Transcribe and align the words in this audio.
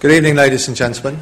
Good 0.00 0.12
evening, 0.12 0.34
ladies 0.34 0.66
and 0.66 0.74
gentlemen. 0.74 1.20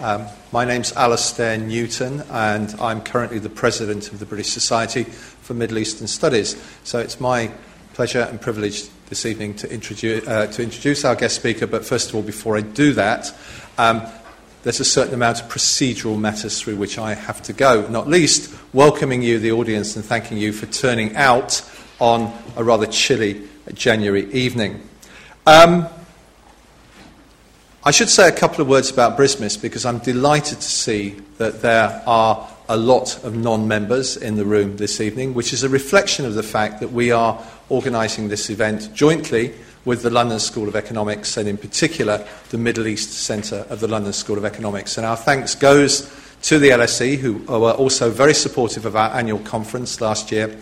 Um, 0.00 0.26
my 0.50 0.64
name's 0.64 0.92
Alastair 0.94 1.56
Newton, 1.56 2.24
and 2.32 2.74
I'm 2.80 3.00
currently 3.00 3.38
the 3.38 3.48
president 3.48 4.10
of 4.10 4.18
the 4.18 4.26
British 4.26 4.48
Society 4.48 5.04
for 5.04 5.54
Middle 5.54 5.78
Eastern 5.78 6.08
Studies. 6.08 6.60
So 6.82 6.98
it's 6.98 7.20
my 7.20 7.52
pleasure 7.94 8.22
and 8.22 8.40
privilege 8.40 8.88
this 9.08 9.24
evening 9.24 9.54
to 9.58 9.72
introduce, 9.72 10.26
uh, 10.26 10.48
to 10.48 10.64
introduce 10.64 11.04
our 11.04 11.14
guest 11.14 11.36
speaker. 11.36 11.68
But 11.68 11.84
first 11.84 12.08
of 12.08 12.16
all, 12.16 12.22
before 12.22 12.56
I 12.56 12.62
do 12.62 12.92
that, 12.94 13.32
um, 13.78 14.02
there's 14.64 14.80
a 14.80 14.84
certain 14.84 15.14
amount 15.14 15.40
of 15.40 15.48
procedural 15.48 16.18
matters 16.18 16.60
through 16.60 16.74
which 16.74 16.98
I 16.98 17.14
have 17.14 17.40
to 17.42 17.52
go, 17.52 17.86
not 17.86 18.08
least 18.08 18.52
welcoming 18.72 19.22
you, 19.22 19.38
the 19.38 19.52
audience, 19.52 19.94
and 19.94 20.04
thanking 20.04 20.38
you 20.38 20.52
for 20.52 20.66
turning 20.66 21.14
out 21.14 21.62
on 22.00 22.36
a 22.56 22.64
rather 22.64 22.86
chilly 22.86 23.46
January 23.74 24.28
evening. 24.32 24.82
Um, 25.46 25.86
I 27.88 27.90
should 27.90 28.10
say 28.10 28.28
a 28.28 28.32
couple 28.32 28.60
of 28.60 28.68
words 28.68 28.90
about 28.90 29.16
BRISMES 29.16 29.56
because 29.62 29.86
I'm 29.86 29.96
delighted 30.00 30.58
to 30.58 30.70
see 30.70 31.16
that 31.38 31.62
there 31.62 32.02
are 32.06 32.46
a 32.68 32.76
lot 32.76 33.24
of 33.24 33.34
non 33.34 33.66
members 33.66 34.14
in 34.18 34.36
the 34.36 34.44
room 34.44 34.76
this 34.76 35.00
evening, 35.00 35.32
which 35.32 35.54
is 35.54 35.62
a 35.62 35.70
reflection 35.70 36.26
of 36.26 36.34
the 36.34 36.42
fact 36.42 36.80
that 36.80 36.92
we 36.92 37.12
are 37.12 37.42
organising 37.70 38.28
this 38.28 38.50
event 38.50 38.92
jointly 38.92 39.54
with 39.86 40.02
the 40.02 40.10
London 40.10 40.38
School 40.38 40.68
of 40.68 40.76
Economics 40.76 41.38
and, 41.38 41.48
in 41.48 41.56
particular, 41.56 42.22
the 42.50 42.58
Middle 42.58 42.86
East 42.86 43.10
Centre 43.10 43.64
of 43.70 43.80
the 43.80 43.88
London 43.88 44.12
School 44.12 44.36
of 44.36 44.44
Economics. 44.44 44.98
And 44.98 45.06
our 45.06 45.16
thanks 45.16 45.54
goes 45.54 46.14
to 46.42 46.58
the 46.58 46.68
LSE, 46.68 47.16
who 47.16 47.38
were 47.44 47.72
also 47.72 48.10
very 48.10 48.34
supportive 48.34 48.84
of 48.84 48.96
our 48.96 49.16
annual 49.16 49.38
conference 49.38 50.02
last 50.02 50.30
year, 50.30 50.54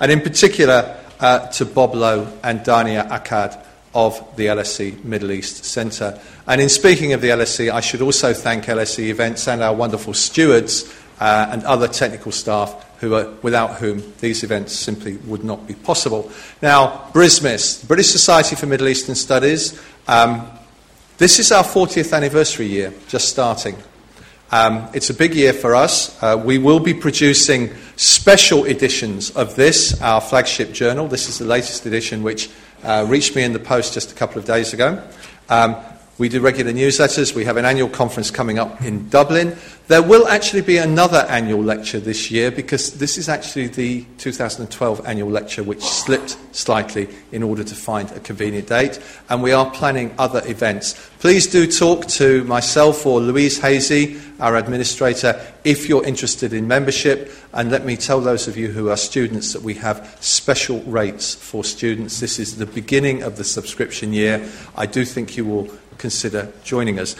and 0.00 0.10
in 0.10 0.20
particular 0.20 0.98
uh, 1.20 1.46
to 1.46 1.64
Bob 1.64 1.94
Lowe 1.94 2.26
and 2.42 2.58
Dania 2.62 3.08
Akkad 3.08 3.64
of 3.94 4.36
the 4.36 4.46
LSE 4.46 5.04
Middle 5.04 5.32
East 5.32 5.64
Centre. 5.64 6.18
And 6.46 6.60
in 6.60 6.68
speaking 6.68 7.12
of 7.12 7.20
the 7.20 7.28
LSE, 7.28 7.70
I 7.70 7.80
should 7.80 8.02
also 8.02 8.32
thank 8.32 8.64
LSE 8.64 9.08
Events 9.08 9.46
and 9.48 9.62
our 9.62 9.74
wonderful 9.74 10.14
stewards 10.14 10.92
uh, 11.20 11.48
and 11.50 11.62
other 11.64 11.88
technical 11.88 12.32
staff 12.32 13.00
who 13.00 13.14
are, 13.14 13.30
without 13.42 13.76
whom 13.76 14.12
these 14.20 14.44
events 14.44 14.72
simply 14.72 15.16
would 15.26 15.44
not 15.44 15.66
be 15.66 15.74
possible. 15.74 16.30
Now, 16.62 17.10
BRISMES, 17.12 17.86
British 17.86 18.08
Society 18.08 18.56
for 18.56 18.66
Middle 18.66 18.88
Eastern 18.88 19.14
Studies, 19.14 19.80
um, 20.06 20.48
this 21.18 21.38
is 21.38 21.52
our 21.52 21.64
40th 21.64 22.16
anniversary 22.16 22.66
year, 22.66 22.92
just 23.08 23.28
starting. 23.28 23.76
Um, 24.52 24.86
it's 24.92 25.08
a 25.08 25.14
big 25.14 25.34
year 25.34 25.54
for 25.54 25.74
us. 25.74 26.22
Uh, 26.22 26.36
we 26.36 26.58
will 26.58 26.78
be 26.78 26.92
producing 26.92 27.70
special 27.96 28.66
editions 28.66 29.30
of 29.30 29.56
this, 29.56 29.98
our 30.02 30.20
flagship 30.20 30.72
journal. 30.72 31.08
This 31.08 31.26
is 31.26 31.38
the 31.38 31.46
latest 31.46 31.86
edition, 31.86 32.22
which 32.22 32.50
uh, 32.84 33.06
reached 33.08 33.34
me 33.34 33.44
in 33.44 33.54
the 33.54 33.58
post 33.58 33.94
just 33.94 34.12
a 34.12 34.14
couple 34.14 34.38
of 34.38 34.44
days 34.44 34.74
ago. 34.74 35.02
Um, 35.48 35.76
we 36.22 36.28
do 36.28 36.40
regular 36.40 36.72
newsletters. 36.72 37.34
We 37.34 37.44
have 37.46 37.56
an 37.56 37.64
annual 37.64 37.88
conference 37.88 38.30
coming 38.30 38.56
up 38.56 38.80
in 38.80 39.08
Dublin. 39.08 39.56
There 39.88 40.02
will 40.02 40.28
actually 40.28 40.62
be 40.62 40.76
another 40.76 41.26
annual 41.28 41.60
lecture 41.60 41.98
this 41.98 42.30
year 42.30 42.52
because 42.52 42.98
this 42.98 43.18
is 43.18 43.28
actually 43.28 43.66
the 43.66 44.04
2012 44.18 45.04
annual 45.04 45.28
lecture, 45.28 45.64
which 45.64 45.82
slipped 45.82 46.38
slightly 46.52 47.08
in 47.32 47.42
order 47.42 47.64
to 47.64 47.74
find 47.74 48.08
a 48.12 48.20
convenient 48.20 48.68
date. 48.68 49.00
And 49.30 49.42
we 49.42 49.50
are 49.50 49.68
planning 49.72 50.14
other 50.16 50.42
events. 50.46 50.94
Please 51.18 51.48
do 51.48 51.66
talk 51.66 52.06
to 52.06 52.44
myself 52.44 53.04
or 53.04 53.20
Louise 53.20 53.58
Hazy, 53.58 54.20
our 54.38 54.54
administrator, 54.54 55.44
if 55.64 55.88
you're 55.88 56.04
interested 56.04 56.52
in 56.52 56.68
membership. 56.68 57.32
And 57.52 57.72
let 57.72 57.84
me 57.84 57.96
tell 57.96 58.20
those 58.20 58.46
of 58.46 58.56
you 58.56 58.68
who 58.68 58.90
are 58.90 58.96
students 58.96 59.52
that 59.54 59.62
we 59.62 59.74
have 59.74 60.16
special 60.20 60.82
rates 60.82 61.34
for 61.34 61.64
students. 61.64 62.20
This 62.20 62.38
is 62.38 62.58
the 62.58 62.66
beginning 62.66 63.24
of 63.24 63.38
the 63.38 63.44
subscription 63.44 64.12
year. 64.12 64.48
I 64.76 64.86
do 64.86 65.04
think 65.04 65.36
you 65.36 65.44
will 65.44 65.68
consider 65.98 66.52
joining 66.64 66.98
us. 66.98 67.14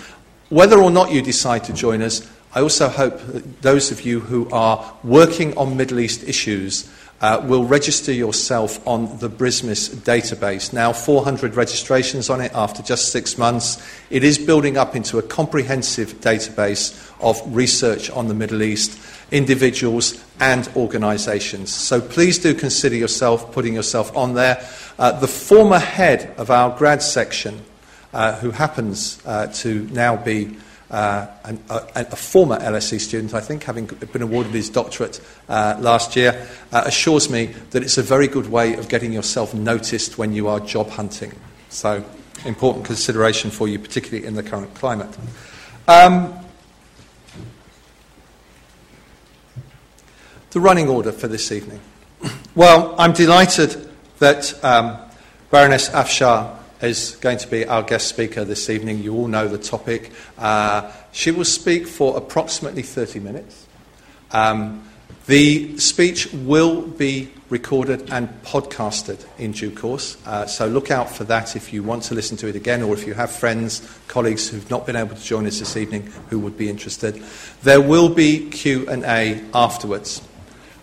Whether 0.48 0.83
or 0.83 0.91
not 0.91 1.12
you 1.12 1.23
decide 1.23 1.65
to 1.65 1.73
join 1.73 2.03
us, 2.03 2.28
I 2.55 2.61
also 2.61 2.89
hope 2.89 3.19
that 3.28 3.62
those 3.62 3.91
of 3.91 4.03
you 4.03 4.20
who 4.20 4.48
are 4.51 4.95
working 5.03 5.56
on 5.56 5.77
Middle 5.77 6.01
East 6.01 6.22
issues 6.25 6.91
uh, 7.22 7.41
will 7.47 7.65
register 7.65 8.12
yourself 8.12 8.84
on 8.87 9.19
the 9.21 9.31
BRISMES 9.31 9.91
database. 10.03 10.72
Now, 10.72 10.93
400 10.93 11.55
registrations 11.55 12.28
on 12.28 12.41
it 12.41 12.50
after 12.53 12.83
just 12.83 13.12
six 13.12 13.38
months. 13.38 13.81
It 14.10 14.25
is 14.25 14.38
building 14.38 14.77
up 14.77 14.97
into 14.97 15.19
a 15.19 15.22
comprehensive 15.22 16.15
database 16.21 17.10
of 17.21 17.41
research 17.54 18.10
on 18.10 18.27
the 18.27 18.34
Middle 18.34 18.62
East, 18.62 18.99
individuals 19.31 20.22
and 20.41 20.69
organisations. 20.75 21.72
So 21.72 22.00
please 22.00 22.41
do 22.41 22.54
consider 22.54 22.97
yourself 22.97 23.53
putting 23.53 23.72
yourself 23.72 24.15
on 24.16 24.34
there. 24.34 24.66
Uh, 24.99 25.12
the 25.12 25.28
former 25.28 25.78
head 25.78 26.34
of 26.37 26.50
our 26.50 26.77
grad 26.77 27.03
section 27.03 27.62
uh, 28.12 28.37
who 28.37 28.50
happens 28.50 29.21
uh, 29.27 29.47
to 29.49 29.89
now 29.93 30.17
be 30.17 30.56
uh, 30.91 31.27
an, 31.45 31.62
a, 31.71 31.83
a, 31.95 32.17
former 32.17 32.59
LSE 32.59 33.00
student, 33.00 33.33
I 33.33 33.41
think, 33.41 33.65
having 33.65 33.87
been 33.87 34.21
awarded 34.21 34.53
his 34.53 34.69
doctorate 34.69 35.23
uh, 35.49 35.77
last 35.81 36.17
year, 36.17 36.47
uh, 36.71 36.83
assures 36.84 37.31
me 37.31 37.47
that 37.71 37.83
it's 37.83 37.97
a 37.97 38.03
very 38.03 38.28
good 38.28 38.51
way 38.51 38.75
of 38.75 38.91
getting 38.91 39.11
yourself 39.11 39.55
noticed 39.55 40.19
when 40.19 40.34
you 40.34 40.49
are 40.49 40.61
job 40.61 40.91
hunting. 40.91 41.33
So, 41.71 42.05
important 42.45 42.84
consideration 42.84 43.51
for 43.51 43.69
you, 43.69 43.78
particularly 43.78 44.27
in 44.27 44.34
the 44.34 44.43
current 44.43 44.75
climate. 44.75 45.17
Um, 45.89 46.39
the 50.51 50.61
running 50.61 50.91
order 50.91 51.12
for 51.12 51.27
this 51.27 51.51
evening. 51.51 51.81
Well, 52.55 52.95
I'm 52.99 53.15
delighted 53.15 53.89
that 54.19 54.62
um, 54.62 54.99
Baroness 55.51 55.89
Afshar 55.89 56.59
is 56.82 57.16
going 57.20 57.38
to 57.38 57.48
be 57.48 57.66
our 57.66 57.82
guest 57.82 58.09
speaker 58.09 58.44
this 58.44 58.69
evening. 58.69 59.03
You 59.03 59.15
all 59.15 59.28
know 59.28 59.48
the 59.48 59.59
topic. 59.59 60.10
Uh, 60.38 60.91
she 61.12 61.31
will 61.31 61.44
speak 61.44 61.87
for 61.87 62.16
approximately 62.16 62.82
30 62.82 63.20
minutes. 63.20 63.66
Um, 64.32 64.88
the 65.26 65.78
speech 65.78 66.32
will 66.32 66.82
be 66.82 67.31
recorded 67.48 68.10
and 68.10 68.28
podcasted 68.42 69.25
in 69.38 69.53
due 69.53 69.71
course, 69.71 70.16
uh, 70.26 70.47
so 70.47 70.66
look 70.66 70.91
out 70.91 71.09
for 71.09 71.22
that 71.25 71.54
if 71.54 71.72
you 71.72 71.84
want 71.84 72.03
to 72.04 72.15
listen 72.15 72.37
to 72.38 72.48
it 72.48 72.56
again, 72.56 72.82
or 72.82 72.92
if 72.92 73.06
you 73.06 73.15
have 73.15 73.31
friends, 73.31 73.87
colleagues 74.09 74.48
who've 74.48 74.69
not 74.69 74.84
been 74.84 74.97
able 74.97 75.15
to 75.15 75.22
join 75.22 75.47
us 75.47 75.60
this 75.60 75.76
evening 75.76 76.10
who 76.31 76.41
would 76.41 76.56
be 76.56 76.69
interested. 76.69 77.22
There 77.62 77.81
will 77.81 78.09
be 78.09 78.48
Q 78.50 78.88
and 78.88 79.04
A 79.04 79.44
afterwards, 79.54 80.22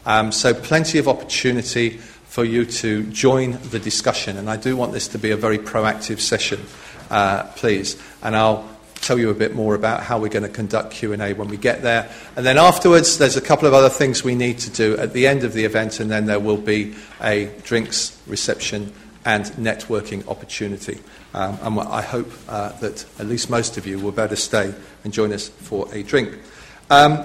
um, 0.06 0.32
so 0.32 0.54
plenty 0.54 1.00
of 1.00 1.10
opportunity 1.10 2.00
for 2.40 2.46
you 2.46 2.64
to 2.64 3.04
join 3.08 3.60
the 3.64 3.80
discussion. 3.80 4.38
And 4.38 4.50
I 4.50 4.56
do 4.56 4.78
want 4.78 4.94
this 4.94 5.10
to 5.10 5.20
be 5.20 5.32
a 5.32 5.36
very 5.36 5.58
proactive 5.58 6.22
session, 6.22 6.62
uh, 7.10 7.44
please. 7.58 8.02
And 8.24 8.34
I'll 8.34 8.66
tell 8.96 9.20
you 9.20 9.30
a 9.30 9.34
bit 9.34 9.54
more 9.54 9.76
about 9.76 10.04
how 10.04 10.20
we're 10.20 10.30
going 10.30 10.44
to 10.44 10.50
conduct 10.50 10.92
Q&A 10.92 11.34
when 11.34 11.50
we 11.50 11.58
get 11.58 11.82
there. 11.82 12.10
And 12.38 12.46
then 12.46 12.58
afterwards, 12.58 13.18
there's 13.18 13.36
a 13.36 13.42
couple 13.42 13.68
of 13.68 13.74
other 13.74 13.90
things 13.90 14.24
we 14.24 14.36
need 14.36 14.58
to 14.60 14.70
do 14.70 14.96
at 14.96 15.12
the 15.12 15.28
end 15.28 15.44
of 15.44 15.52
the 15.52 15.66
event, 15.66 16.00
and 16.00 16.10
then 16.10 16.28
there 16.28 16.40
will 16.40 16.56
be 16.56 16.96
a 17.20 17.52
drinks 17.64 18.18
reception 18.26 18.94
and 19.26 19.44
networking 19.58 20.26
opportunity. 20.30 21.02
Um, 21.34 21.60
and 21.62 21.80
I 21.82 22.02
hope 22.02 22.32
uh, 22.48 22.70
that 22.80 23.06
at 23.20 23.26
least 23.26 23.50
most 23.50 23.76
of 23.76 23.86
you 23.86 24.00
will 24.00 24.14
better 24.14 24.38
stay 24.38 24.74
and 25.04 25.12
join 25.12 25.34
us 25.34 25.50
for 25.50 25.94
a 25.94 26.04
drink. 26.04 26.40
Um, 26.90 27.22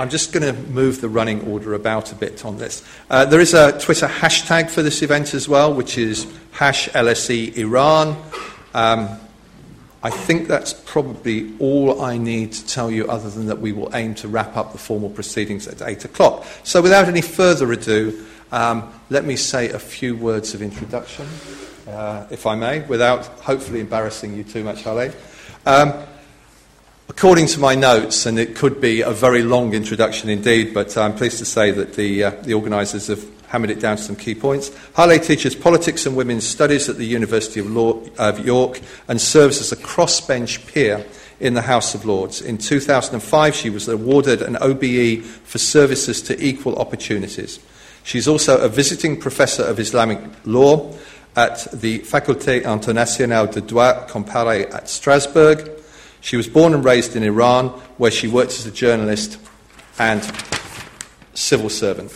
I'm 0.00 0.08
just 0.08 0.32
going 0.32 0.54
to 0.54 0.58
move 0.70 1.02
the 1.02 1.10
running 1.10 1.42
order 1.42 1.74
about 1.74 2.10
a 2.10 2.14
bit 2.14 2.46
on 2.46 2.56
this. 2.56 2.82
Uh, 3.10 3.26
there 3.26 3.38
is 3.38 3.52
a 3.52 3.78
Twitter 3.78 4.06
hashtag 4.06 4.70
for 4.70 4.82
this 4.82 5.02
event 5.02 5.34
as 5.34 5.46
well, 5.46 5.74
which 5.74 5.98
is 5.98 6.26
hash 6.52 6.88
LSE 6.88 7.54
Iran. 7.58 8.16
Um, 8.72 9.20
I 10.02 10.08
think 10.08 10.48
that's 10.48 10.72
probably 10.72 11.54
all 11.58 12.00
I 12.00 12.16
need 12.16 12.52
to 12.52 12.66
tell 12.66 12.90
you, 12.90 13.08
other 13.08 13.28
than 13.28 13.48
that 13.48 13.60
we 13.60 13.72
will 13.72 13.94
aim 13.94 14.14
to 14.14 14.28
wrap 14.28 14.56
up 14.56 14.72
the 14.72 14.78
formal 14.78 15.10
proceedings 15.10 15.68
at 15.68 15.86
8 15.86 16.06
o'clock. 16.06 16.46
So, 16.64 16.80
without 16.80 17.04
any 17.04 17.20
further 17.20 17.70
ado, 17.70 18.24
um, 18.52 18.90
let 19.10 19.26
me 19.26 19.36
say 19.36 19.68
a 19.68 19.78
few 19.78 20.16
words 20.16 20.54
of 20.54 20.62
introduction, 20.62 21.26
uh, 21.86 22.26
if 22.30 22.46
I 22.46 22.54
may, 22.54 22.80
without 22.86 23.26
hopefully 23.42 23.80
embarrassing 23.80 24.34
you 24.34 24.44
too 24.44 24.64
much, 24.64 24.82
Haleh. 24.82 25.14
Um, 25.66 25.92
According 27.20 27.48
to 27.48 27.60
my 27.60 27.74
notes, 27.74 28.24
and 28.24 28.38
it 28.38 28.56
could 28.56 28.80
be 28.80 29.02
a 29.02 29.10
very 29.10 29.42
long 29.42 29.74
introduction 29.74 30.30
indeed, 30.30 30.72
but 30.72 30.96
I'm 30.96 31.14
pleased 31.14 31.36
to 31.40 31.44
say 31.44 31.70
that 31.70 31.92
the, 31.92 32.24
uh, 32.24 32.30
the 32.30 32.54
organisers 32.54 33.08
have 33.08 33.22
hammered 33.48 33.68
it 33.68 33.78
down 33.78 33.98
to 33.98 34.02
some 34.02 34.16
key 34.16 34.34
points. 34.34 34.70
Haleh 34.94 35.22
teaches 35.22 35.54
politics 35.54 36.06
and 36.06 36.16
women's 36.16 36.46
studies 36.46 36.88
at 36.88 36.96
the 36.96 37.04
University 37.04 37.60
of, 37.60 37.70
Law, 37.70 38.02
of 38.16 38.42
York 38.46 38.80
and 39.06 39.20
serves 39.20 39.60
as 39.60 39.70
a 39.70 39.76
crossbench 39.76 40.66
peer 40.66 41.04
in 41.40 41.52
the 41.52 41.60
House 41.60 41.94
of 41.94 42.06
Lords. 42.06 42.40
In 42.40 42.56
2005, 42.56 43.54
she 43.54 43.68
was 43.68 43.86
awarded 43.86 44.40
an 44.40 44.56
OBE 44.62 45.22
for 45.22 45.58
services 45.58 46.22
to 46.22 46.42
equal 46.42 46.76
opportunities. 46.76 47.60
She's 48.02 48.28
also 48.28 48.62
a 48.62 48.68
visiting 48.70 49.20
professor 49.20 49.64
of 49.64 49.78
Islamic 49.78 50.20
law 50.46 50.90
at 51.36 51.68
the 51.70 51.98
Faculté 51.98 52.64
Internationale 52.64 53.46
de 53.48 53.60
Droit 53.60 54.08
Comparé 54.08 54.72
at 54.72 54.88
Strasbourg 54.88 55.79
she 56.20 56.36
was 56.36 56.48
born 56.48 56.74
and 56.74 56.84
raised 56.84 57.16
in 57.16 57.22
Iran, 57.22 57.68
where 57.98 58.10
she 58.10 58.28
worked 58.28 58.52
as 58.52 58.66
a 58.66 58.70
journalist 58.70 59.38
and 59.98 60.22
civil 61.34 61.68
servant. 61.68 62.12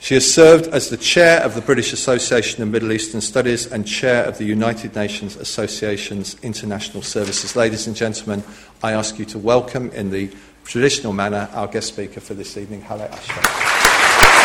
She 0.00 0.14
has 0.14 0.32
served 0.32 0.66
as 0.68 0.88
the 0.88 0.96
chair 0.96 1.42
of 1.42 1.54
the 1.54 1.60
British 1.60 1.92
Association 1.92 2.62
of 2.62 2.70
Middle 2.70 2.90
Eastern 2.90 3.20
Studies 3.20 3.70
and 3.70 3.86
chair 3.86 4.24
of 4.24 4.38
the 4.38 4.44
United 4.44 4.94
Nations 4.94 5.36
Association's 5.36 6.36
International 6.42 7.02
Services. 7.02 7.54
Ladies 7.54 7.86
and 7.86 7.94
gentlemen, 7.94 8.42
I 8.82 8.92
ask 8.92 9.18
you 9.18 9.26
to 9.26 9.38
welcome 9.38 9.90
in 9.90 10.10
the 10.10 10.30
traditional 10.64 11.12
manner 11.12 11.50
our 11.52 11.66
guest 11.66 11.88
speaker 11.88 12.20
for 12.20 12.32
this 12.32 12.56
evening, 12.56 12.80
Haleh 12.80 13.10
Afshar. 13.10 14.39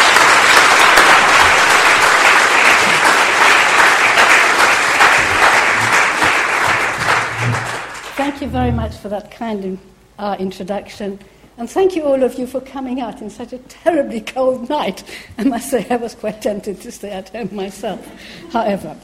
Thank 8.26 8.42
you 8.42 8.48
very 8.48 8.72
much 8.72 8.98
for 8.98 9.08
that 9.10 9.30
kind 9.30 9.78
uh, 10.18 10.36
introduction. 10.40 11.20
And 11.60 11.70
thank 11.70 11.96
you, 11.96 12.06
all 12.06 12.24
of 12.24 12.40
you, 12.40 12.48
for 12.48 12.60
coming 12.60 13.00
out 13.00 13.22
in 13.22 13.30
such 13.30 13.54
a 13.54 13.60
terribly 13.60 14.20
cold 14.20 14.68
night. 14.68 15.04
I 15.38 15.44
must 15.44 15.70
say, 15.70 15.86
I 15.92 15.98
was 15.98 16.16
quite 16.16 16.42
tempted 16.42 16.82
to 16.82 16.92
stay 16.92 17.12
at 17.12 17.30
home 17.30 17.56
myself. 17.56 18.04
However, 18.52 18.98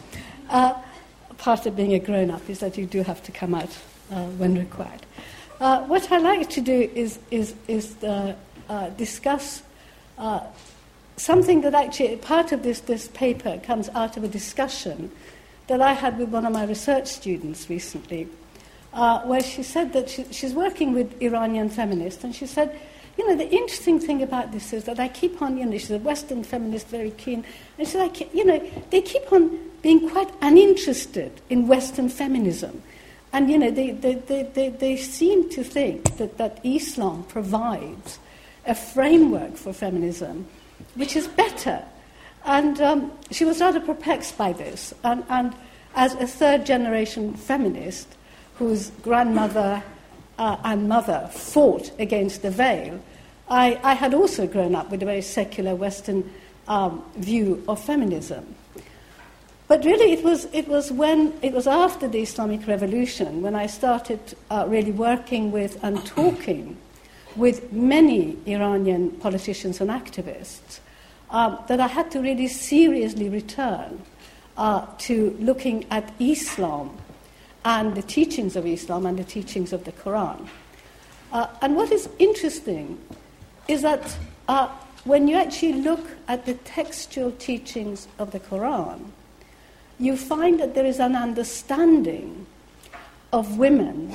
uh, 0.49 0.73
part 1.37 1.67
of 1.67 1.75
being 1.75 1.93
a 1.93 1.99
grown 1.99 2.31
up 2.31 2.49
is 2.49 2.61
that 2.61 2.79
you 2.79 2.87
do 2.87 3.03
have 3.03 3.21
to 3.21 3.31
come 3.31 3.53
out 3.53 3.69
uh, 4.09 4.25
when 4.39 4.57
required. 4.57 5.05
Uh, 5.59 5.83
what 5.83 6.11
I 6.11 6.17
like 6.17 6.49
to 6.49 6.61
do 6.61 6.89
is, 6.95 7.19
is, 7.29 7.53
is 7.67 8.03
uh, 8.03 8.33
uh, 8.69 8.89
discuss 8.89 9.61
uh, 10.17 10.39
something 11.17 11.61
that 11.61 11.75
actually, 11.75 12.15
part 12.15 12.53
of 12.53 12.63
this, 12.63 12.79
this 12.79 13.07
paper 13.09 13.61
comes 13.63 13.87
out 13.89 14.17
of 14.17 14.23
a 14.23 14.27
discussion 14.27 15.11
that 15.67 15.79
I 15.79 15.93
had 15.93 16.17
with 16.17 16.29
one 16.29 16.47
of 16.47 16.53
my 16.53 16.65
research 16.65 17.05
students 17.05 17.69
recently 17.69 18.27
uh, 18.93 19.21
where 19.21 19.41
she 19.41 19.63
said 19.63 19.93
that 19.93 20.09
she, 20.09 20.25
she's 20.31 20.53
working 20.53 20.93
with 20.93 21.21
Iranian 21.21 21.69
feminists, 21.69 22.23
and 22.23 22.35
she 22.35 22.45
said, 22.45 22.79
you 23.17 23.27
know, 23.27 23.35
the 23.35 23.49
interesting 23.49 23.99
thing 23.99 24.23
about 24.23 24.51
this 24.51 24.73
is 24.73 24.85
that 24.85 24.99
I 24.99 25.07
keep 25.07 25.41
on, 25.41 25.57
you 25.57 25.65
know, 25.65 25.77
she's 25.77 25.91
a 25.91 25.97
Western 25.97 26.43
feminist, 26.43 26.87
very 26.87 27.11
keen, 27.11 27.45
and 27.77 27.87
she's 27.87 27.95
like, 27.95 28.33
you 28.33 28.45
know, 28.45 28.59
they 28.89 29.01
keep 29.01 29.31
on 29.31 29.59
being 29.81 30.09
quite 30.09 30.29
uninterested 30.41 31.41
in 31.49 31.67
Western 31.67 32.09
feminism. 32.09 32.81
And, 33.33 33.49
you 33.49 33.57
know, 33.57 33.71
they, 33.71 33.91
they, 33.91 34.15
they, 34.15 34.43
they, 34.43 34.69
they 34.69 34.97
seem 34.97 35.49
to 35.51 35.63
think 35.63 36.17
that, 36.17 36.37
that 36.37 36.59
Islam 36.63 37.23
provides 37.23 38.19
a 38.65 38.75
framework 38.75 39.55
for 39.55 39.73
feminism 39.73 40.47
which 40.95 41.15
is 41.15 41.27
better. 41.27 41.83
And 42.45 42.81
um, 42.81 43.11
she 43.29 43.45
was 43.45 43.61
rather 43.61 43.79
perplexed 43.79 44.37
by 44.37 44.53
this. 44.53 44.93
And, 45.03 45.23
and 45.29 45.55
as 45.95 46.15
a 46.15 46.27
third 46.27 46.65
generation 46.65 47.33
feminist, 47.33 48.07
whose 48.61 48.91
grandmother 49.01 49.81
uh, 50.37 50.55
and 50.63 50.87
mother 50.87 51.27
fought 51.33 51.91
against 51.97 52.43
the 52.43 52.51
veil, 52.51 53.03
I, 53.49 53.79
I, 53.81 53.95
had 53.95 54.13
also 54.13 54.45
grown 54.45 54.75
up 54.75 54.91
with 54.91 55.01
a 55.01 55.05
very 55.05 55.23
secular 55.23 55.73
Western 55.73 56.31
um, 56.67 57.03
view 57.15 57.63
of 57.67 57.83
feminism. 57.83 58.53
But 59.67 59.83
really, 59.83 60.11
it 60.11 60.23
was, 60.23 60.45
it 60.53 60.67
was 60.67 60.91
when 60.91 61.33
it 61.41 61.53
was 61.53 61.65
after 61.65 62.07
the 62.07 62.21
Islamic 62.21 62.67
Revolution 62.67 63.41
when 63.41 63.55
I 63.55 63.65
started 63.65 64.19
uh, 64.51 64.65
really 64.67 64.91
working 64.91 65.51
with 65.51 65.83
and 65.83 66.05
talking 66.05 66.77
with 67.35 67.73
many 67.73 68.37
Iranian 68.45 69.09
politicians 69.09 69.81
and 69.81 69.89
activists 69.89 70.81
um, 71.31 71.57
that 71.67 71.79
I 71.79 71.87
had 71.87 72.11
to 72.11 72.19
really 72.19 72.47
seriously 72.47 73.27
return 73.27 74.03
uh, 74.55 74.85
to 74.99 75.35
looking 75.39 75.87
at 75.89 76.13
Islam 76.19 76.95
and 77.63 77.95
the 77.95 78.01
teachings 78.01 78.55
of 78.55 78.65
Islam 78.65 79.05
and 79.05 79.17
the 79.17 79.23
teachings 79.23 79.73
of 79.73 79.83
the 79.83 79.91
Quran. 79.91 80.47
Uh, 81.31 81.47
and 81.61 81.75
what 81.75 81.91
is 81.91 82.09
interesting 82.19 82.99
is 83.67 83.81
that 83.83 84.17
uh, 84.47 84.67
when 85.03 85.27
you 85.27 85.37
actually 85.37 85.73
look 85.73 86.05
at 86.27 86.45
the 86.45 86.53
textual 86.55 87.31
teachings 87.31 88.07
of 88.19 88.31
the 88.31 88.39
Quran, 88.39 88.99
you 89.99 90.17
find 90.17 90.59
that 90.59 90.73
there 90.73 90.85
is 90.85 90.99
an 90.99 91.15
understanding 91.15 92.45
of 93.31 93.57
women, 93.57 94.13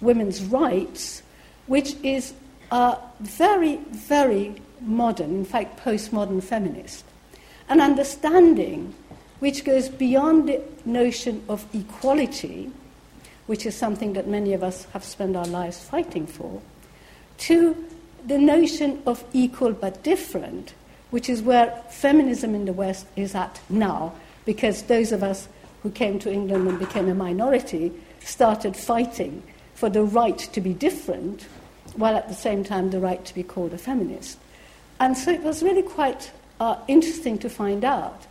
women's 0.00 0.42
rights, 0.42 1.22
which 1.66 1.94
is 2.02 2.34
uh, 2.70 2.96
very, 3.20 3.76
very 3.90 4.54
modern, 4.80 5.30
in 5.30 5.44
fact, 5.44 5.82
postmodern 5.82 6.42
feminist. 6.42 7.04
An 7.68 7.80
understanding 7.80 8.94
which 9.40 9.64
goes 9.64 9.88
beyond 9.88 10.48
the 10.48 10.62
notion 10.84 11.42
of 11.48 11.66
equality, 11.74 12.70
which 13.46 13.66
is 13.66 13.74
something 13.74 14.14
that 14.14 14.26
many 14.26 14.52
of 14.54 14.62
us 14.62 14.84
have 14.92 15.04
spent 15.04 15.36
our 15.36 15.46
lives 15.46 15.78
fighting 15.78 16.26
for, 16.26 16.60
to 17.38 17.76
the 18.26 18.38
notion 18.38 19.02
of 19.06 19.24
equal 19.32 19.72
but 19.72 20.02
different, 20.02 20.72
which 21.10 21.28
is 21.28 21.42
where 21.42 21.70
feminism 21.90 22.54
in 22.54 22.64
the 22.64 22.72
West 22.72 23.06
is 23.16 23.34
at 23.34 23.60
now, 23.68 24.14
because 24.44 24.82
those 24.84 25.12
of 25.12 25.22
us 25.22 25.48
who 25.82 25.90
came 25.90 26.18
to 26.18 26.32
England 26.32 26.66
and 26.66 26.78
became 26.78 27.08
a 27.08 27.14
minority 27.14 27.92
started 28.20 28.76
fighting 28.76 29.42
for 29.74 29.90
the 29.90 30.02
right 30.02 30.38
to 30.38 30.60
be 30.60 30.72
different, 30.72 31.42
while 31.96 32.16
at 32.16 32.28
the 32.28 32.34
same 32.34 32.64
time 32.64 32.90
the 32.90 33.00
right 33.00 33.24
to 33.24 33.34
be 33.34 33.42
called 33.42 33.72
a 33.72 33.78
feminist. 33.78 34.38
And 34.98 35.16
so 35.16 35.30
it 35.30 35.42
was 35.42 35.62
really 35.62 35.82
quite 35.82 36.30
uh, 36.60 36.76
interesting 36.88 37.36
to 37.38 37.50
find 37.50 37.84
out 37.84 38.26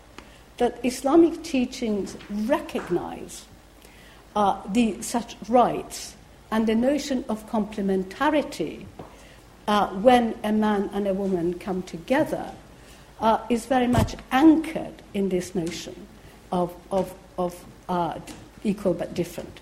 that 0.58 0.80
Islamic 0.84 1.44
teachings 1.44 2.18
recognize 2.30 3.46
uh, 4.36 4.62
the, 4.72 5.02
such 5.02 5.36
rights 5.48 6.16
and 6.52 6.68
the 6.68 6.76
notion 6.76 7.26
of 7.30 7.50
complementarity 7.50 8.86
uh, 9.68 9.88
when 9.88 10.36
a 10.44 10.52
man 10.52 10.90
and 10.94 11.08
a 11.08 11.14
woman 11.14 11.54
come 11.58 11.82
together 11.84 12.52
uh, 13.20 13.40
is 13.50 13.66
very 13.66 13.88
much 13.88 14.16
anchored 14.32 15.02
in 15.14 15.30
this 15.30 15.56
notion 15.56 15.96
of, 16.52 16.74
of, 16.92 17.14
of 17.38 17.64
uh, 17.90 18.20
equal 18.64 18.94
but 18.94 19.14
different. 19.14 19.60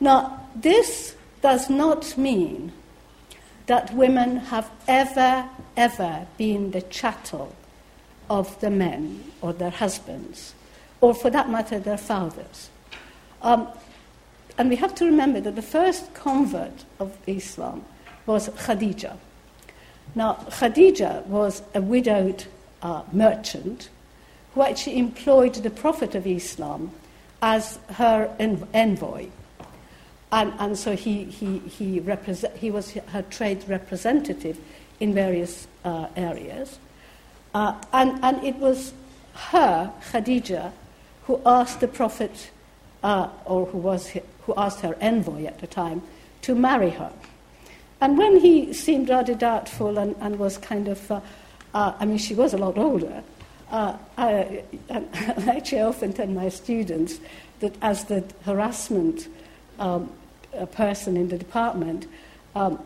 Now, 0.00 0.48
this 0.54 1.14
does 1.40 1.70
not 1.70 2.16
mean 2.18 2.72
that 3.66 3.94
women 3.94 4.36
have 4.36 4.70
ever, 4.86 5.48
ever 5.76 6.26
been 6.36 6.70
the 6.70 6.82
chattel 6.82 7.54
of 8.28 8.58
the 8.60 8.70
men 8.70 9.24
or 9.40 9.52
their 9.52 9.70
husbands, 9.70 10.54
or 11.00 11.14
for 11.14 11.30
that 11.30 11.48
matter, 11.50 11.78
their 11.78 11.98
fathers. 11.98 12.70
Um, 13.42 13.68
and 14.58 14.68
we 14.68 14.76
have 14.76 14.94
to 14.96 15.04
remember 15.04 15.40
that 15.40 15.54
the 15.54 15.62
first 15.62 16.14
convert 16.14 16.84
of 16.98 17.16
Islam 17.26 17.84
was 18.24 18.48
Khadija. 18.48 19.16
Now, 20.14 20.34
Khadija 20.48 21.26
was 21.26 21.62
a 21.74 21.82
widowed 21.82 22.44
uh, 22.82 23.02
merchant 23.12 23.90
who 24.54 24.62
actually 24.62 24.98
employed 24.98 25.54
the 25.54 25.70
Prophet 25.70 26.14
of 26.14 26.26
Islam 26.26 26.90
as 27.42 27.78
her 27.90 28.34
en- 28.38 28.66
envoy. 28.72 29.28
And, 30.32 30.52
and 30.58 30.78
so 30.78 30.96
he, 30.96 31.24
he, 31.24 31.58
he, 31.58 32.00
he 32.00 32.70
was 32.70 32.92
her 32.92 33.22
trade 33.30 33.64
representative 33.68 34.58
in 34.98 35.14
various 35.14 35.68
uh, 35.84 36.08
areas. 36.16 36.78
Uh, 37.56 37.74
and, 37.94 38.22
and 38.22 38.44
it 38.44 38.54
was 38.56 38.92
her, 39.32 39.90
Khadija, 40.12 40.72
who 41.22 41.40
asked 41.46 41.80
the 41.80 41.88
Prophet, 41.88 42.50
uh, 43.02 43.30
or 43.46 43.64
who, 43.64 43.78
was, 43.78 44.08
who 44.42 44.52
asked 44.58 44.80
her 44.80 44.94
envoy 45.00 45.46
at 45.46 45.58
the 45.60 45.66
time, 45.66 46.02
to 46.42 46.54
marry 46.54 46.90
her. 46.90 47.10
And 48.02 48.18
when 48.18 48.40
he 48.40 48.74
seemed 48.74 49.08
rather 49.08 49.34
doubtful 49.34 49.96
and, 49.96 50.14
and 50.20 50.38
was 50.38 50.58
kind 50.58 50.86
of, 50.86 51.10
uh, 51.10 51.20
uh 51.72 51.94
I 51.98 52.04
mean, 52.04 52.18
she 52.18 52.34
was 52.34 52.52
a 52.52 52.58
lot 52.58 52.76
older, 52.76 53.22
uh, 53.70 53.96
I, 54.18 54.62
actually 54.90 55.80
often 55.80 56.12
tell 56.12 56.26
my 56.26 56.50
students 56.50 57.20
that 57.60 57.74
as 57.80 58.04
the 58.04 58.22
harassment 58.44 59.28
um, 59.78 60.12
person 60.72 61.16
in 61.16 61.30
the 61.30 61.38
department, 61.38 62.06
um, 62.54 62.78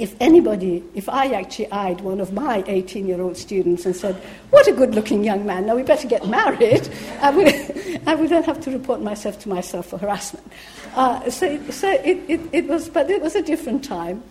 if 0.00 0.16
anybody, 0.18 0.82
if 0.94 1.08
I 1.08 1.26
actually 1.32 1.70
eyed 1.70 2.00
one 2.00 2.20
of 2.20 2.32
my 2.32 2.64
18 2.66 3.06
year 3.06 3.20
old 3.20 3.36
students 3.36 3.84
and 3.84 3.94
said, 3.94 4.16
What 4.48 4.66
a 4.66 4.72
good 4.72 4.94
looking 4.94 5.22
young 5.22 5.44
man, 5.44 5.66
now 5.66 5.76
we 5.76 5.82
better 5.82 6.08
get 6.08 6.26
married, 6.26 6.88
I 7.20 7.30
would, 7.30 8.00
I 8.06 8.14
would 8.14 8.30
then 8.30 8.42
have 8.44 8.60
to 8.62 8.70
report 8.70 9.02
myself 9.02 9.38
to 9.40 9.48
myself 9.50 9.86
for 9.86 9.98
harassment. 9.98 10.50
Uh, 10.96 11.28
so 11.28 11.60
so 11.70 11.90
it, 11.90 12.18
it, 12.28 12.40
it, 12.52 12.66
was, 12.66 12.88
but 12.88 13.10
it 13.10 13.20
was 13.20 13.36
a 13.36 13.42
different 13.42 13.84
time. 13.84 14.22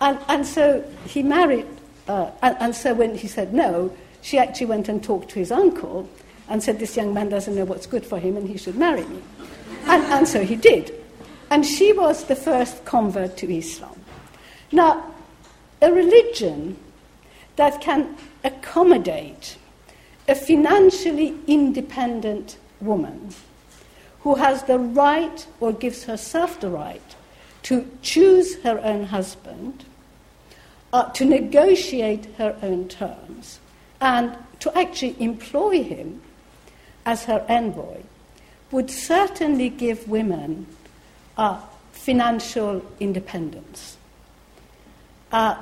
And, 0.00 0.18
and 0.28 0.46
so 0.46 0.84
he 1.04 1.24
married, 1.24 1.66
uh, 2.06 2.30
and, 2.40 2.56
and 2.60 2.74
so 2.74 2.94
when 2.94 3.16
he 3.16 3.26
said 3.26 3.52
no, 3.52 3.92
she 4.22 4.38
actually 4.38 4.66
went 4.66 4.88
and 4.88 5.02
talked 5.02 5.30
to 5.30 5.40
his 5.40 5.50
uncle 5.50 6.08
and 6.48 6.62
said, 6.62 6.78
This 6.78 6.96
young 6.96 7.12
man 7.12 7.28
doesn't 7.28 7.56
know 7.56 7.64
what's 7.64 7.86
good 7.86 8.06
for 8.06 8.20
him 8.20 8.36
and 8.36 8.48
he 8.48 8.56
should 8.56 8.76
marry 8.76 9.04
me. 9.04 9.20
And, 9.86 10.04
and 10.04 10.28
so 10.28 10.44
he 10.44 10.54
did. 10.54 10.94
And 11.50 11.66
she 11.66 11.92
was 11.92 12.24
the 12.24 12.36
first 12.36 12.84
convert 12.84 13.36
to 13.38 13.52
Islam. 13.52 13.98
Now, 14.72 15.14
a 15.80 15.92
religion 15.92 16.76
that 17.56 17.80
can 17.80 18.16
accommodate 18.44 19.56
a 20.26 20.34
financially 20.34 21.36
independent 21.46 22.58
woman 22.80 23.34
who 24.20 24.36
has 24.36 24.64
the 24.64 24.78
right 24.78 25.46
or 25.60 25.72
gives 25.72 26.04
herself 26.04 26.60
the 26.60 26.70
right 26.70 27.14
to 27.64 27.88
choose 28.02 28.56
her 28.62 28.78
own 28.80 29.04
husband, 29.04 29.84
uh, 30.92 31.10
to 31.12 31.24
negotiate 31.24 32.26
her 32.36 32.56
own 32.62 32.88
terms, 32.88 33.60
And 34.00 34.36
to 34.60 34.76
actually 34.78 35.16
employ 35.18 35.82
him 35.82 36.22
as 37.04 37.24
her 37.24 37.44
envoy 37.48 38.02
would 38.70 38.90
certainly 38.90 39.68
give 39.68 40.08
women 40.08 40.66
uh, 41.36 41.60
financial 41.92 42.84
independence. 43.00 43.97
Uh, 45.32 45.56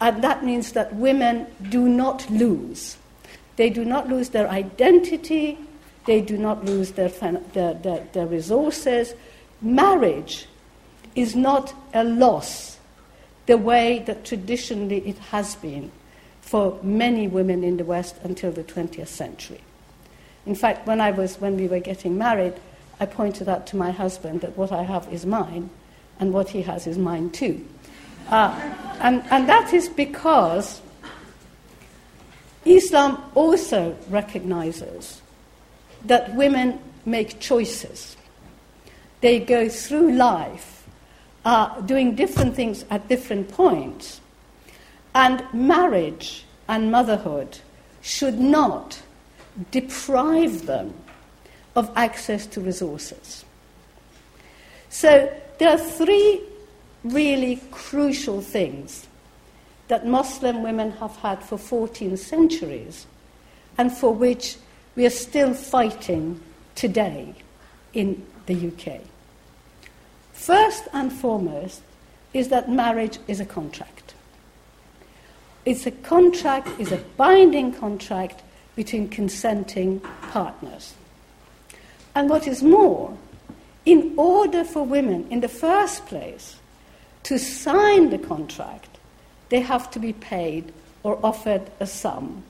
and 0.00 0.22
that 0.24 0.44
means 0.44 0.72
that 0.72 0.94
women 0.94 1.46
do 1.70 1.88
not 1.88 2.28
lose. 2.30 2.96
They 3.56 3.70
do 3.70 3.84
not 3.84 4.08
lose 4.08 4.30
their 4.30 4.48
identity, 4.48 5.58
they 6.06 6.20
do 6.20 6.36
not 6.36 6.64
lose 6.64 6.92
their, 6.92 7.08
their, 7.08 7.74
their, 7.74 8.06
their 8.12 8.26
resources. 8.26 9.14
Marriage 9.60 10.46
is 11.14 11.36
not 11.36 11.72
a 11.94 12.02
loss 12.02 12.78
the 13.46 13.58
way 13.58 14.00
that 14.06 14.24
traditionally 14.24 15.06
it 15.06 15.18
has 15.18 15.54
been 15.56 15.90
for 16.40 16.78
many 16.82 17.28
women 17.28 17.62
in 17.62 17.76
the 17.76 17.84
West 17.84 18.16
until 18.22 18.50
the 18.50 18.64
20th 18.64 19.08
century. 19.08 19.60
In 20.46 20.54
fact, 20.54 20.86
when, 20.86 21.00
I 21.00 21.12
was, 21.12 21.40
when 21.40 21.56
we 21.56 21.68
were 21.68 21.80
getting 21.80 22.18
married, 22.18 22.54
I 22.98 23.06
pointed 23.06 23.48
out 23.48 23.66
to 23.68 23.76
my 23.76 23.90
husband 23.90 24.40
that 24.40 24.56
what 24.56 24.72
I 24.72 24.82
have 24.82 25.12
is 25.12 25.24
mine, 25.24 25.70
and 26.18 26.32
what 26.32 26.50
he 26.50 26.62
has 26.62 26.86
is 26.86 26.98
mine 26.98 27.30
too. 27.30 27.66
Uh, 28.32 28.50
and, 29.00 29.22
and 29.30 29.46
that 29.46 29.74
is 29.74 29.90
because 29.90 30.80
Islam 32.64 33.22
also 33.34 33.94
recognizes 34.08 35.20
that 36.06 36.34
women 36.34 36.80
make 37.04 37.40
choices. 37.40 38.16
They 39.20 39.38
go 39.38 39.68
through 39.68 40.12
life 40.12 40.88
uh, 41.44 41.78
doing 41.82 42.14
different 42.14 42.56
things 42.56 42.86
at 42.88 43.06
different 43.06 43.50
points. 43.50 44.22
And 45.14 45.44
marriage 45.52 46.46
and 46.68 46.90
motherhood 46.90 47.58
should 48.00 48.40
not 48.40 49.02
deprive 49.70 50.64
them 50.64 50.94
of 51.76 51.90
access 51.96 52.46
to 52.46 52.62
resources. 52.62 53.44
So 54.88 55.30
there 55.58 55.68
are 55.68 55.78
three 55.78 56.40
really 57.04 57.60
crucial 57.70 58.40
things 58.40 59.06
that 59.88 60.06
Muslim 60.06 60.62
women 60.62 60.92
have 60.92 61.16
had 61.16 61.42
for 61.42 61.58
14 61.58 62.16
centuries 62.16 63.06
and 63.76 63.92
for 63.92 64.12
which 64.12 64.56
we 64.94 65.04
are 65.06 65.10
still 65.10 65.54
fighting 65.54 66.40
today 66.74 67.34
in 67.92 68.24
the 68.46 68.68
UK. 68.68 69.00
First 70.32 70.88
and 70.92 71.12
foremost 71.12 71.82
is 72.32 72.48
that 72.48 72.70
marriage 72.70 73.18
is 73.28 73.40
a 73.40 73.44
contract. 73.44 74.14
It's 75.64 75.86
a 75.86 75.90
contract, 75.90 76.68
is 76.80 76.90
a 76.90 77.04
binding 77.16 77.72
contract 77.72 78.42
between 78.74 79.08
consenting 79.08 80.00
partners. 80.30 80.94
And 82.14 82.28
what 82.28 82.48
is 82.48 82.62
more, 82.62 83.16
in 83.84 84.14
order 84.16 84.64
for 84.64 84.84
women 84.84 85.26
in 85.30 85.40
the 85.40 85.48
first 85.48 86.06
place 86.06 86.56
to 87.24 87.38
sign 87.38 88.10
the 88.10 88.18
contract, 88.18 88.98
they 89.48 89.60
have 89.60 89.90
to 89.92 89.98
be 89.98 90.12
paid 90.12 90.72
or 91.02 91.18
offered 91.22 91.70
a 91.80 91.86
sum 91.86 92.42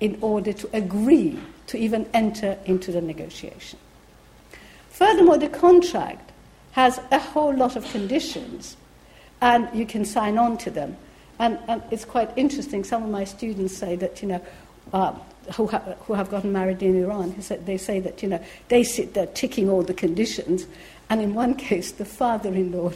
in 0.00 0.18
order 0.20 0.52
to 0.52 0.68
agree 0.72 1.38
to 1.66 1.78
even 1.78 2.08
enter 2.14 2.58
into 2.64 2.92
the 2.92 3.00
negotiation. 3.00 3.78
Furthermore, 4.90 5.38
the 5.38 5.48
contract 5.48 6.32
has 6.72 7.00
a 7.10 7.18
whole 7.18 7.54
lot 7.54 7.76
of 7.76 7.84
conditions, 7.90 8.76
and 9.40 9.68
you 9.72 9.86
can 9.86 10.04
sign 10.04 10.38
on 10.38 10.58
to 10.58 10.70
them. 10.70 10.96
And, 11.38 11.58
and 11.68 11.82
it's 11.90 12.04
quite 12.04 12.30
interesting. 12.36 12.84
Some 12.84 13.02
of 13.04 13.10
my 13.10 13.24
students 13.24 13.76
say 13.76 13.96
that, 13.96 14.22
you 14.22 14.28
know, 14.28 14.46
uh, 14.92 15.12
who, 15.54 15.66
ha- 15.66 15.94
who 16.00 16.14
have 16.14 16.30
gotten 16.30 16.52
married 16.52 16.82
in 16.82 17.00
Iran, 17.02 17.34
they 17.64 17.76
say 17.78 18.00
that, 18.00 18.22
you 18.22 18.28
know, 18.28 18.42
they 18.68 18.82
sit 18.82 19.14
there 19.14 19.26
ticking 19.26 19.70
all 19.70 19.82
the 19.82 19.94
conditions, 19.94 20.66
and 21.10 21.22
in 21.22 21.34
one 21.34 21.54
case, 21.54 21.92
the 21.92 22.04
father 22.04 22.52
in 22.52 22.72
law, 22.72 22.92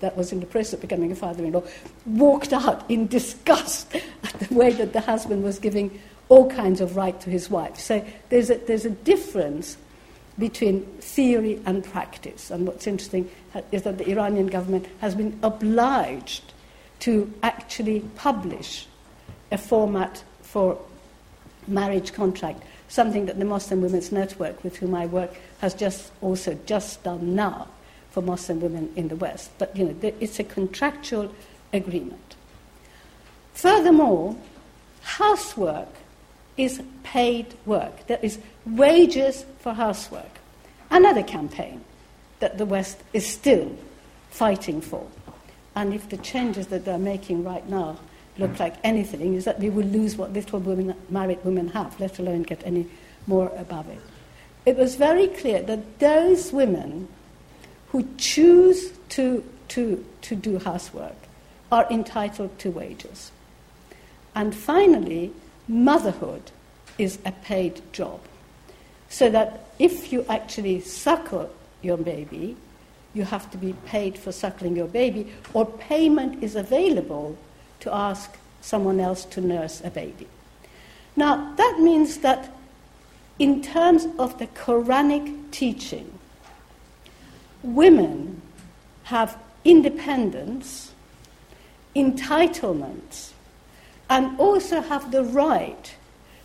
that 0.00 0.16
was 0.16 0.32
in 0.32 0.40
the 0.40 0.46
process 0.46 0.74
of 0.74 0.80
becoming 0.80 1.12
a 1.12 1.14
father 1.14 1.44
in 1.44 1.52
law, 1.52 1.62
walked 2.06 2.52
out 2.52 2.90
in 2.90 3.06
disgust 3.06 3.94
at 3.94 4.40
the 4.40 4.54
way 4.54 4.70
that 4.72 4.92
the 4.92 5.00
husband 5.00 5.42
was 5.42 5.58
giving 5.58 6.00
all 6.30 6.48
kinds 6.50 6.80
of 6.80 6.96
right 6.96 7.20
to 7.20 7.28
his 7.28 7.50
wife. 7.50 7.78
So 7.78 8.04
there's 8.30 8.50
a, 8.50 8.56
there's 8.56 8.86
a 8.86 8.90
difference 8.90 9.76
between 10.38 10.86
theory 11.00 11.60
and 11.66 11.84
practice. 11.84 12.50
And 12.50 12.66
what's 12.66 12.86
interesting 12.86 13.30
is 13.72 13.82
that 13.82 13.98
the 13.98 14.08
Iranian 14.10 14.46
government 14.46 14.86
has 15.00 15.14
been 15.14 15.38
obliged 15.42 16.54
to 17.00 17.32
actually 17.42 18.00
publish 18.16 18.86
a 19.52 19.58
format 19.58 20.22
for 20.42 20.78
marriage 21.66 22.12
contract, 22.12 22.62
something 22.90 23.26
that 23.26 23.38
the 23.38 23.44
Muslim 23.44 23.80
Women's 23.80 24.12
Network, 24.12 24.62
with 24.62 24.76
whom 24.76 24.94
I 24.94 25.06
work, 25.06 25.34
has 25.60 25.72
just 25.72 26.12
also 26.20 26.58
just 26.66 27.02
done 27.02 27.34
now 27.34 27.68
for 28.10 28.20
Muslim 28.20 28.60
women 28.60 28.92
in 28.96 29.08
the 29.08 29.16
West. 29.16 29.50
But 29.58 29.74
you 29.74 29.86
know, 29.86 30.12
it's 30.20 30.38
a 30.38 30.44
contractual 30.44 31.32
agreement. 31.72 32.34
Furthermore, 33.54 34.36
housework 35.02 35.88
is 36.56 36.82
paid 37.04 37.54
work. 37.64 38.06
There 38.08 38.18
is 38.20 38.38
wages 38.66 39.46
for 39.60 39.72
housework. 39.72 40.40
Another 40.90 41.22
campaign 41.22 41.84
that 42.40 42.58
the 42.58 42.66
West 42.66 43.00
is 43.12 43.26
still 43.26 43.76
fighting 44.30 44.80
for. 44.80 45.06
And 45.76 45.94
if 45.94 46.08
the 46.08 46.16
changes 46.16 46.66
that 46.68 46.84
they're 46.84 46.98
making 46.98 47.44
right 47.44 47.66
now 47.68 47.98
look 48.40 48.58
like 48.58 48.74
anything, 48.82 49.34
is 49.34 49.44
that 49.44 49.60
we 49.60 49.70
will 49.70 49.86
lose 49.86 50.16
what 50.16 50.32
little 50.32 50.58
women, 50.58 50.94
married 51.08 51.38
women 51.44 51.68
have, 51.68 51.98
let 52.00 52.18
alone 52.18 52.42
get 52.42 52.60
any 52.64 52.86
more 53.26 53.52
above 53.56 53.88
it. 53.88 54.00
It 54.66 54.76
was 54.76 54.96
very 54.96 55.28
clear 55.28 55.62
that 55.62 55.98
those 56.00 56.52
women 56.52 57.08
who 57.88 58.08
choose 58.18 58.92
to, 59.10 59.44
to, 59.68 60.04
to 60.22 60.34
do 60.34 60.58
housework 60.58 61.16
are 61.70 61.86
entitled 61.90 62.58
to 62.58 62.70
wages. 62.70 63.30
And 64.34 64.54
finally, 64.54 65.32
motherhood 65.68 66.50
is 66.98 67.18
a 67.24 67.32
paid 67.32 67.80
job. 67.92 68.20
So 69.08 69.30
that 69.30 69.66
if 69.78 70.12
you 70.12 70.24
actually 70.28 70.80
suckle 70.80 71.50
your 71.82 71.96
baby, 71.96 72.56
you 73.14 73.24
have 73.24 73.50
to 73.50 73.58
be 73.58 73.72
paid 73.86 74.16
for 74.16 74.30
suckling 74.30 74.76
your 74.76 74.86
baby, 74.86 75.32
or 75.52 75.66
payment 75.66 76.44
is 76.44 76.54
available 76.54 77.36
to 77.80 77.92
ask 77.92 78.36
someone 78.60 79.00
else 79.00 79.24
to 79.26 79.40
nurse 79.40 79.80
a 79.84 79.90
baby. 79.90 80.26
Now, 81.16 81.54
that 81.56 81.78
means 81.80 82.18
that 82.18 82.52
in 83.38 83.62
terms 83.62 84.06
of 84.18 84.38
the 84.38 84.46
Quranic 84.48 85.50
teaching, 85.50 86.12
women 87.62 88.42
have 89.04 89.36
independence, 89.64 90.92
entitlements, 91.96 93.32
and 94.08 94.38
also 94.38 94.80
have 94.80 95.10
the 95.10 95.24
right 95.24 95.94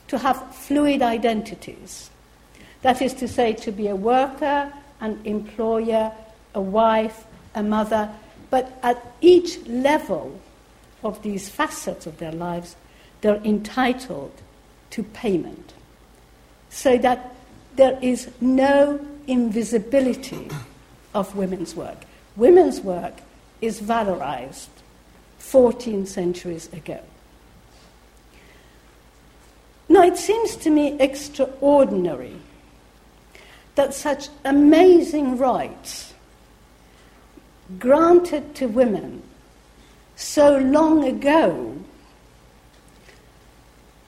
to 0.08 0.18
have 0.18 0.56
fluid 0.56 1.02
identities. 1.02 2.10
That 2.82 3.02
is 3.02 3.14
to 3.16 3.28
say, 3.28 3.54
to 3.54 3.72
be 3.72 3.88
a 3.88 3.96
worker, 3.96 4.72
an 5.02 5.20
employer, 5.26 6.12
a 6.54 6.62
wife, 6.62 7.26
a 7.56 7.64
mother, 7.64 8.10
but 8.50 8.78
at 8.84 9.04
each 9.22 9.66
level 9.68 10.40
of 11.06 11.22
these 11.22 11.48
facets 11.48 12.08
of 12.08 12.18
their 12.18 12.32
lives, 12.32 12.76
they're 13.22 13.42
entitled 13.44 14.34
to 14.90 15.04
payment. 15.04 15.74
So 16.70 16.98
that 16.98 17.36
there 17.76 17.98
is 18.02 18.30
no 18.42 19.06
invisibility 19.28 20.50
of 21.14 21.36
women's 21.36 21.76
work. 21.76 21.98
Women's 22.36 22.82
work 22.82 23.14
is 23.62 23.80
valorized 23.80 24.68
14 25.38 26.06
centuries 26.06 26.72
ago. 26.74 27.00
Now, 29.88 30.02
it 30.02 30.18
seems 30.18 30.56
to 30.58 30.70
me 30.72 31.00
extraordinary 31.00 32.36
that 33.76 33.94
such 33.94 34.30
amazing 34.44 35.38
rights 35.38 36.14
granted 37.78 38.56
to 38.56 38.68
women 38.68 39.22
so 40.16 40.58
long 40.58 41.04
ago 41.04 41.78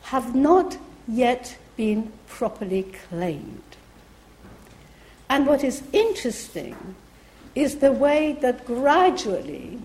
have 0.04 0.34
not 0.34 0.78
yet 1.08 1.58
been 1.76 2.12
properly 2.28 2.84
claimed. 3.10 3.62
And 5.30 5.46
what 5.46 5.64
is 5.64 5.84
interesting 5.92 6.96
is 7.56 7.78
the 7.78 7.92
way 7.92 8.38
that 8.42 8.66
gradually 8.66 9.80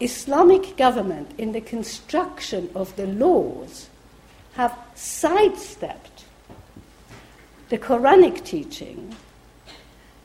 Islamic 0.00 0.76
government 0.76 1.30
in 1.38 1.52
the 1.52 1.60
construction 1.60 2.70
of 2.74 2.94
the 2.96 3.06
laws 3.06 3.88
have 4.54 4.76
sidestepped 4.94 6.24
the 7.68 7.78
Quranic 7.78 8.44
teaching 8.44 9.14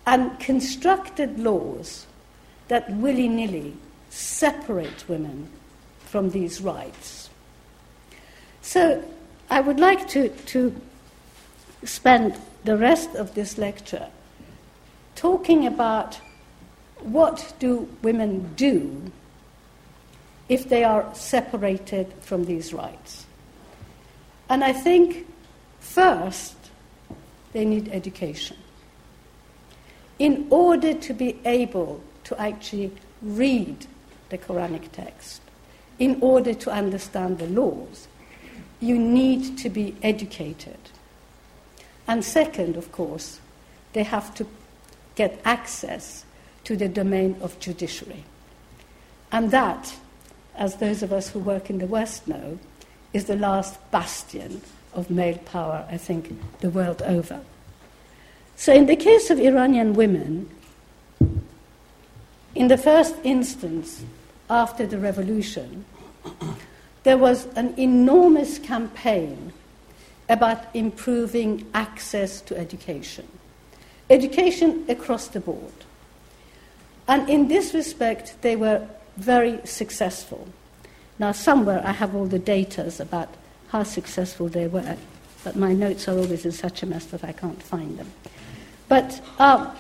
and 0.08 0.40
constructed 0.40 1.40
laws 1.40 2.08
that 2.68 2.90
willy 2.90 3.28
nilly 3.28 3.76
separate 4.16 5.04
women 5.10 5.50
from 6.06 6.30
these 6.30 6.62
rights. 6.62 7.30
So 8.62 9.04
I 9.50 9.60
would 9.60 9.80
like 9.80 10.08
to, 10.10 10.30
to 10.30 10.82
spend 11.84 12.38
the 12.64 12.78
rest 12.78 13.14
of 13.16 13.36
this 13.36 13.58
lecture 13.58 14.08
talking 15.16 15.68
about 15.68 16.20
what 17.02 17.54
do 17.60 17.90
women 18.02 18.54
do 18.56 19.12
if 20.48 20.70
they 20.70 20.86
are 20.86 21.14
separated 21.14 22.14
from 22.22 22.46
these 22.46 22.74
rights. 22.74 23.26
And 24.50 24.64
I 24.64 24.72
think 24.72 25.28
first 25.82 26.56
they 27.52 27.66
need 27.66 27.90
education. 27.90 28.56
In 30.20 30.48
order 30.50 30.94
to 30.94 31.14
be 31.14 31.38
able 31.44 32.02
to 32.24 32.40
actually 32.40 32.94
read 33.22 33.86
the 34.36 34.46
Quranic 34.46 34.92
text, 34.92 35.42
in 35.98 36.18
order 36.22 36.54
to 36.54 36.72
understand 36.72 37.40
the 37.40 37.48
laws, 37.48 38.08
you 38.80 39.00
need 39.00 39.58
to 39.60 39.70
be 39.70 39.96
educated. 40.04 40.78
And 42.08 42.24
second, 42.24 42.76
of 42.76 42.92
course, 42.92 43.40
they 43.94 44.04
have 44.04 44.36
to 44.36 44.46
get 45.16 45.40
access 45.46 46.26
to 46.66 46.76
the 46.76 46.90
domain 46.90 47.38
of 47.42 47.58
judiciary. 47.60 48.24
And 49.32 49.52
that, 49.52 49.96
as 50.56 50.76
those 50.76 51.02
of 51.02 51.14
us 51.14 51.30
who 51.30 51.40
work 51.40 51.70
in 51.70 51.80
the 51.80 51.88
West 51.88 52.28
know, 52.28 52.60
is 53.14 53.26
the 53.26 53.38
last 53.38 53.80
bastion 53.92 54.62
of 54.94 55.10
male 55.10 55.38
power, 55.38 55.86
I 55.90 55.98
think, 55.98 56.38
the 56.60 56.70
world 56.70 57.02
over. 57.02 57.40
So, 58.58 58.74
in 58.74 58.86
the 58.86 58.96
case 58.96 59.30
of 59.30 59.40
Iranian 59.40 59.94
women, 59.94 60.50
in 62.54 62.68
the 62.68 62.78
first 62.78 63.16
instance, 63.24 64.04
after 64.50 64.86
the 64.86 64.98
revolution, 64.98 65.86
there 67.04 67.18
was 67.18 67.46
an 67.56 67.74
enormous 67.78 68.60
campaign 68.60 69.54
about 70.28 70.64
improving 70.74 71.66
access 71.74 72.42
to 72.42 72.58
education, 72.58 73.28
education 74.10 74.86
across 74.90 75.28
the 75.28 75.40
board. 75.40 75.74
And 77.08 77.30
in 77.30 77.48
this 77.48 77.74
respect, 77.74 78.42
they 78.42 78.56
were 78.56 78.88
very 79.18 79.60
successful. 79.66 80.48
Now, 81.20 81.32
somewhere 81.32 81.82
I 81.86 81.92
have 81.92 82.16
all 82.16 82.26
the 82.26 82.40
data 82.40 82.92
about 83.00 83.30
how 83.70 83.84
successful 83.84 84.50
they 84.50 84.68
were, 84.68 84.98
but 85.44 85.56
my 85.56 85.74
notes 85.74 86.08
are 86.08 86.18
always 86.18 86.46
in 86.46 86.52
such 86.52 86.82
a 86.82 86.86
mess 86.86 87.06
that 87.06 87.24
I 87.24 87.32
can't 87.32 87.62
find 87.62 87.98
them. 88.00 88.12
But, 88.88 89.22
um, 89.40 89.72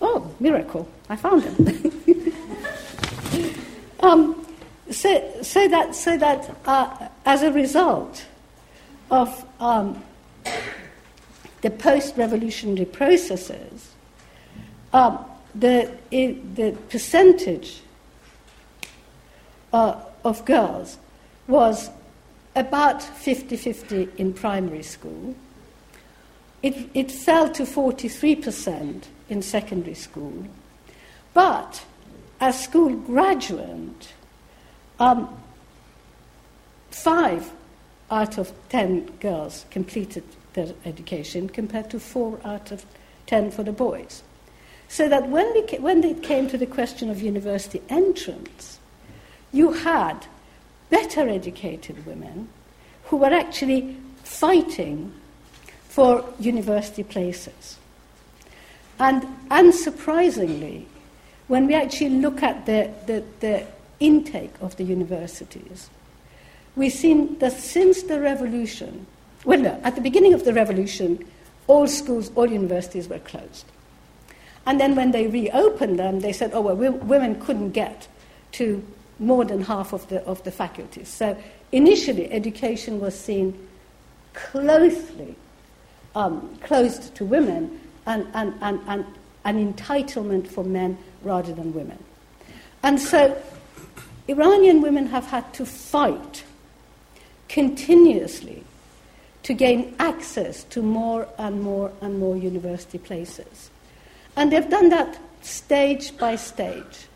oh, 0.00 0.32
miracle, 0.38 0.88
I 1.08 1.16
found 1.16 1.42
them. 1.42 2.34
um, 4.00 4.46
so, 4.90 5.68
that, 5.68 5.94
so 5.94 6.16
that 6.18 6.56
uh, 6.66 7.08
as 7.24 7.42
a 7.42 7.52
result 7.52 8.26
of 9.10 9.44
um, 9.60 10.02
the 11.60 11.70
post 11.70 12.16
revolutionary 12.16 12.86
processes, 12.86 13.92
um, 14.92 15.24
the, 15.54 15.90
the 16.10 16.76
percentage 16.88 17.80
uh, 19.72 20.00
of 20.24 20.44
girls 20.44 20.98
was 21.46 21.90
about 22.56 23.02
50 23.02 23.56
50 23.56 24.08
in 24.16 24.32
primary 24.32 24.82
school. 24.82 25.34
It, 26.62 26.90
it 26.94 27.10
fell 27.10 27.50
to 27.52 27.62
43% 27.62 29.04
in 29.28 29.42
secondary 29.42 29.94
school. 29.94 30.46
But 31.32 31.84
as 32.40 32.62
school 32.62 32.96
graduate, 32.96 34.12
um, 34.98 35.28
five 36.90 37.50
out 38.10 38.38
of 38.38 38.52
ten 38.68 39.06
girls 39.20 39.66
completed 39.70 40.24
their 40.54 40.72
education 40.84 41.48
compared 41.48 41.90
to 41.90 42.00
four 42.00 42.40
out 42.44 42.72
of 42.72 42.84
ten 43.26 43.50
for 43.50 43.62
the 43.62 43.72
boys. 43.72 44.22
So 44.88 45.08
that 45.08 45.28
when, 45.28 45.52
we, 45.54 45.60
when 45.78 46.02
it 46.02 46.22
came 46.22 46.48
to 46.48 46.58
the 46.58 46.66
question 46.66 47.10
of 47.10 47.22
university 47.22 47.80
entrance, 47.88 48.80
you 49.52 49.72
had 49.72 50.26
better 50.88 51.28
educated 51.28 52.04
women 52.04 52.48
who 53.04 53.16
were 53.18 53.32
actually 53.32 53.96
fighting 54.24 55.12
for 55.88 56.24
university 56.40 57.04
places. 57.04 57.78
And 58.98 59.22
unsurprisingly, 59.50 60.86
when 61.50 61.66
we 61.66 61.74
actually 61.74 62.10
look 62.10 62.44
at 62.44 62.64
the, 62.66 62.88
the, 63.06 63.24
the 63.40 63.66
intake 63.98 64.54
of 64.60 64.76
the 64.76 64.84
universities, 64.84 65.90
we've 66.76 66.92
seen 66.92 67.36
that 67.40 67.52
since 67.52 68.04
the 68.04 68.20
revolution, 68.20 69.04
well, 69.44 69.58
no, 69.58 69.80
at 69.82 69.96
the 69.96 70.00
beginning 70.00 70.32
of 70.32 70.44
the 70.44 70.52
revolution, 70.54 71.18
all 71.66 71.88
schools, 71.88 72.30
all 72.36 72.48
universities 72.48 73.08
were 73.08 73.18
closed. 73.18 73.64
And 74.64 74.78
then 74.78 74.94
when 74.94 75.10
they 75.10 75.26
reopened 75.26 75.98
them, 75.98 76.20
they 76.20 76.32
said, 76.32 76.52
oh, 76.54 76.60
well, 76.60 76.92
women 76.92 77.40
couldn't 77.40 77.70
get 77.72 78.06
to 78.52 78.80
more 79.18 79.44
than 79.44 79.62
half 79.62 79.92
of 79.92 80.08
the, 80.08 80.22
of 80.26 80.44
the 80.44 80.52
faculties. 80.52 81.08
So 81.08 81.36
initially, 81.72 82.30
education 82.30 83.00
was 83.00 83.18
seen 83.18 83.68
closely 84.34 85.34
um, 86.14 86.56
closed 86.62 87.12
to 87.16 87.24
women 87.24 87.80
and, 88.06 88.28
and, 88.34 88.54
and, 88.60 88.80
and 88.86 89.04
an 89.44 89.72
entitlement 89.72 90.46
for 90.46 90.62
men 90.62 90.96
rather 91.22 91.52
than 91.52 91.74
women. 91.74 92.02
And 92.82 93.00
so 93.00 93.40
Iranian 94.28 94.80
women 94.80 95.06
have 95.08 95.26
had 95.26 95.52
to 95.54 95.66
fight 95.66 96.44
continuously 97.48 98.64
to 99.42 99.54
gain 99.54 99.94
access 99.98 100.64
to 100.64 100.82
more 100.82 101.26
and 101.38 101.62
more 101.62 101.92
and 102.00 102.18
more 102.18 102.36
university 102.36 102.98
places. 102.98 103.70
And 104.36 104.52
they've 104.52 104.68
done 104.68 104.90
that 104.90 105.18
stage 105.42 106.16
by 106.16 106.36
stage. 106.36 107.08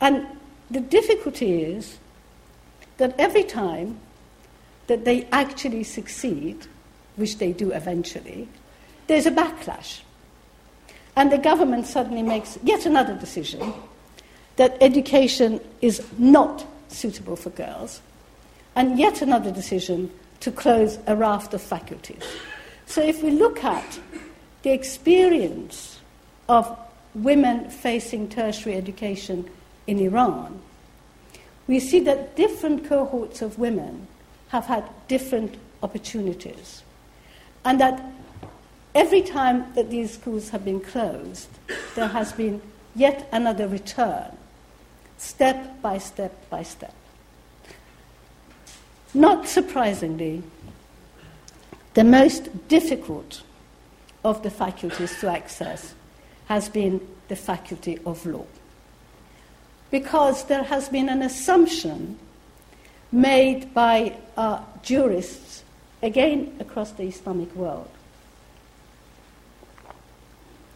And 0.00 0.26
the 0.70 0.80
difficulty 0.80 1.62
is 1.62 1.98
that 2.98 3.14
every 3.18 3.44
time 3.44 3.98
that 4.88 5.04
they 5.04 5.26
actually 5.32 5.84
succeed, 5.84 6.66
which 7.16 7.38
they 7.38 7.52
do 7.52 7.70
eventually, 7.70 8.48
there's 9.06 9.26
a 9.26 9.30
backlash. 9.30 10.00
And 11.16 11.30
the 11.30 11.38
government 11.38 11.86
suddenly 11.86 12.22
makes 12.22 12.58
yet 12.62 12.86
another 12.86 13.14
decision 13.14 13.72
that 14.56 14.76
education 14.80 15.60
is 15.80 16.02
not 16.18 16.66
suitable 16.88 17.36
for 17.36 17.50
girls, 17.50 18.00
and 18.76 18.98
yet 18.98 19.22
another 19.22 19.50
decision 19.50 20.10
to 20.40 20.50
close 20.50 20.98
a 21.06 21.16
raft 21.16 21.54
of 21.54 21.62
faculties. 21.62 22.22
So 22.86 23.02
if 23.02 23.22
we 23.22 23.30
look 23.30 23.62
at 23.64 23.98
the 24.62 24.72
experience 24.72 26.00
of 26.48 26.78
women 27.14 27.70
facing 27.70 28.28
tertiary 28.28 28.76
education 28.76 29.48
in 29.86 29.98
Iran, 29.98 30.60
we 31.66 31.78
see 31.80 32.00
that 32.00 32.36
different 32.36 32.84
cohorts 32.84 33.42
of 33.42 33.58
women 33.58 34.06
have 34.48 34.66
had 34.66 34.84
different 35.08 35.56
opportunities. 35.82 36.82
And 37.64 37.80
that 37.80 38.02
every 38.94 39.22
time 39.22 39.72
that 39.74 39.90
these 39.90 40.12
schools 40.14 40.50
have 40.50 40.64
been 40.64 40.80
closed, 40.80 41.48
there 41.94 42.08
has 42.08 42.32
been 42.32 42.60
yet 42.94 43.28
another 43.32 43.68
return, 43.68 44.36
step 45.18 45.80
by 45.80 45.98
step 45.98 46.32
by 46.50 46.62
step. 46.62 46.94
Not 49.14 49.46
surprisingly, 49.46 50.42
the 51.94 52.04
most 52.04 52.68
difficult 52.68 53.42
of 54.24 54.42
the 54.42 54.50
faculties 54.50 55.18
to 55.20 55.28
access 55.28 55.94
has 56.46 56.68
been 56.68 57.00
the 57.28 57.36
faculty 57.36 57.98
of 58.06 58.24
law. 58.24 58.46
Because 59.90 60.44
there 60.44 60.62
has 60.62 60.88
been 60.88 61.08
an 61.08 61.22
assumption 61.22 62.18
made 63.10 63.74
by 63.74 64.16
uh, 64.36 64.62
jurists, 64.82 65.62
again 66.02 66.56
across 66.58 66.92
the 66.92 67.04
Islamic 67.04 67.54
world, 67.54 67.90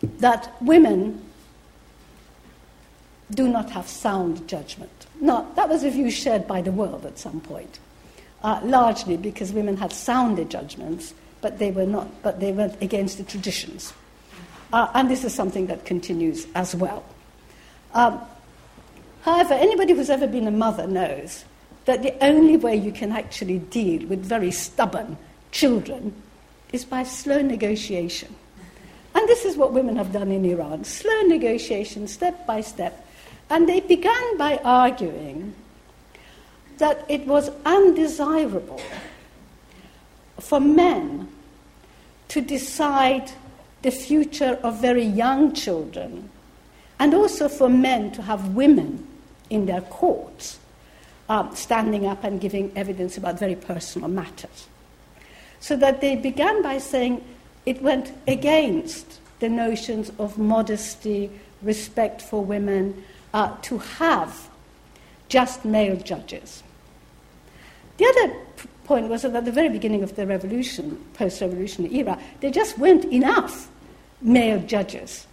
that 0.02 0.54
women 0.60 1.22
do 3.30 3.48
not 3.48 3.70
have 3.70 3.88
sound 3.88 4.46
judgment. 4.48 5.06
No, 5.20 5.46
that 5.56 5.68
was 5.68 5.82
a 5.84 5.90
view 5.90 6.10
shared 6.10 6.46
by 6.46 6.62
the 6.62 6.70
world 6.70 7.04
at 7.06 7.18
some 7.18 7.40
point, 7.40 7.78
uh, 8.42 8.60
largely 8.62 9.16
because 9.16 9.52
women 9.52 9.76
had 9.76 9.92
sounder 9.92 10.44
judgments, 10.44 11.14
but 11.40 11.58
they 11.58 11.70
were 11.70 11.86
not, 11.86 12.22
but 12.22 12.40
they 12.40 12.52
went 12.52 12.80
against 12.82 13.18
the 13.18 13.24
traditions. 13.24 13.92
Uh, 14.72 14.90
and 14.94 15.10
this 15.10 15.24
is 15.24 15.34
something 15.34 15.66
that 15.66 15.84
continues 15.84 16.46
as 16.54 16.74
well. 16.74 17.04
Um, 17.94 18.20
however, 19.22 19.54
anybody 19.54 19.94
who's 19.94 20.10
ever 20.10 20.26
been 20.26 20.46
a 20.46 20.52
mother 20.52 20.86
knows 20.86 21.44
that 21.86 22.02
the 22.02 22.12
only 22.22 22.56
way 22.56 22.76
you 22.76 22.92
can 22.92 23.12
actually 23.12 23.58
deal 23.58 24.06
with 24.06 24.24
very 24.24 24.50
stubborn 24.50 25.16
children 25.52 26.12
is 26.72 26.84
by 26.84 27.02
slow 27.04 27.40
negotiation. 27.40 28.34
And 29.16 29.26
this 29.26 29.46
is 29.46 29.56
what 29.56 29.72
women 29.72 29.96
have 29.96 30.12
done 30.12 30.30
in 30.30 30.44
Iran 30.44 30.84
slow 30.84 31.22
negotiation, 31.22 32.06
step 32.06 32.46
by 32.46 32.60
step. 32.60 33.02
And 33.48 33.66
they 33.66 33.80
began 33.80 34.36
by 34.36 34.58
arguing 34.62 35.54
that 36.76 37.02
it 37.08 37.26
was 37.26 37.50
undesirable 37.64 38.78
for 40.38 40.60
men 40.60 41.28
to 42.28 42.42
decide 42.42 43.32
the 43.80 43.90
future 43.90 44.58
of 44.62 44.82
very 44.82 45.04
young 45.04 45.54
children, 45.54 46.28
and 46.98 47.14
also 47.14 47.48
for 47.48 47.70
men 47.70 48.10
to 48.12 48.20
have 48.20 48.54
women 48.54 49.06
in 49.48 49.64
their 49.64 49.80
courts 49.80 50.58
um, 51.30 51.56
standing 51.56 52.04
up 52.04 52.22
and 52.22 52.38
giving 52.38 52.70
evidence 52.76 53.16
about 53.16 53.38
very 53.38 53.54
personal 53.54 54.08
matters. 54.08 54.66
So 55.60 55.74
that 55.76 56.02
they 56.02 56.16
began 56.16 56.62
by 56.62 56.78
saying 56.78 57.24
it 57.66 57.82
went 57.82 58.12
against 58.26 59.20
the 59.40 59.48
notions 59.48 60.10
of 60.18 60.38
modesty, 60.38 61.30
respect 61.62 62.22
for 62.22 62.42
women, 62.42 63.04
uh, 63.34 63.54
to 63.62 63.78
have 63.78 64.48
just 65.28 65.64
male 65.64 65.96
judges. 65.96 66.62
The 67.98 68.06
other 68.06 68.34
p- 68.56 68.68
point 68.84 69.08
was 69.08 69.22
that 69.22 69.34
at 69.34 69.44
the 69.44 69.52
very 69.52 69.68
beginning 69.68 70.02
of 70.02 70.16
the 70.16 70.26
revolution, 70.26 71.04
post-revolutionary 71.14 71.96
era, 71.96 72.18
there 72.40 72.50
just 72.50 72.78
weren't 72.78 73.04
enough 73.06 73.68
male 74.22 74.60
judges 74.60 75.26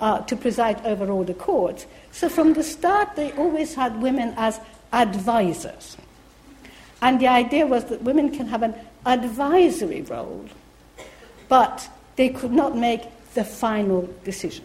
uh, 0.00 0.20
to 0.20 0.36
preside 0.36 0.84
over 0.84 1.10
all 1.10 1.24
the 1.24 1.34
courts. 1.34 1.86
So 2.12 2.28
from 2.28 2.52
the 2.52 2.62
start, 2.62 3.16
they 3.16 3.32
always 3.32 3.74
had 3.74 4.00
women 4.00 4.34
as 4.36 4.60
advisors. 4.92 5.96
And 7.00 7.20
the 7.20 7.28
idea 7.28 7.66
was 7.66 7.86
that 7.86 8.02
women 8.02 8.30
can 8.30 8.46
have 8.48 8.62
an 8.62 8.74
advisory 9.06 10.02
role, 10.02 10.46
but 11.48 11.88
they 12.16 12.28
could 12.28 12.52
not 12.52 12.76
make 12.76 13.02
the 13.34 13.44
final 13.44 14.08
decision. 14.24 14.64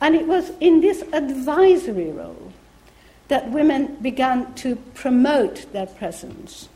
And 0.00 0.14
it 0.14 0.26
was 0.26 0.50
in 0.60 0.80
this 0.80 1.02
advisory 1.12 2.10
role 2.10 2.52
that 3.28 3.50
women 3.50 3.96
began 4.02 4.52
to 4.54 4.76
promote 4.94 5.72
their 5.72 5.86
presence 5.86 6.68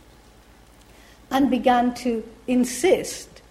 and 1.31 1.51
began 1.51 1.95
to 1.95 2.23
insist 2.47 3.43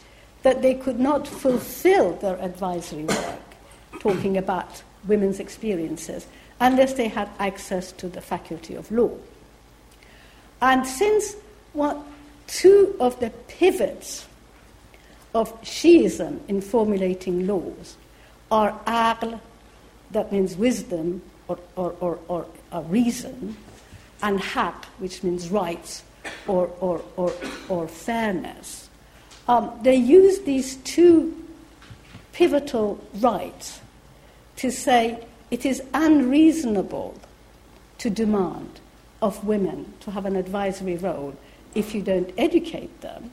that 0.43 0.61
they 0.61 0.75
could 0.75 0.99
not 0.99 1.27
fulfill 1.27 2.13
their 2.13 2.39
advisory 2.41 3.05
work, 3.05 3.39
talking 3.99 4.37
about 4.37 4.83
women's 5.07 5.39
experiences, 5.39 6.27
unless 6.59 6.93
they 6.93 7.07
had 7.07 7.29
access 7.39 7.91
to 7.93 8.07
the 8.07 8.21
faculty 8.21 8.75
of 8.75 8.89
law. 8.91 9.11
And 10.61 10.85
since 10.85 11.35
what, 11.73 11.97
two 12.47 12.95
of 12.99 13.19
the 13.19 13.31
pivots 13.47 14.27
of 15.33 15.61
Shiism 15.61 16.39
in 16.47 16.61
formulating 16.61 17.47
laws 17.47 17.97
are 18.51 18.79
aql, 18.85 19.39
that 20.11 20.31
means 20.31 20.55
wisdom 20.55 21.21
or, 21.47 21.59
or, 21.75 21.95
or, 21.99 22.19
or 22.27 22.45
uh, 22.71 22.81
reason, 22.83 23.57
and 24.21 24.39
haq, 24.39 24.85
which 24.99 25.23
means 25.23 25.49
rights 25.49 26.03
or, 26.47 26.71
or, 26.79 27.01
or, 27.17 27.33
or 27.67 27.87
fairness, 27.87 28.89
um, 29.47 29.71
they 29.81 29.95
use 29.95 30.39
these 30.41 30.77
two 30.77 31.35
pivotal 32.31 33.03
rights 33.15 33.81
to 34.55 34.71
say 34.71 35.25
it 35.51 35.65
is 35.65 35.81
unreasonable 35.93 37.19
to 37.97 38.09
demand 38.09 38.79
of 39.21 39.43
women 39.45 39.93
to 39.99 40.11
have 40.11 40.25
an 40.25 40.35
advisory 40.35 40.95
role 40.95 41.35
if 41.75 41.93
you 41.93 42.01
don't 42.01 42.31
educate 42.37 43.01
them. 43.01 43.31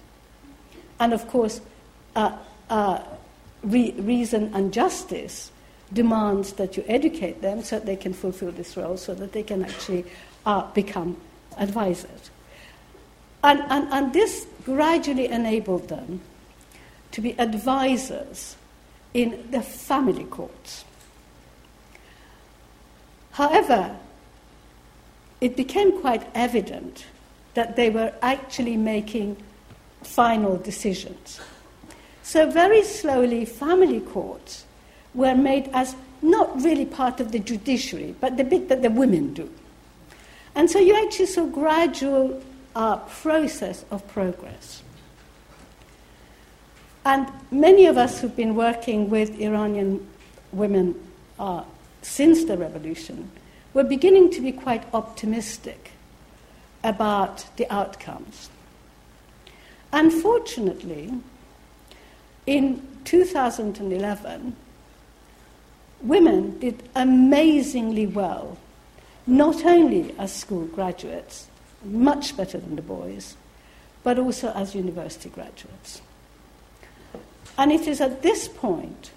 And 0.99 1.13
of 1.13 1.27
course, 1.29 1.61
uh, 2.17 2.37
uh, 2.69 3.03
re- 3.63 3.93
reason 3.93 4.51
and 4.55 4.73
justice 4.73 5.51
demands 5.93 6.53
that 6.55 6.77
you 6.77 6.85
educate 6.87 7.43
them 7.43 7.63
so 7.63 7.77
that 7.77 7.87
they 7.87 7.97
can 7.97 8.13
fulfill 8.13 8.53
this 8.53 8.77
role, 8.77 8.97
so 8.97 9.15
that 9.15 9.33
they 9.33 9.43
can 9.43 9.65
actually 9.65 10.05
uh, 10.47 10.63
become 10.73 11.17
advisors. 11.59 12.31
And, 13.43 13.61
and, 13.69 13.89
and 13.93 14.13
this 14.13 14.47
gradually 14.65 15.27
enabled 15.27 15.89
them 15.89 16.21
to 17.13 17.21
be 17.21 17.39
advisors 17.39 18.57
in 19.15 19.49
the 19.51 19.63
family 19.63 20.25
courts. 20.25 20.85
However, 23.33 23.97
it 25.41 25.57
became 25.57 26.01
quite 26.01 26.27
evident 26.35 27.07
that 27.55 27.77
they 27.77 27.91
were 27.91 28.13
actually 28.23 28.77
making 28.77 29.37
final 30.03 30.57
decisions. 30.57 31.41
So, 32.31 32.49
very 32.49 32.85
slowly, 32.85 33.45
family 33.45 33.99
courts 33.99 34.65
were 35.15 35.35
made 35.35 35.69
as 35.73 35.97
not 36.23 36.63
really 36.63 36.87
part 36.87 37.19
of 37.19 37.33
the 37.33 37.41
judiciary, 37.41 38.15
but 38.21 38.37
the 38.37 38.45
bit 38.45 38.69
that 38.69 38.83
the 38.83 38.89
women 38.89 39.35
do. 39.35 39.51
And 40.55 40.71
so 40.71 40.79
you 40.79 40.95
actually 40.95 41.27
saw 41.27 41.47
gradual 41.47 42.41
uh, 42.77 42.99
process 42.99 43.85
of 43.91 44.07
progress. 44.07 44.85
And 47.05 47.27
many 47.51 47.87
of 47.87 47.97
us 47.97 48.21
who've 48.21 48.37
been 48.37 48.55
working 48.55 49.11
with 49.11 49.41
Iranian 49.41 50.07
women 50.53 50.95
uh, 51.37 51.65
since 52.03 52.45
the 52.45 52.57
revolution 52.57 53.29
were 53.75 53.83
beginning 53.83 54.31
to 54.31 54.41
be 54.41 54.53
quite 54.53 54.85
optimistic 54.95 55.91
about 56.85 57.45
the 57.57 57.69
outcomes. 57.75 58.51
Unfortunately, 59.93 61.13
in 62.51 62.83
2011, 63.05 64.57
women 66.03 66.59
did 66.59 66.83
amazingly 66.97 68.09
well, 68.09 68.59
not 69.25 69.65
only 69.65 70.13
as 70.19 70.35
school 70.35 70.67
graduates, 70.67 71.47
much 71.85 72.37
better 72.37 72.59
than 72.59 72.75
the 72.75 72.83
boys, 72.83 73.37
but 74.03 74.19
also 74.19 74.51
as 74.51 74.75
university 74.75 75.29
graduates. 75.29 76.03
And 77.57 77.71
it 77.71 77.87
is 77.87 78.01
at 78.01 78.23
this 78.23 78.49
point 78.49 79.13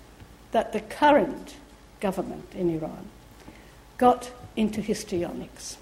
that 0.52 0.72
the 0.72 0.82
current 0.82 1.56
government 2.02 2.54
in 2.54 2.70
Iran 2.70 3.08
got 3.98 4.30
into 4.56 4.80
histrionics. 4.80 5.78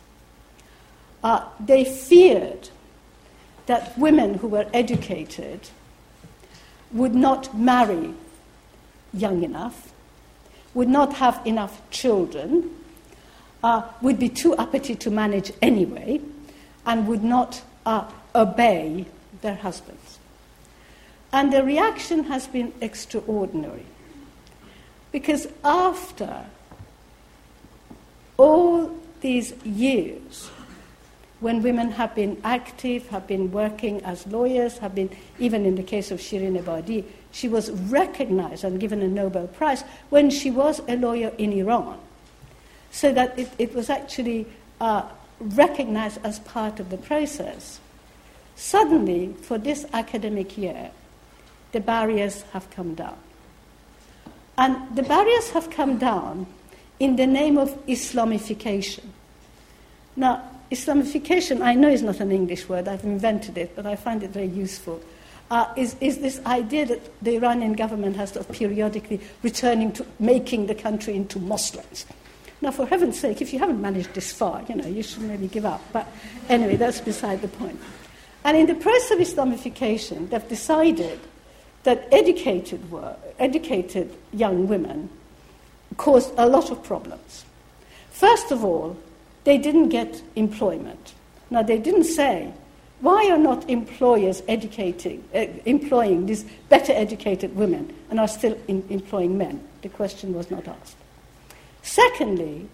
Uh, 1.22 1.44
they 1.60 1.84
feared 1.84 2.70
that 3.66 3.98
women 3.98 4.36
who 4.36 4.48
were 4.48 4.68
educated 4.74 5.68
would 6.94 7.16
not 7.16 7.58
marry 7.58 8.14
young 9.14 9.44
enough, 9.44 9.92
would 10.74 10.90
not 10.90 11.14
have 11.14 11.42
enough 11.46 11.82
children, 11.90 12.70
uh, 13.64 13.84
would 14.02 14.20
be 14.20 14.30
too 14.30 14.56
uppity 14.56 14.96
to 14.96 15.12
manage 15.12 15.52
anyway, 15.62 16.20
and 16.86 17.08
would 17.08 17.24
not 17.24 17.62
uh, 17.86 18.10
obey 18.36 19.06
their 19.42 19.56
husbands. 19.56 20.20
And 21.34 21.54
the 21.54 21.64
reaction 21.64 22.26
has 22.26 22.48
been 22.48 22.74
extraordinary. 22.82 23.86
Because 25.12 25.48
after 25.64 26.46
all 28.38 28.92
these 29.22 29.54
years, 29.64 30.50
when 31.42 31.64
women 31.64 31.92
have 31.92 32.16
been 32.16 32.40
active, 32.44 33.08
have 33.10 33.28
been 33.28 33.52
working 33.52 34.02
as 34.04 34.26
lawyers, 34.28 34.78
have 34.78 34.96
been, 34.96 35.10
even 35.40 35.66
in 35.66 35.76
the 35.76 35.84
case 35.84 36.12
of 36.12 36.20
Shirin 36.20 36.58
Ebadi, 36.58 37.04
she 37.32 37.48
was 37.48 37.72
recognized 37.72 38.64
and 38.64 38.80
given 38.80 39.02
a 39.02 39.08
Nobel 39.08 39.48
Prize 39.48 39.84
when 40.10 40.30
she 40.30 40.52
was 40.52 40.82
a 40.88 40.96
lawyer 40.96 41.32
in 41.38 41.52
Iran. 41.54 42.00
So 42.92 43.12
that 43.14 43.38
it, 43.40 43.50
it 43.58 43.74
was 43.74 43.90
actually 43.90 44.46
uh, 44.80 45.10
recognized 45.40 46.20
as 46.24 46.40
part 46.40 46.80
of 46.80 46.92
the 46.92 46.98
process. 46.98 47.80
Suddenly, 48.56 49.34
for 49.42 49.58
this 49.58 49.86
academic 49.94 50.58
year, 50.58 50.92
the 51.72 51.80
barriers 51.80 52.44
have 52.54 52.70
come 52.70 52.94
down. 52.94 53.18
And 54.58 54.96
the 54.96 55.04
barriers 55.04 55.50
have 55.52 55.72
come 55.72 55.98
down 55.98 56.46
in 57.00 57.16
the 57.16 57.26
name 57.26 57.58
of 57.58 57.70
Islamification. 57.88 59.06
Now, 60.16 60.51
Islamification, 60.72 61.62
I 61.62 61.76
know 61.76 61.90
is 61.90 62.02
not 62.02 62.22
an 62.22 62.32
English 62.32 62.70
word, 62.70 62.88
I've 62.88 63.04
invented 63.04 63.58
it, 63.58 63.76
but 63.76 63.86
I 63.86 63.96
find 63.96 64.24
it 64.24 64.32
very 64.32 64.48
useful. 64.48 65.02
Uh, 65.50 65.72
is, 65.76 65.98
is 66.00 66.20
this 66.20 66.40
idea 66.46 66.86
that 66.86 67.02
the 67.22 67.36
Iranian 67.36 67.74
government 67.74 68.16
has 68.16 68.32
to 68.32 68.44
periodically 68.46 69.20
returning 69.44 69.92
to 69.92 70.06
making 70.18 70.68
the 70.68 70.76
country 70.76 71.14
into 71.14 71.40
Muslims. 71.40 72.06
Now, 72.62 72.72
for 72.72 72.86
heaven's 72.86 73.20
sake, 73.20 73.42
if 73.42 73.52
you 73.52 73.60
haven't 73.60 73.82
managed 73.82 74.14
this 74.14 74.32
far, 74.32 74.64
you 74.70 74.76
know, 74.76 74.88
you 74.88 75.04
should 75.04 75.24
maybe 75.24 75.50
give 75.50 75.66
up. 75.66 75.82
But 75.92 76.08
anyway, 76.48 76.78
that's 76.78 77.02
beside 77.02 77.42
the 77.42 77.50
point. 77.50 77.78
And 78.46 78.56
in 78.56 78.68
the 78.68 78.76
process 78.76 79.12
of 79.12 79.20
Islamification, 79.20 80.30
they've 80.30 80.48
decided 80.48 81.20
that 81.84 82.08
educated, 82.14 82.90
were, 82.90 83.16
educated 83.40 84.16
young 84.32 84.68
women 84.68 85.10
caused 85.98 86.32
a 86.38 86.48
lot 86.48 86.72
of 86.72 86.82
problems. 86.84 87.44
First 88.12 88.52
of 88.52 88.64
all, 88.64 88.96
they 89.44 89.58
didn't 89.58 89.90
get 89.90 90.22
employment. 90.36 91.14
Now, 91.50 91.64
they 91.64 91.78
didn't 91.78 92.06
say, 92.06 92.54
why 93.02 93.30
are 93.32 93.38
not 93.38 93.70
employers 93.70 94.44
educating, 94.48 95.24
uh, 95.34 95.46
employing 95.66 96.28
these 96.28 96.46
better 96.70 96.94
educated 96.94 97.56
women 97.56 97.94
and 98.10 98.20
are 98.20 98.28
still 98.28 98.58
in, 98.68 98.86
employing 98.90 99.38
men? 99.38 99.60
The 99.82 99.90
question 99.90 100.34
was 100.34 100.52
not 100.52 100.68
asked. 100.68 100.96
Secondly, 101.82 102.70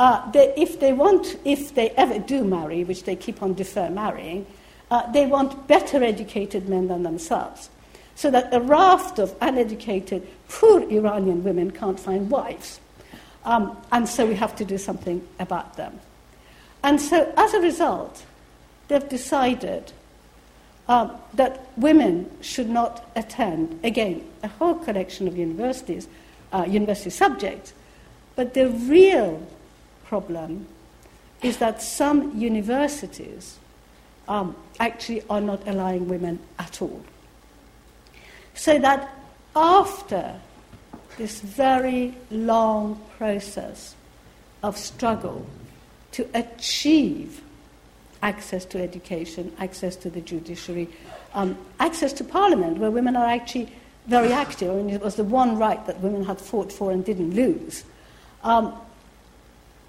uh, 0.00 0.30
they, 0.30 0.54
if 0.56 0.80
they 0.80 0.94
want, 0.94 1.36
if 1.44 1.74
they 1.74 1.90
ever 1.90 2.18
do 2.18 2.42
marry, 2.42 2.84
which 2.84 3.04
they 3.04 3.14
keep 3.14 3.42
on 3.42 3.52
defer 3.52 3.90
marrying, 3.90 4.46
uh, 4.90 5.10
they 5.12 5.26
want 5.26 5.68
better 5.68 6.02
educated 6.02 6.68
men 6.68 6.88
than 6.88 7.02
themselves. 7.02 7.68
So 8.14 8.30
that 8.30 8.52
a 8.52 8.60
raft 8.60 9.18
of 9.18 9.34
uneducated, 9.42 10.26
poor 10.48 10.82
Iranian 10.90 11.44
women 11.44 11.70
can't 11.70 12.00
find 12.00 12.30
wives. 12.30 12.80
Um, 13.44 13.76
and 13.90 14.08
so 14.08 14.26
we 14.26 14.34
have 14.34 14.54
to 14.56 14.64
do 14.64 14.78
something 14.78 15.26
about 15.38 15.76
them. 15.76 15.98
And 16.82 17.00
so 17.00 17.32
as 17.36 17.54
a 17.54 17.60
result, 17.60 18.24
they've 18.88 19.08
decided 19.08 19.92
um, 20.88 21.12
that 21.34 21.68
women 21.76 22.30
should 22.40 22.68
not 22.68 23.10
attend, 23.16 23.80
again, 23.84 24.28
a 24.42 24.48
whole 24.48 24.74
collection 24.74 25.28
of 25.28 25.36
universities, 25.36 26.08
uh, 26.52 26.64
university 26.68 27.10
subjects. 27.10 27.72
But 28.34 28.54
the 28.54 28.68
real 28.68 29.46
problem 30.04 30.66
is 31.42 31.58
that 31.58 31.82
some 31.82 32.36
universities 32.36 33.58
um, 34.28 34.56
actually 34.78 35.22
are 35.30 35.40
not 35.40 35.66
allowing 35.66 36.08
women 36.08 36.38
at 36.58 36.82
all. 36.82 37.02
So 38.54 38.78
that 38.78 39.14
after 39.54 40.40
this 41.16 41.40
very 41.40 42.14
long 42.30 43.00
process 43.18 43.94
of 44.62 44.76
struggle 44.76 45.46
to 46.12 46.28
achieve 46.34 47.42
access 48.22 48.64
to 48.66 48.82
education, 48.82 49.52
access 49.58 49.96
to 49.96 50.10
the 50.10 50.20
judiciary, 50.20 50.88
um, 51.34 51.56
access 51.78 52.12
to 52.12 52.24
parliament, 52.24 52.78
where 52.78 52.90
women 52.90 53.16
are 53.16 53.26
actually 53.26 53.72
very 54.06 54.32
active. 54.32 54.70
I 54.70 54.74
mean, 54.74 54.90
it 54.90 55.00
was 55.00 55.16
the 55.16 55.24
one 55.24 55.58
right 55.58 55.84
that 55.86 56.00
women 56.00 56.24
had 56.24 56.40
fought 56.40 56.72
for 56.72 56.90
and 56.90 57.04
didn't 57.04 57.34
lose. 57.34 57.84
Um, 58.42 58.74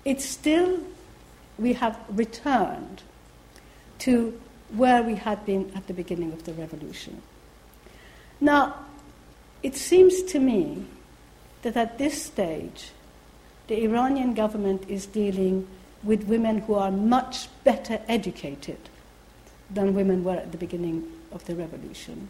it's 0.06 0.26
still, 0.26 0.80
we 1.58 1.74
have 1.74 2.00
returned 2.10 3.02
to 4.00 4.40
where 4.74 5.04
we 5.04 5.16
had 5.16 5.46
been 5.46 5.72
at 5.76 5.88
the 5.88 5.94
beginning 5.94 6.32
of 6.32 6.44
the 6.46 6.54
revolution. 6.54 7.22
Now, 8.40 8.76
it 9.62 9.76
seems 9.76 10.24
to 10.24 10.40
me 10.40 10.86
that 11.62 11.78
at 11.78 11.98
this 11.98 12.24
stage, 12.24 12.92
the 13.68 13.84
Iranian 13.84 14.34
government 14.34 14.90
is 14.90 15.06
dealing 15.06 15.68
with 16.04 16.24
women 16.24 16.60
who 16.60 16.74
are 16.74 16.92
much 16.92 17.48
better 17.64 18.00
educated 18.08 18.78
than 19.70 19.94
women 19.94 20.24
were 20.24 20.36
at 20.36 20.52
the 20.52 20.58
beginning 20.58 21.10
of 21.32 21.46
the 21.46 21.56
revolution. 21.56 22.28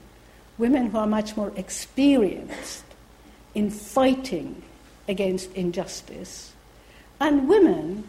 Women 0.57 0.91
who 0.91 0.97
are 0.97 1.07
much 1.07 1.35
more 1.37 1.51
experienced 1.55 2.83
in 3.55 3.69
fighting 3.69 4.61
against 5.07 5.51
injustice 5.53 6.53
and 7.19 7.47
women 7.47 8.03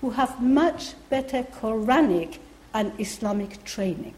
who 0.00 0.10
have 0.10 0.42
much 0.42 0.94
better 1.08 1.42
Quranic 1.42 2.38
and 2.72 2.92
Islamic 2.98 3.64
training. 3.64 4.14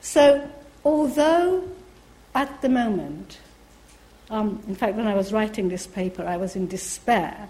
So, 0.00 0.48
although 0.84 1.64
at 2.34 2.60
the 2.62 2.68
moment, 2.68 3.38
um, 4.30 4.62
in 4.66 4.74
fact, 4.74 4.96
when 4.96 5.06
I 5.06 5.14
was 5.14 5.32
writing 5.32 5.68
this 5.68 5.86
paper, 5.86 6.24
I 6.24 6.36
was 6.36 6.56
in 6.56 6.66
despair, 6.66 7.48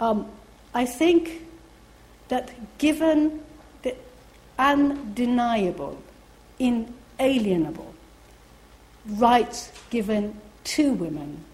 um, 0.00 0.30
I 0.74 0.84
think 0.84 1.42
that 2.28 2.50
given 2.78 3.40
the 3.82 3.94
undeniable, 4.58 6.02
inalienable 6.58 7.94
rights 9.06 9.70
given 9.90 10.40
to 10.64 10.92
women 10.92 11.44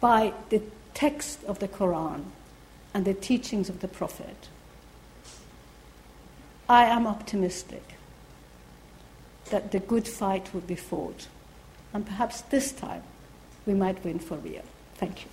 by 0.00 0.32
the 0.48 0.62
text 0.94 1.42
of 1.44 1.58
the 1.58 1.68
Quran 1.68 2.24
and 2.92 3.04
the 3.04 3.14
teachings 3.14 3.68
of 3.68 3.80
the 3.80 3.88
Prophet, 3.88 4.48
I 6.68 6.84
am 6.84 7.06
optimistic 7.06 7.82
that 9.50 9.72
the 9.72 9.78
good 9.78 10.08
fight 10.08 10.52
will 10.54 10.62
be 10.62 10.74
fought. 10.74 11.28
And 11.94 12.06
perhaps 12.06 12.40
this 12.42 12.72
time 12.72 13.02
we 13.66 13.74
might 13.74 14.02
win 14.04 14.18
for 14.18 14.36
real. 14.36 14.62
Thank 14.94 15.24
you. 15.24 15.28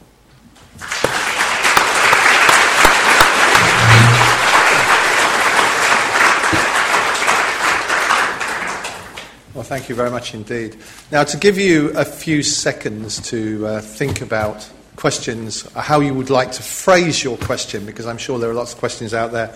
Well, 9.55 9.63
thank 9.63 9.89
you 9.89 9.95
very 9.95 10.11
much 10.11 10.33
indeed. 10.33 10.77
Now, 11.11 11.23
to 11.23 11.35
give 11.35 11.57
you 11.57 11.89
a 11.97 12.05
few 12.05 12.43
seconds 12.43 13.19
to 13.29 13.65
uh, 13.65 13.81
think 13.81 14.21
about 14.21 14.69
questions, 14.95 15.69
how 15.73 15.99
you 16.01 16.13
would 16.13 16.29
like 16.29 16.51
to 16.53 16.63
phrase 16.63 17.23
your 17.23 17.37
question, 17.37 17.85
because 17.85 18.05
I'm 18.05 18.17
sure 18.17 18.39
there 18.39 18.49
are 18.49 18.53
lots 18.53 18.73
of 18.73 18.79
questions 18.79 19.13
out 19.13 19.31
there. 19.31 19.53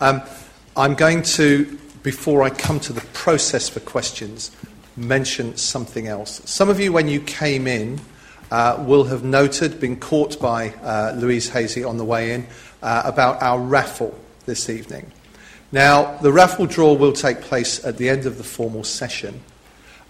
Um, 0.00 0.22
I'm 0.76 0.94
going 0.94 1.22
to, 1.22 1.78
before 2.02 2.42
I 2.42 2.50
come 2.50 2.80
to 2.80 2.92
the 2.92 3.00
process 3.12 3.68
for 3.68 3.80
questions, 3.80 4.50
mention 4.96 5.56
something 5.56 6.06
else. 6.06 6.40
Some 6.44 6.68
of 6.68 6.80
you, 6.80 6.92
when 6.92 7.08
you 7.08 7.20
came 7.20 7.66
in, 7.66 8.00
uh, 8.50 8.82
will 8.86 9.04
have 9.04 9.24
noted, 9.24 9.80
been 9.80 9.98
caught 9.98 10.40
by 10.40 10.70
uh, 10.82 11.14
Louise 11.16 11.48
Hazy 11.48 11.82
on 11.82 11.96
the 11.96 12.04
way 12.04 12.32
in, 12.32 12.46
uh, 12.82 13.02
about 13.04 13.42
our 13.42 13.58
raffle 13.58 14.18
this 14.46 14.68
evening. 14.68 15.10
Now, 15.72 16.18
the 16.18 16.32
raffle 16.32 16.66
draw 16.66 16.92
will 16.92 17.12
take 17.12 17.40
place 17.40 17.84
at 17.84 17.96
the 17.96 18.08
end 18.08 18.26
of 18.26 18.38
the 18.38 18.44
formal 18.44 18.84
session. 18.84 19.40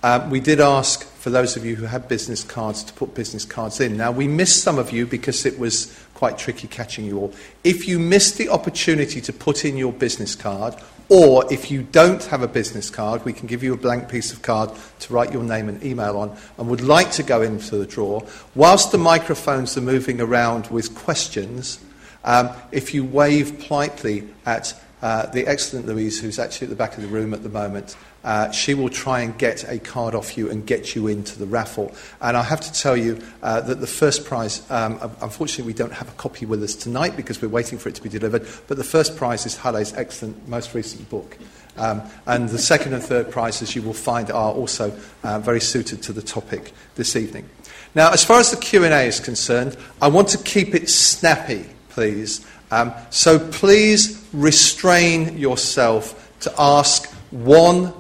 Um, 0.03 0.29
we 0.29 0.41
did 0.41 0.61
ask 0.61 1.07
for 1.07 1.31
those 1.31 1.57
of 1.57 1.65
you 1.65 1.77
who 1.77 1.87
had 1.87 2.07
business 2.09 2.45
cards 2.45 2.85
to 2.85 2.93
put 2.93 3.15
business 3.15 3.47
cards 3.47 3.81
in. 3.81 3.97
Now, 3.97 4.11
we 4.11 4.29
missed 4.29 4.63
some 4.63 4.79
of 4.79 4.91
you 4.91 5.07
because 5.07 5.47
it 5.47 5.59
was 5.59 5.99
quite 6.13 6.37
tricky 6.37 6.69
catching 6.69 7.07
you 7.07 7.19
all. 7.19 7.33
If 7.65 7.89
you 7.89 7.99
missed 7.99 8.37
the 8.37 8.51
opportunity 8.51 9.23
to 9.23 9.33
put 9.33 9.65
in 9.65 9.79
your 9.79 9.95
business 9.95 10.35
card, 10.35 10.75
or 11.09 11.53
if 11.53 11.71
you 11.71 11.83
don't 11.83 12.23
have 12.25 12.43
a 12.43 12.49
business 12.49 12.91
card, 12.91 13.25
we 13.25 13.33
can 13.33 13.47
give 13.47 13.63
you 13.63 13.75
a 13.75 13.77
blank 13.77 14.09
piece 14.09 14.33
of 14.33 14.43
card 14.43 14.71
to 15.01 15.13
write 15.13 15.33
your 15.33 15.43
name 15.43 15.69
and 15.69 15.83
email 15.85 16.17
on 16.17 16.37
and 16.59 16.69
would 16.69 16.81
like 16.81 17.13
to 17.13 17.23
go 17.23 17.43
into 17.43 17.77
the 17.77 17.87
draw. 17.87 18.23
Whilst 18.55 18.91
the 18.91 18.99
microphones 18.99 19.77
are 19.77 19.83
moving 19.83 20.21
around 20.21 20.69
with 20.69 20.95
questions, 20.95 21.79
um, 22.25 22.51
if 22.73 22.95
you 22.95 23.05
wave 23.05 23.61
politely 23.61 24.29
at 24.47 24.75
uh, 25.03 25.27
the 25.27 25.47
excellent 25.47 25.87
Louise, 25.87 26.21
who's 26.21 26.39
actually 26.39 26.67
at 26.67 26.71
the 26.71 26.77
back 26.77 26.97
of 26.97 27.03
the 27.03 27.09
room 27.09 27.35
at 27.35 27.43
the 27.43 27.51
moment, 27.51 27.97
uh, 28.25 28.51
she 28.51 28.75
will 28.75 28.89
try 28.89 29.21
and 29.21 29.37
get 29.39 29.65
a 29.69 29.79
card 29.79 30.15
off 30.15 30.37
you 30.37 30.51
and 30.51 30.67
get 30.67 30.95
you 30.95 31.07
into 31.07 31.39
the 31.39 31.47
raffle. 31.47 31.95
And 32.21 32.37
I 32.37 32.43
have 32.43 32.61
to 32.63 32.73
tell 32.73 32.97
you 32.97 33.21
uh, 33.43 33.61
that 33.61 33.81
the 33.81 33.87
first 33.87 34.25
prize, 34.25 34.69
um, 34.71 34.99
unfortunately, 35.21 35.65
we 35.65 35.75
don't 35.77 35.93
have 35.93 36.09
a 36.09 36.13
copy 36.13 36.47
with 36.47 36.63
us 36.63 36.75
tonight 36.75 37.17
because 37.17 37.41
we're 37.41 37.49
waiting 37.49 37.79
for 37.79 37.89
it 37.89 37.95
to 37.97 38.03
be 38.03 38.09
delivered, 38.09 38.47
but 38.67 38.77
the 38.77 38.85
first 38.85 39.17
prize 39.17 39.47
is 39.47 39.57
Haleh's 39.57 39.93
excellent, 39.95 40.49
most 40.49 40.75
recent 40.75 41.09
book. 41.11 41.37
Um, 41.77 42.03
and 42.27 42.49
the 42.49 42.59
second 42.59 42.95
and 42.95 43.03
third 43.03 43.31
prizes 43.31 43.75
you 43.75 43.83
will 43.83 43.95
find 43.95 44.31
are 44.31 44.53
also 44.53 44.97
uh, 45.23 45.39
very 45.41 45.61
suited 45.61 46.03
to 46.05 46.13
the 46.13 46.23
topic 46.23 46.73
this 46.95 47.17
evening. 47.17 47.49
Now, 47.95 48.11
as 48.11 48.25
far 48.25 48.41
as 48.41 48.51
the 48.51 48.57
Q&A 48.57 49.07
is 49.07 49.21
concerned, 49.21 49.77
I 50.01 50.09
want 50.09 50.29
to 50.29 50.39
keep 50.39 50.75
it 50.75 50.89
snappy, 50.89 51.65
please. 51.91 52.45
Um, 52.71 52.93
so 53.11 53.39
please 53.39 54.27
restrain 54.33 55.39
yourself 55.39 56.33
to 56.41 56.53
ask 56.59 57.09
one, 57.31 57.93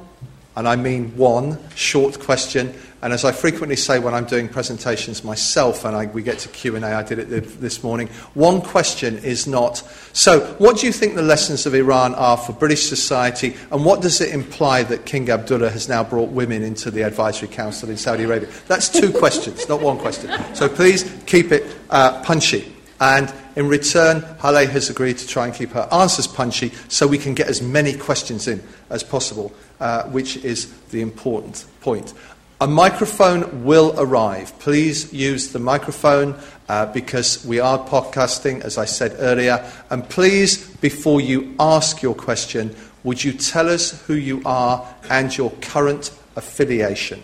and 0.56 0.68
I 0.68 0.76
mean 0.76 1.16
one, 1.16 1.58
short 1.74 2.20
question. 2.20 2.74
And 3.02 3.12
as 3.12 3.24
I 3.24 3.32
frequently 3.32 3.76
say 3.76 3.98
when 3.98 4.14
I'm 4.14 4.24
doing 4.24 4.48
presentations 4.48 5.24
myself, 5.24 5.84
and 5.84 5.94
I, 5.94 6.06
we 6.06 6.22
get 6.22 6.38
to 6.38 6.48
Q&A, 6.48 6.80
I 6.80 7.02
did 7.02 7.18
it 7.18 7.60
this 7.60 7.82
morning, 7.82 8.08
one 8.32 8.62
question 8.62 9.18
is 9.18 9.46
not, 9.46 9.82
so 10.14 10.40
what 10.54 10.78
do 10.78 10.86
you 10.86 10.92
think 10.92 11.14
the 11.14 11.22
lessons 11.22 11.66
of 11.66 11.74
Iran 11.74 12.14
are 12.14 12.38
for 12.38 12.52
British 12.52 12.88
society, 12.88 13.56
and 13.70 13.84
what 13.84 14.00
does 14.00 14.22
it 14.22 14.32
imply 14.32 14.84
that 14.84 15.04
King 15.04 15.28
Abdullah 15.28 15.68
has 15.68 15.86
now 15.86 16.02
brought 16.02 16.30
women 16.30 16.62
into 16.62 16.90
the 16.90 17.02
advisory 17.02 17.48
council 17.48 17.90
in 17.90 17.98
Saudi 17.98 18.24
Arabia? 18.24 18.48
That's 18.68 18.88
two 18.88 19.12
questions, 19.18 19.68
not 19.68 19.82
one 19.82 19.98
question. 19.98 20.30
So 20.54 20.66
please 20.68 21.04
keep 21.26 21.52
it 21.52 21.76
uh, 21.90 22.22
punchy. 22.22 22.74
And 23.00 23.30
in 23.56 23.68
return, 23.68 24.22
Haleh 24.38 24.68
has 24.70 24.88
agreed 24.88 25.18
to 25.18 25.26
try 25.26 25.46
and 25.46 25.54
keep 25.54 25.72
her 25.72 25.86
answers 25.92 26.26
punchy 26.26 26.72
so 26.88 27.06
we 27.06 27.18
can 27.18 27.34
get 27.34 27.48
as 27.48 27.60
many 27.60 27.92
questions 27.96 28.48
in 28.48 28.62
as 28.88 29.02
possible, 29.02 29.52
uh, 29.80 30.04
which 30.04 30.36
is 30.38 30.72
the 30.90 31.00
important 31.00 31.64
point. 31.80 32.12
A 32.60 32.66
microphone 32.66 33.64
will 33.64 33.94
arrive. 33.98 34.56
Please 34.60 35.12
use 35.12 35.52
the 35.52 35.58
microphone 35.58 36.36
uh, 36.68 36.86
because 36.86 37.44
we 37.44 37.60
are 37.60 37.78
podcasting, 37.78 38.62
as 38.62 38.78
I 38.78 38.84
said 38.84 39.16
earlier. 39.18 39.70
And 39.90 40.08
please, 40.08 40.68
before 40.76 41.20
you 41.20 41.54
ask 41.58 42.00
your 42.00 42.14
question, 42.14 42.74
would 43.02 43.22
you 43.22 43.32
tell 43.32 43.68
us 43.68 44.00
who 44.06 44.14
you 44.14 44.40
are 44.46 44.86
and 45.10 45.36
your 45.36 45.50
current 45.60 46.10
affiliation? 46.36 47.22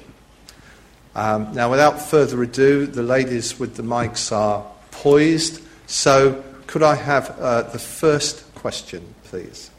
Um, 1.15 1.55
now, 1.55 1.71
without 1.71 2.01
further 2.01 2.43
ado, 2.43 2.87
the 2.87 3.03
ladies 3.03 3.59
with 3.59 3.77
the 3.77 3.83
mics 3.83 4.31
are 4.31 4.67
poised. 4.91 5.63
So, 5.87 6.45
could 6.67 6.83
I 6.83 6.97
have 6.97 7.31
uh, 7.41 7.63
the 7.63 7.79
first 7.79 8.55
question, 8.55 9.15
please? 9.25 9.70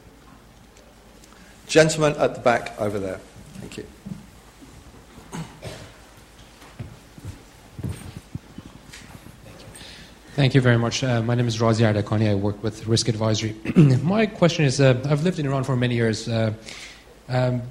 Gentleman 1.71 2.17
at 2.17 2.35
the 2.35 2.41
back 2.41 2.73
over 2.81 2.99
there. 2.99 3.21
Thank 3.61 3.77
you. 3.77 3.85
Thank 10.35 10.53
you 10.53 10.59
very 10.59 10.77
much. 10.77 11.01
Uh, 11.01 11.21
my 11.21 11.33
name 11.33 11.47
is 11.47 11.59
Razi 11.59 11.85
Ardakani. 11.85 12.29
I 12.29 12.35
work 12.35 12.61
with 12.61 12.85
Risk 12.87 13.07
Advisory. 13.07 13.55
my 14.03 14.25
question 14.25 14.65
is 14.65 14.81
uh, 14.81 15.01
I've 15.05 15.23
lived 15.23 15.39
in 15.39 15.45
Iran 15.45 15.63
for 15.63 15.77
many 15.77 15.95
years. 15.95 16.27
Uh, 16.27 16.51
um, 17.29 17.61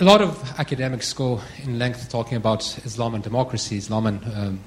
a 0.00 0.04
lot 0.04 0.20
of 0.20 0.42
academics 0.58 1.12
go 1.12 1.40
in 1.62 1.78
length 1.78 2.10
talking 2.10 2.36
about 2.36 2.62
Islam 2.84 3.14
and 3.14 3.22
democracy, 3.22 3.76
Islam 3.76 4.06
and 4.06 4.24
um, 4.34 4.60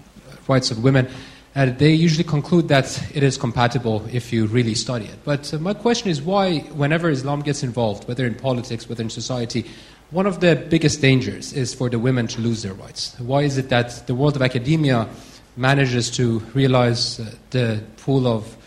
rights 0.47 0.71
of 0.71 0.81
women. 0.81 1.09
And 1.57 1.79
they 1.79 1.93
usually 1.93 2.25
conclude 2.25 2.67
that 2.67 3.01
it 3.15 3.23
is 3.23 3.37
compatible 3.37 4.05
if 4.11 4.33
you 4.33 4.45
really 4.45 4.75
study 4.75 5.05
it. 5.05 5.15
But 5.23 5.53
uh, 5.53 5.59
my 5.59 5.73
question 5.73 6.09
is 6.09 6.21
why, 6.21 6.59
whenever 6.75 7.09
Islam 7.09 7.41
gets 7.41 7.63
involved, 7.63 8.09
whether 8.09 8.25
in 8.25 8.35
politics, 8.35 8.89
whether 8.89 9.01
in 9.01 9.09
society, 9.09 9.65
one 10.11 10.27
of 10.27 10.41
the 10.41 10.57
biggest 10.69 10.99
dangers 10.99 11.53
is 11.53 11.73
for 11.73 11.89
the 11.89 11.97
women 11.97 12.27
to 12.27 12.41
lose 12.41 12.61
their 12.61 12.73
rights. 12.73 13.17
Why 13.19 13.43
is 13.43 13.57
it 13.57 13.69
that 13.69 14.05
the 14.05 14.13
world 14.13 14.35
of 14.35 14.41
academia 14.41 15.07
manages 15.55 16.11
to 16.11 16.39
realize 16.53 17.21
uh, 17.21 17.31
the 17.51 17.81
pool 17.97 18.27
of 18.27 18.57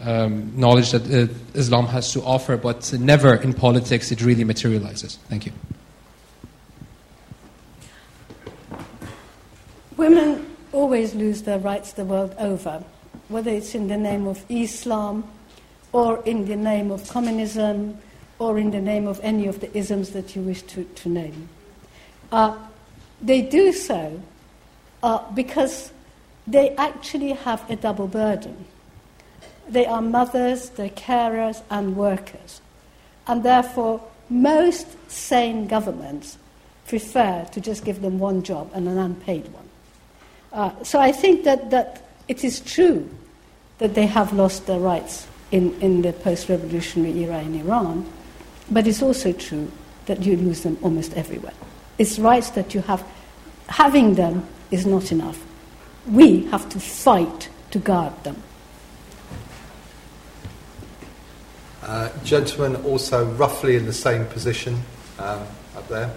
um, 0.00 0.52
knowledge 0.58 0.90
that 0.90 1.08
uh, 1.08 1.32
Islam 1.54 1.86
has 1.86 2.12
to 2.12 2.22
offer, 2.22 2.56
but 2.56 2.92
never 2.94 3.36
in 3.36 3.54
politics 3.54 4.10
it 4.10 4.20
really 4.20 4.42
materializes? 4.42 5.16
Thank 5.28 5.46
you. 5.46 5.52
Women 9.96 10.51
always 10.72 11.14
lose 11.14 11.42
their 11.42 11.58
rights 11.58 11.92
the 11.92 12.04
world 12.04 12.34
over, 12.38 12.82
whether 13.28 13.50
it's 13.50 13.74
in 13.74 13.88
the 13.88 13.96
name 13.96 14.26
of 14.26 14.44
Islam 14.48 15.24
or 15.92 16.22
in 16.24 16.46
the 16.46 16.56
name 16.56 16.90
of 16.90 17.08
communism 17.08 17.98
or 18.38 18.58
in 18.58 18.70
the 18.70 18.80
name 18.80 19.06
of 19.06 19.20
any 19.22 19.46
of 19.46 19.60
the 19.60 19.76
isms 19.76 20.10
that 20.10 20.34
you 20.34 20.42
wish 20.42 20.62
to, 20.62 20.84
to 20.84 21.08
name. 21.08 21.48
Uh, 22.30 22.56
they 23.20 23.42
do 23.42 23.72
so 23.72 24.20
uh, 25.02 25.30
because 25.32 25.92
they 26.46 26.70
actually 26.76 27.32
have 27.32 27.68
a 27.70 27.76
double 27.76 28.08
burden. 28.08 28.64
They 29.68 29.86
are 29.86 30.02
mothers, 30.02 30.70
they're 30.70 30.88
carers, 30.90 31.62
and 31.70 31.96
workers. 31.96 32.60
And 33.26 33.44
therefore, 33.44 34.02
most 34.28 34.86
sane 35.10 35.68
governments 35.68 36.36
prefer 36.88 37.46
to 37.52 37.60
just 37.60 37.84
give 37.84 38.00
them 38.00 38.18
one 38.18 38.42
job 38.42 38.70
and 38.74 38.88
an 38.88 38.98
unpaid 38.98 39.46
one. 39.52 39.61
Uh, 40.52 40.70
so 40.82 41.00
I 41.00 41.12
think 41.12 41.44
that, 41.44 41.70
that 41.70 42.06
it 42.28 42.44
is 42.44 42.60
true 42.60 43.08
that 43.78 43.94
they 43.94 44.06
have 44.06 44.32
lost 44.32 44.66
their 44.66 44.78
rights 44.78 45.26
in, 45.50 45.78
in 45.80 46.02
the 46.02 46.12
post 46.12 46.48
revolutionary 46.48 47.18
era 47.24 47.40
in 47.40 47.54
Iran, 47.54 48.10
but 48.70 48.86
it's 48.86 49.02
also 49.02 49.32
true 49.32 49.70
that 50.06 50.22
you 50.22 50.36
lose 50.36 50.62
them 50.62 50.78
almost 50.82 51.14
everywhere. 51.14 51.54
It's 51.98 52.18
rights 52.18 52.50
that 52.50 52.74
you 52.74 52.80
have. 52.82 53.04
Having 53.68 54.14
them 54.14 54.46
is 54.70 54.86
not 54.86 55.12
enough. 55.12 55.42
We 56.10 56.44
have 56.46 56.68
to 56.70 56.80
fight 56.80 57.48
to 57.70 57.78
guard 57.78 58.12
them. 58.24 58.42
Uh, 61.82 62.10
gentlemen, 62.24 62.76
also 62.84 63.24
roughly 63.32 63.76
in 63.76 63.86
the 63.86 63.92
same 63.92 64.24
position 64.26 64.80
um, 65.18 65.46
up 65.76 65.88
there. 65.88 66.10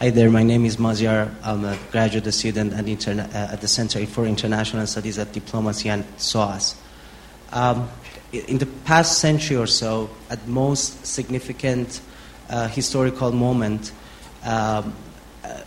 Hi 0.00 0.10
there, 0.10 0.30
my 0.30 0.44
name 0.44 0.64
is 0.64 0.76
Maziar. 0.76 1.34
I'm 1.42 1.64
a 1.64 1.76
graduate 1.90 2.32
student 2.32 2.72
at, 2.72 2.84
interna- 2.84 3.28
uh, 3.34 3.54
at 3.54 3.60
the 3.60 3.66
Center 3.66 4.06
for 4.06 4.26
International 4.26 4.86
Studies 4.86 5.18
at 5.18 5.32
Diplomacy 5.32 5.88
and 5.88 6.04
SOAS. 6.18 6.76
Um, 7.50 7.88
in 8.30 8.58
the 8.58 8.66
past 8.84 9.18
century 9.18 9.56
or 9.56 9.66
so, 9.66 10.08
at 10.30 10.46
most 10.46 11.04
significant 11.04 12.00
uh, 12.48 12.68
historical 12.68 13.32
moment, 13.32 13.90
um, 14.44 14.94
uh, 15.42 15.62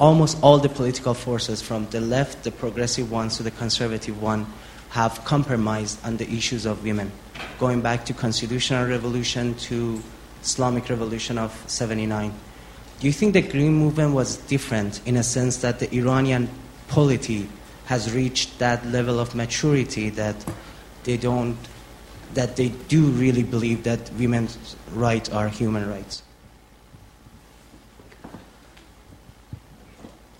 almost 0.00 0.38
all 0.42 0.56
the 0.56 0.70
political 0.70 1.12
forces, 1.12 1.60
from 1.60 1.86
the 1.90 2.00
left, 2.00 2.44
the 2.44 2.52
progressive 2.52 3.10
ones, 3.12 3.36
to 3.36 3.42
the 3.42 3.50
conservative 3.50 4.22
one, 4.22 4.46
have 4.88 5.22
compromised 5.26 6.02
on 6.02 6.16
the 6.16 6.26
issues 6.30 6.64
of 6.64 6.82
women, 6.82 7.12
going 7.58 7.82
back 7.82 8.06
to 8.06 8.14
constitutional 8.14 8.88
revolution 8.88 9.54
to 9.56 10.02
Islamic 10.40 10.88
revolution 10.88 11.36
of 11.36 11.52
79. 11.66 12.32
Do 13.00 13.06
you 13.06 13.12
think 13.12 13.34
the 13.34 13.42
Green 13.42 13.74
Movement 13.74 14.14
was 14.14 14.36
different 14.36 15.00
in 15.06 15.16
a 15.16 15.22
sense 15.22 15.58
that 15.58 15.78
the 15.78 15.94
Iranian 15.94 16.48
polity 16.88 17.48
has 17.86 18.12
reached 18.12 18.58
that 18.58 18.86
level 18.86 19.20
of 19.20 19.34
maturity 19.34 20.10
that 20.10 20.36
they 21.04 21.16
don't 21.16 21.56
that 22.34 22.56
they 22.56 22.68
do 22.88 23.06
really 23.06 23.42
believe 23.42 23.84
that 23.84 24.12
women's 24.14 24.76
rights 24.92 25.30
are 25.30 25.48
human 25.48 25.88
rights. 25.88 26.22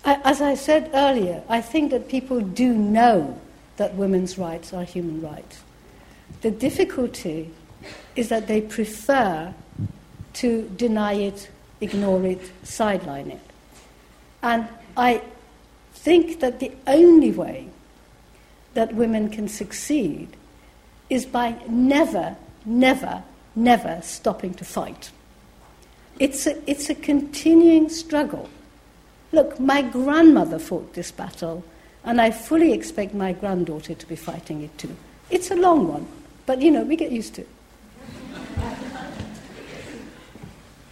As 0.03 0.41
I 0.41 0.55
said 0.55 0.91
earlier, 0.93 1.43
I 1.49 1.59
think 1.59 1.91
that 1.91 2.07
people 2.07 2.39
do 2.39 2.73
know 2.73 3.39
that 3.77 3.95
women's 3.95 4.37
rights 4.37 4.73
are 4.73 4.83
human 4.83 5.21
rights. 5.21 5.61
The 6.41 6.51
difficulty 6.51 7.51
is 8.15 8.29
that 8.29 8.47
they 8.47 8.61
prefer 8.61 9.53
to 10.33 10.69
deny 10.75 11.13
it, 11.13 11.49
ignore 11.81 12.23
it, 12.25 12.51
sideline 12.63 13.31
it. 13.31 13.41
And 14.41 14.67
I 14.95 15.21
think 15.93 16.39
that 16.39 16.59
the 16.59 16.71
only 16.85 17.31
way 17.31 17.67
that 18.73 18.93
women 18.93 19.29
can 19.29 19.47
succeed 19.47 20.29
is 21.09 21.25
by 21.25 21.55
never, 21.67 22.35
never, 22.65 23.23
never 23.55 23.99
stopping 24.01 24.53
to 24.55 24.65
fight. 24.65 25.11
It's 26.19 26.47
a, 26.47 26.69
it's 26.69 26.89
a 26.89 26.95
continuing 26.95 27.89
struggle. 27.89 28.49
Look, 29.31 29.59
my 29.59 29.81
grandmother 29.81 30.59
fought 30.59 30.93
this 30.93 31.11
battle, 31.11 31.63
and 32.03 32.21
I 32.21 32.31
fully 32.31 32.73
expect 32.73 33.13
my 33.13 33.33
granddaughter 33.33 33.93
to 33.93 34.07
be 34.07 34.15
fighting 34.15 34.61
it 34.61 34.77
too. 34.77 34.95
It's 35.29 35.51
a 35.51 35.55
long 35.55 35.87
one, 35.87 36.07
but 36.45 36.61
you 36.61 36.71
know, 36.71 36.83
we 36.83 36.95
get 36.95 37.11
used 37.11 37.35
to 37.35 37.41
it. 37.41 37.49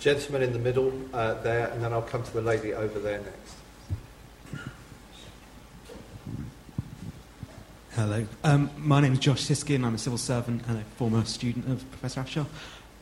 Gentleman 0.05 0.43
in 0.43 0.53
the 0.53 0.59
middle 0.59 0.93
uh, 1.15 1.33
there, 1.41 1.65
and 1.69 1.83
then 1.83 1.91
I'll 1.91 2.03
come 2.03 2.21
to 2.21 2.31
the 2.31 2.39
lady 2.39 2.75
over 2.75 2.99
there 2.99 3.21
next. 3.21 3.55
Hello. 7.93 8.27
Um, 8.43 8.69
my 8.77 9.01
name 9.01 9.13
is 9.13 9.19
Josh 9.19 9.41
Siskin. 9.41 9.83
I'm 9.83 9.95
a 9.95 9.97
civil 9.97 10.19
servant 10.19 10.61
and 10.67 10.77
a 10.77 10.83
former 10.97 11.25
student 11.25 11.67
of 11.69 11.89
Professor 11.89 12.21
Afshar. 12.21 12.45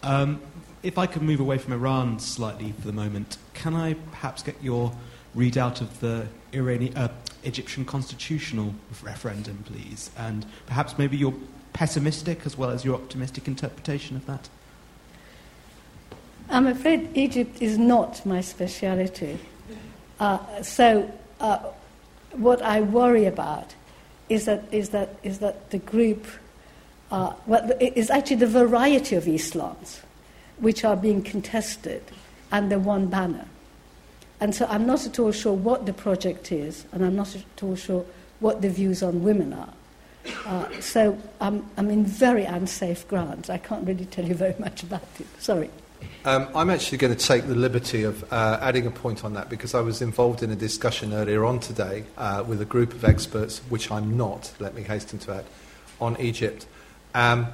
Um, 0.02 0.42
if 0.82 0.98
I 0.98 1.06
could 1.06 1.24
move 1.24 1.42
away 1.42 1.58
from 1.58 1.74
Iran 1.74 2.20
slightly 2.20 2.72
for 2.72 2.88
the 2.88 2.94
moment, 2.94 3.38
can 3.54 3.76
I 3.76 3.96
perhaps 3.96 4.42
get 4.42 4.64
your 4.64 4.94
readout 5.36 5.82
of 5.82 6.00
the 6.00 6.28
Iranian, 6.54 6.96
uh, 6.96 7.10
Egyptian 7.44 7.84
constitutional 7.84 8.76
referendum, 9.02 9.66
please? 9.66 10.10
And 10.18 10.46
perhaps 10.68 10.98
maybe 10.98 11.18
your 11.18 11.34
pessimistic 11.74 12.46
as 12.46 12.58
well 12.58 12.70
as 12.70 12.86
your 12.86 12.96
optimistic 12.96 13.50
interpretation 13.50 14.16
of 14.16 14.26
that? 14.28 14.48
I'm 16.54 16.68
afraid 16.68 17.10
Egypt 17.16 17.64
is 17.64 17.80
not 17.80 18.24
my 18.28 18.40
speciality. 18.42 19.40
Uh, 20.20 20.62
so, 20.62 21.12
uh, 21.40 21.58
what 22.34 22.62
I 22.62 22.82
worry 22.82 23.26
about 23.26 23.74
is 24.30 24.46
that, 24.46 24.66
is 24.72 24.90
that, 24.90 25.16
is 25.24 25.40
that 25.40 25.72
the 25.72 25.80
group, 25.80 26.28
uh, 27.12 27.34
well, 27.48 27.72
is 27.80 28.12
actually 28.12 28.36
the 28.36 28.48
variety 28.48 29.16
of 29.16 29.24
Islams 29.24 30.02
which 30.60 30.86
are 30.86 30.96
being 30.96 31.24
contested 31.24 32.04
under 32.52 32.78
one 32.78 33.08
banner. 33.08 33.46
And 34.40 34.54
so 34.54 34.68
I'm 34.68 34.86
not 34.86 35.08
at 35.08 35.18
all 35.18 35.32
sure 35.32 35.54
what 35.54 35.88
the 35.88 35.94
project 35.94 36.52
is, 36.52 36.86
and 36.92 37.04
I'm 37.04 37.16
not 37.16 37.36
at 37.36 37.64
all 37.64 37.76
sure 37.76 38.06
what 38.40 38.62
the 38.62 38.70
views 38.70 39.02
on 39.02 39.24
women 39.24 39.54
are. 39.54 39.74
Uh, 40.46 40.80
so 40.82 41.20
I'm, 41.42 41.66
I'm 41.78 41.90
in 41.90 42.06
very 42.06 42.46
unsafe 42.46 43.08
grounds. 43.08 43.50
I 43.50 43.58
can't 43.58 43.88
really 43.88 44.06
tell 44.06 44.26
you 44.26 44.36
very 44.36 44.56
much 44.60 44.84
about 44.84 45.08
it. 45.20 45.26
Sorry. 45.40 45.72
Um, 46.26 46.48
I'm 46.56 46.70
actually 46.70 46.98
going 47.00 47.16
to 47.16 47.28
take 47.28 47.48
the 47.48 47.56
liberty 47.56 48.04
of 48.04 48.24
uh, 48.32 48.60
adding 48.62 48.88
a 48.88 48.92
point 48.92 49.24
on 49.24 49.34
that 49.34 49.50
because 49.50 49.74
I 49.74 49.82
was 49.82 50.02
involved 50.02 50.44
in 50.44 50.52
a 50.52 50.56
discussion 50.56 51.14
earlier 51.14 51.46
on 51.46 51.60
today 51.60 52.06
uh, 52.18 52.44
with 52.48 52.62
a 52.62 52.66
group 52.66 52.94
of 52.94 53.04
experts, 53.04 53.60
which 53.70 53.92
I'm 53.92 54.16
not, 54.18 54.52
let 54.60 54.74
me 54.74 54.82
hasten 54.82 55.20
to 55.20 55.34
add, 55.36 55.46
on 56.00 56.20
Egypt. 56.20 56.66
Um, 57.14 57.48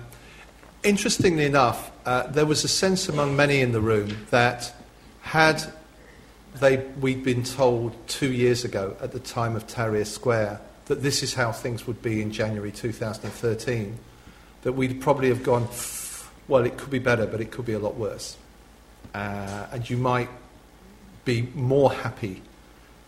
interestingly 0.84 1.46
enough, 1.46 1.92
uh, 2.06 2.28
there 2.28 2.46
was 2.46 2.64
a 2.64 2.68
sense 2.68 3.10
among 3.10 3.36
many 3.36 3.62
in 3.62 3.72
the 3.72 3.82
room 3.82 4.26
that 4.30 4.74
had 5.22 5.64
they, 6.56 6.78
we'd 7.00 7.24
been 7.24 7.44
told 7.44 7.96
two 8.08 8.32
years 8.32 8.66
ago 8.66 8.96
at 9.02 9.12
the 9.12 9.20
time 9.20 9.56
of 9.56 9.68
Tahrir 9.68 10.06
Square 10.06 10.62
that 10.86 11.04
this 11.04 11.22
is 11.22 11.34
how 11.34 11.52
things 11.52 11.86
would 11.86 12.02
be 12.02 12.22
in 12.22 12.32
January 12.32 12.72
2013, 12.72 13.98
that 14.64 14.74
we'd 14.74 15.00
probably 15.00 15.30
have 15.30 15.44
gone, 15.44 15.68
well, 16.50 16.66
it 16.66 16.78
could 16.78 16.90
be 16.90 17.00
better, 17.00 17.26
but 17.26 17.40
it 17.40 17.52
could 17.52 17.66
be 17.66 17.74
a 17.74 17.80
lot 17.80 17.96
worse. 17.96 18.36
Uh, 19.14 19.68
and 19.72 19.90
you 19.90 19.96
might 19.96 20.30
be 21.24 21.48
more 21.54 21.92
happy 21.92 22.42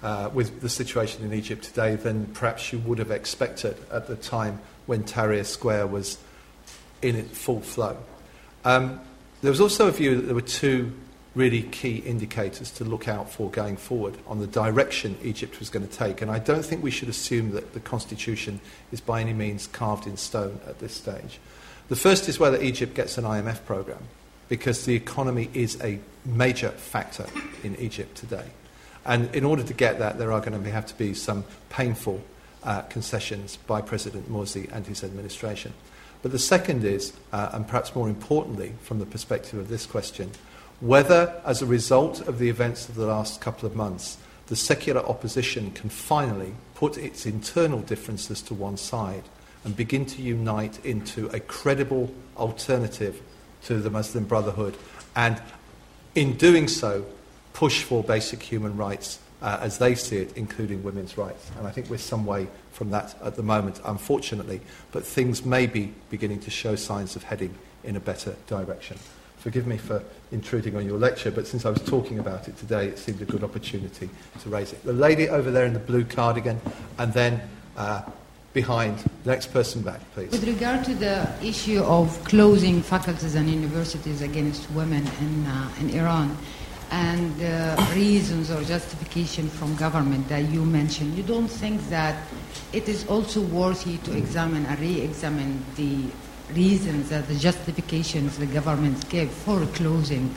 uh, 0.04 0.30
with 0.34 0.62
the 0.62 0.70
situation 0.70 1.26
in 1.26 1.34
Egypt 1.34 1.64
today 1.64 1.96
than 1.96 2.28
perhaps 2.28 2.72
you 2.72 2.80
would 2.80 3.00
have 3.00 3.12
expected 3.12 3.76
at 3.92 4.08
the 4.08 4.16
time 4.16 4.62
when 4.86 5.04
Tahrir 5.04 5.46
Square 5.46 5.88
was 5.88 6.18
in 7.02 7.16
its 7.16 7.38
full 7.38 7.62
flow. 7.62 7.98
Um, 8.64 9.02
there 9.42 9.52
was 9.52 9.62
also 9.62 9.88
a 9.88 9.92
view 9.92 10.16
that 10.16 10.22
there 10.24 10.36
were 10.36 10.42
two 10.42 10.94
really 11.34 11.64
key 11.64 11.98
indicators 11.98 12.72
to 12.72 12.84
look 12.84 13.08
out 13.08 13.32
for 13.32 13.50
going 13.50 13.78
forward 13.78 14.18
on 14.28 14.40
the 14.40 14.48
direction 14.48 15.18
Egypt 15.24 15.60
was 15.60 15.70
going 15.70 15.88
to 15.88 15.98
take. 15.98 16.22
And 16.22 16.30
I 16.30 16.40
don't 16.40 16.64
think 16.64 16.84
we 16.84 16.92
should 16.92 17.10
assume 17.10 17.52
that 17.52 17.74
the 17.74 17.80
constitution 17.80 18.60
is 18.92 19.00
by 19.00 19.22
any 19.22 19.34
means 19.34 19.68
carved 19.68 20.08
in 20.08 20.18
stone 20.18 20.60
at 20.68 20.80
this 20.80 20.94
stage. 20.94 21.40
The 21.92 21.98
first 21.98 22.30
is 22.30 22.40
whether 22.40 22.62
Egypt 22.62 22.94
gets 22.94 23.18
an 23.18 23.26
IMF 23.26 23.66
program, 23.66 24.08
because 24.48 24.86
the 24.86 24.96
economy 24.96 25.50
is 25.54 25.78
a 25.84 26.00
major 26.24 26.70
factor 26.70 27.26
in 27.66 27.76
Egypt 27.76 28.16
today. 28.16 28.46
And 29.04 29.36
in 29.36 29.44
order 29.44 29.62
to 29.62 29.74
get 29.74 30.00
that, 30.00 30.18
there 30.18 30.32
are 30.32 30.40
going 30.40 30.64
to 30.64 30.72
have 30.72 30.86
to 30.86 30.98
be 30.98 31.14
some 31.14 31.44
painful 31.68 32.24
uh, 32.64 32.84
concessions 32.84 33.58
by 33.68 33.82
President 33.82 34.32
Morsi 34.32 34.72
and 34.72 34.88
his 34.88 35.04
administration. 35.04 35.74
But 36.22 36.32
the 36.32 36.40
second 36.40 36.86
is, 36.86 37.12
uh, 37.34 37.50
and 37.52 37.68
perhaps 37.68 37.94
more 37.94 38.08
importantly 38.08 38.72
from 38.84 39.00
the 39.00 39.06
perspective 39.06 39.60
of 39.60 39.68
this 39.68 39.86
question, 39.86 40.32
whether, 40.80 41.42
as 41.44 41.62
a 41.62 41.66
result 41.66 42.26
of 42.26 42.40
the 42.40 42.48
events 42.48 42.88
of 42.88 42.96
the 42.96 43.06
last 43.06 43.42
couple 43.42 43.68
of 43.68 43.76
months, 43.76 44.18
the 44.48 44.56
secular 44.56 45.02
opposition 45.02 45.72
can 45.72 45.90
finally 45.90 46.54
put 46.74 46.98
its 46.98 47.26
internal 47.26 47.82
differences 47.82 48.42
to 48.44 48.54
one 48.54 48.78
side 48.78 49.24
and 49.64 49.76
begin 49.76 50.06
to 50.06 50.22
unite 50.22 50.84
into 50.86 51.28
a 51.28 51.40
credible 51.40 52.14
alternative 52.38 53.22
to 53.64 53.80
the 53.80 53.90
Muslim 53.90 54.26
Brotherhood, 54.26 54.76
and 55.16 55.42
in 56.16 56.36
doing 56.38 56.68
so, 56.68 57.06
push 57.54 57.84
for 57.84 58.04
basic 58.04 58.42
human 58.42 58.76
rights 58.76 59.20
uh, 59.42 59.60
as 59.62 59.78
they 59.78 59.96
see 59.96 60.18
it, 60.18 60.36
including 60.36 60.84
women's 60.84 61.18
rights. 61.18 61.52
And 61.58 61.68
I 61.68 61.72
think 61.72 61.90
we're 61.90 61.98
some 61.98 62.26
way 62.26 62.48
from 62.72 62.92
that 62.92 63.16
at 63.24 63.36
the 63.36 63.44
moment, 63.44 63.82
unfortunately, 63.86 64.62
but 64.92 65.06
things 65.06 65.46
may 65.46 65.68
be 65.68 65.94
beginning 66.10 66.40
to 66.42 66.50
show 66.50 66.76
signs 66.76 67.16
of 67.16 67.24
heading 67.24 67.54
in 67.84 67.96
a 67.96 68.00
better 68.00 68.36
direction. 68.48 68.98
Forgive 69.38 69.66
me 69.66 69.78
for 69.78 70.04
intruding 70.32 70.76
on 70.76 70.86
your 70.86 71.00
lecture, 71.00 71.32
but 71.32 71.48
since 71.48 71.66
I 71.66 71.72
was 71.72 71.82
talking 71.82 72.20
about 72.20 72.48
it 72.48 72.58
today, 72.58 72.88
it 72.88 73.00
seemed 73.00 73.22
a 73.22 73.26
good 73.26 73.44
opportunity 73.44 74.10
to 74.42 74.50
raise 74.50 74.72
it. 74.72 74.84
The 74.84 74.94
lady 74.94 75.28
over 75.30 75.50
there 75.50 75.66
in 75.66 75.74
the 75.74 75.80
blue 75.80 76.06
cardigan, 76.06 76.62
and 77.00 77.12
then 77.14 77.42
uh, 77.76 78.04
behind, 78.54 79.04
next 79.26 79.48
person 79.54 79.82
back, 79.82 80.00
please. 80.14 80.32
With 80.32 80.46
regard 80.46 80.84
to 80.86 80.94
the 80.94 81.28
issue 81.42 81.82
of 81.84 82.24
closing 82.26 82.82
faculties 82.82 83.36
and 83.36 83.50
universities 83.50 84.22
against 84.22 84.70
women 84.72 85.08
in, 85.20 85.46
uh, 85.46 85.72
in 85.80 85.90
Iran, 85.92 86.38
and 86.92 87.34
the 87.38 87.82
reasons 87.96 88.52
or 88.52 88.62
justification 88.64 89.48
from 89.50 89.76
government 89.78 90.28
that 90.28 90.44
you 90.50 90.66
mentioned, 90.66 91.16
you 91.16 91.24
don't 91.24 91.48
think 91.48 91.82
that 91.90 92.28
it 92.74 92.90
is 92.90 93.08
also 93.08 93.40
worthy 93.42 93.98
to 94.00 94.16
examine 94.16 94.66
and 94.66 94.78
re-examine 94.80 95.64
the 95.78 96.06
reasons 96.54 97.08
that 97.10 97.28
the 97.30 97.36
justifications 97.36 98.38
the 98.38 98.46
government 98.46 99.08
gave 99.10 99.32
for 99.32 99.66
closing 99.68 100.36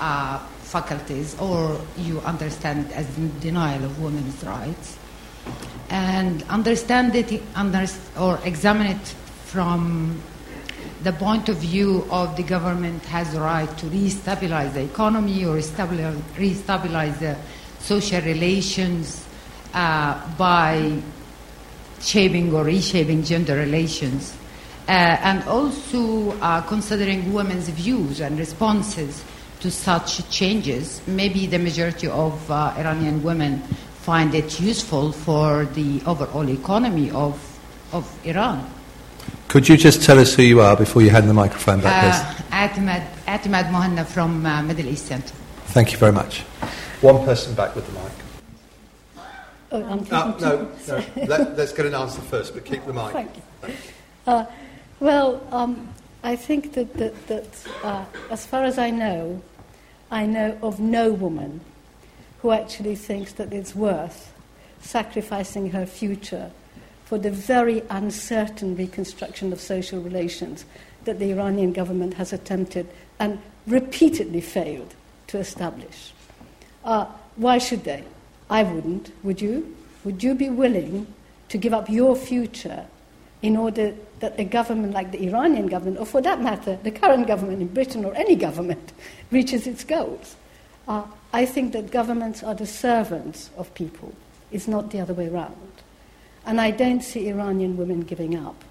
uh, 0.00 0.38
faculties, 0.62 1.38
or 1.38 1.80
you 1.96 2.18
understand 2.20 2.90
as 2.92 3.06
denial 3.40 3.84
of 3.84 4.02
women's 4.02 4.42
rights, 4.42 4.98
and 5.94 6.42
understand 6.48 7.14
it 7.14 7.40
or 8.18 8.40
examine 8.44 8.88
it 8.88 9.06
from 9.46 10.20
the 11.04 11.12
point 11.12 11.48
of 11.48 11.56
view 11.58 12.04
of 12.10 12.36
the 12.36 12.42
government 12.42 13.00
has 13.04 13.32
the 13.32 13.40
right 13.40 13.70
to 13.78 13.86
re-stabilize 13.86 14.74
the 14.74 14.82
economy 14.82 15.44
or 15.44 15.54
re-stabilize 15.54 17.16
the 17.20 17.36
social 17.78 18.20
relations 18.22 19.24
uh, 19.72 20.18
by 20.36 20.98
shaping 22.00 22.52
or 22.52 22.64
reshaping 22.64 23.22
gender 23.22 23.54
relations 23.54 24.36
uh, 24.88 24.90
and 24.90 25.44
also 25.44 26.32
uh, 26.40 26.60
considering 26.62 27.32
women's 27.32 27.68
views 27.68 28.20
and 28.20 28.36
responses 28.36 29.22
to 29.60 29.70
such 29.70 30.28
changes. 30.28 31.00
Maybe 31.06 31.46
the 31.46 31.60
majority 31.60 32.08
of 32.08 32.50
uh, 32.50 32.74
Iranian 32.76 33.22
women 33.22 33.62
find 34.04 34.34
it 34.34 34.60
useful 34.60 35.12
for 35.12 35.64
the 35.64 36.02
overall 36.04 36.46
economy 36.50 37.10
of, 37.12 37.34
of 37.92 38.04
Iran. 38.26 38.70
Could 39.48 39.66
you 39.66 39.78
just 39.78 40.02
tell 40.02 40.18
us 40.18 40.34
who 40.34 40.42
you 40.42 40.60
are 40.60 40.76
before 40.76 41.00
you 41.00 41.08
hand 41.08 41.26
the 41.26 41.32
microphone 41.32 41.80
back, 41.80 41.94
please? 42.02 42.44
Uh, 42.52 42.68
Atimad, 42.68 43.06
Atimad 43.24 43.72
Mohanna 43.72 44.04
from 44.04 44.44
uh, 44.44 44.62
Middle 44.62 44.88
East 44.88 45.06
Center. 45.06 45.34
Thank 45.72 45.92
you 45.92 45.96
very 45.98 46.12
much. 46.12 46.40
One 47.00 47.24
person 47.24 47.54
back 47.54 47.74
with 47.74 47.86
the 47.86 47.92
mic. 47.92 48.12
Oh, 49.72 49.82
I'm 49.84 50.00
uh, 50.10 50.36
no, 50.38 50.70
no. 50.86 51.04
Let, 51.26 51.58
us 51.58 51.72
get 51.72 51.86
an 51.86 51.94
answer 51.94 52.20
first, 52.20 52.52
but 52.52 52.66
keep 52.66 52.84
the 52.84 52.92
mic. 52.92 53.12
Thank 53.12 53.30
you. 53.36 53.74
Uh, 54.26 54.44
well, 55.00 55.40
um, 55.50 55.88
I 56.22 56.36
think 56.36 56.74
that, 56.74 56.92
that, 56.94 57.26
that 57.28 57.66
uh, 57.82 58.04
as 58.30 58.44
far 58.44 58.64
as 58.64 58.76
I 58.76 58.90
know, 58.90 59.40
I 60.10 60.26
know 60.26 60.58
of 60.62 60.78
no 60.78 61.10
woman 61.10 61.62
who 62.44 62.50
actually 62.50 62.94
thinks 62.94 63.32
that 63.32 63.54
it's 63.54 63.74
worth 63.74 64.30
sacrificing 64.78 65.70
her 65.70 65.86
future 65.86 66.50
for 67.06 67.16
the 67.16 67.30
very 67.30 67.82
uncertain 67.88 68.76
reconstruction 68.76 69.50
of 69.50 69.58
social 69.58 69.98
relations 70.02 70.66
that 71.04 71.18
the 71.18 71.30
Iranian 71.30 71.72
government 71.72 72.12
has 72.12 72.34
attempted 72.34 72.86
and 73.18 73.40
repeatedly 73.66 74.42
failed 74.42 74.94
to 75.26 75.38
establish. 75.38 76.12
Uh, 76.84 77.06
why 77.36 77.56
should 77.56 77.82
they? 77.84 78.04
I 78.50 78.62
wouldn't. 78.62 79.10
Would 79.22 79.40
you? 79.40 79.74
Would 80.04 80.22
you 80.22 80.34
be 80.34 80.50
willing 80.50 81.06
to 81.48 81.56
give 81.56 81.72
up 81.72 81.88
your 81.88 82.14
future 82.14 82.84
in 83.40 83.56
order 83.56 83.94
that 84.20 84.38
a 84.38 84.44
government 84.44 84.92
like 84.92 85.12
the 85.12 85.26
Iranian 85.26 85.66
government, 85.66 85.98
or 85.98 86.04
for 86.04 86.20
that 86.20 86.42
matter, 86.42 86.78
the 86.82 86.90
current 86.90 87.26
government 87.26 87.62
in 87.62 87.68
Britain 87.68 88.04
or 88.04 88.14
any 88.14 88.36
government, 88.36 88.92
reaches 89.30 89.66
its 89.66 89.82
goals. 89.82 90.36
Uh, 90.86 91.04
I 91.34 91.46
think 91.46 91.72
that 91.72 91.90
governments 91.90 92.44
are 92.44 92.54
the 92.54 92.64
servants 92.64 93.50
of 93.56 93.74
people, 93.74 94.14
it's 94.52 94.68
not 94.68 94.92
the 94.92 95.00
other 95.00 95.14
way 95.14 95.26
around. 95.26 95.56
And 96.46 96.60
I 96.60 96.70
don't 96.70 97.02
see 97.02 97.28
Iranian 97.28 97.76
women 97.76 98.02
giving 98.02 98.36
up. 98.36 98.62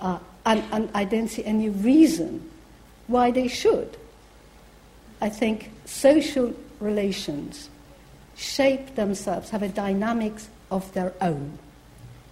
Uh, 0.00 0.20
and, 0.44 0.62
and 0.70 0.88
I 0.94 1.02
don't 1.02 1.26
see 1.26 1.44
any 1.44 1.68
reason 1.68 2.48
why 3.08 3.32
they 3.32 3.48
should. 3.48 3.96
I 5.20 5.28
think 5.30 5.72
social 5.84 6.54
relations 6.78 7.70
shape 8.36 8.94
themselves, 8.94 9.50
have 9.50 9.64
a 9.64 9.68
dynamics 9.68 10.48
of 10.70 10.92
their 10.92 11.12
own. 11.20 11.58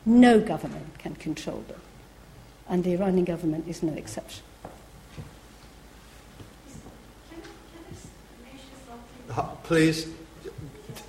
No 0.07 0.39
government 0.39 0.99
can 1.01 1.17
control 1.17 1.65
them. 1.67 1.81
And 2.69 2.85
the 2.85 2.93
Iranian 2.93 3.25
government 3.25 3.67
is 3.67 3.83
no 3.83 3.95
exception. 3.95 4.45
Please, 9.65 10.07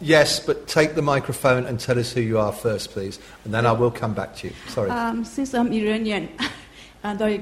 yes, 0.01 0.39
but 0.39 0.67
take 0.67 0.95
the 0.95 1.01
microphone 1.01 1.65
and 1.65 1.79
tell 1.79 1.99
us 1.99 2.11
who 2.11 2.21
you 2.21 2.39
are 2.39 2.51
first, 2.51 2.91
please, 2.91 3.19
and 3.43 3.53
then 3.53 3.65
I 3.65 3.71
will 3.71 3.91
come 3.91 4.13
back 4.13 4.35
to 4.37 4.47
you. 4.47 4.53
Sorry. 4.67 4.89
Um, 4.89 5.25
since 5.25 5.53
I'm 5.53 5.71
Iranian 5.71 6.29
and 7.03 7.21
I, 7.21 7.41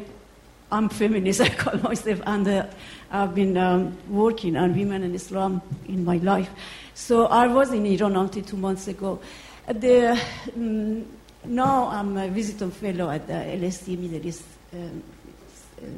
I'm 0.71 0.89
feminist, 0.89 1.41
I 1.47 1.49
call 1.49 1.77
myself, 1.79 2.21
and 2.25 2.47
uh, 2.47 2.67
I've 3.11 3.35
been 3.35 3.57
um, 3.57 3.97
working 4.09 4.57
on 4.57 4.75
women 4.75 5.03
and 5.03 5.15
Islam 5.15 5.61
in 5.87 6.03
my 6.03 6.17
life. 6.17 6.49
So 6.93 7.27
I 7.27 7.47
was 7.47 7.71
in 7.71 7.85
Iran 7.85 8.15
until 8.15 8.43
two 8.43 8.57
months 8.57 8.87
ago. 8.87 9.19
The, 9.67 10.19
um, 10.55 11.05
now 11.45 11.87
I'm 11.87 12.17
a 12.17 12.27
visiting 12.27 12.71
fellow 12.71 13.09
at 13.09 13.27
the 13.27 13.33
LSE 13.33 13.97
Middle 13.97 14.27
East, 14.27 14.43
um, 14.73 15.03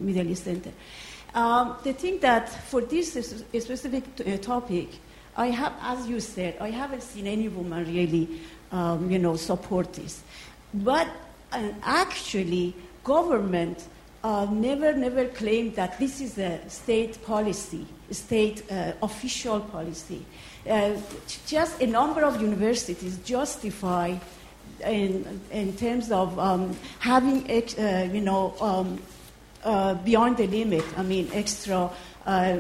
Middle 0.02 0.28
East 0.28 0.44
Center. 0.44 0.72
Um, 1.36 1.76
the 1.84 1.92
thing 1.92 2.20
that 2.22 2.48
for 2.48 2.80
this 2.80 3.12
specific 3.12 4.06
uh, 4.26 4.38
topic, 4.38 4.88
I 5.36 5.48
have, 5.48 5.74
as 5.82 6.08
you 6.08 6.22
said, 6.22 6.56
I 6.62 6.70
haven't 6.70 7.04
seen 7.04 7.28
any 7.28 7.50
woman 7.50 7.86
really, 7.86 8.40
um, 8.72 9.12
you 9.12 9.20
know, 9.20 9.36
support 9.36 9.92
this. 9.94 10.24
But 10.74 11.10
uh, 11.52 11.74
actually, 11.84 12.74
government 13.04 13.86
uh, 14.24 14.48
never, 14.50 14.94
never 14.94 15.26
claimed 15.26 15.76
that 15.76 16.00
this 16.00 16.22
is 16.22 16.38
a 16.38 16.62
state 16.70 17.22
policy, 17.26 17.86
state 18.12 18.64
uh, 18.72 18.94
official 19.04 19.60
policy. 19.60 20.26
Uh, 20.68 20.94
just 21.46 21.82
a 21.82 21.86
number 21.86 22.24
of 22.24 22.42
universities 22.42 23.18
justify 23.26 24.16
in, 24.86 25.42
in 25.52 25.76
terms 25.76 26.12
of 26.12 26.40
um, 26.40 26.76
having, 27.00 27.46
uh, 27.52 28.10
you 28.12 28.22
know, 28.22 28.56
um, 28.62 29.00
beyond 30.04 30.38
the 30.38 30.48
limit. 30.48 30.86
I 30.96 31.04
mean, 31.04 31.30
extra, 31.34 31.90
uh, 32.26 32.58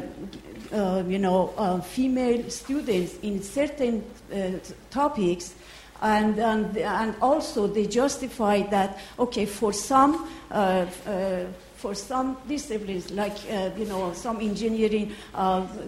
uh, 0.71 1.03
you 1.07 1.19
know, 1.19 1.53
uh, 1.57 1.79
female 1.81 2.49
students 2.49 3.17
in 3.21 3.43
certain 3.43 4.03
uh, 4.33 4.51
topics. 4.89 5.53
And, 6.01 6.39
and, 6.39 6.77
and 6.77 7.15
also 7.21 7.67
they 7.67 7.85
justify 7.85 8.63
that, 8.63 8.99
okay, 9.17 9.45
for 9.45 9.71
some, 9.71 10.29
uh, 10.51 10.85
for 11.77 11.95
some 11.95 12.37
disciplines, 12.47 13.11
like, 13.11 13.37
you 13.77 13.85
know, 13.85 14.11
some 14.13 14.41
engineering, 14.41 15.13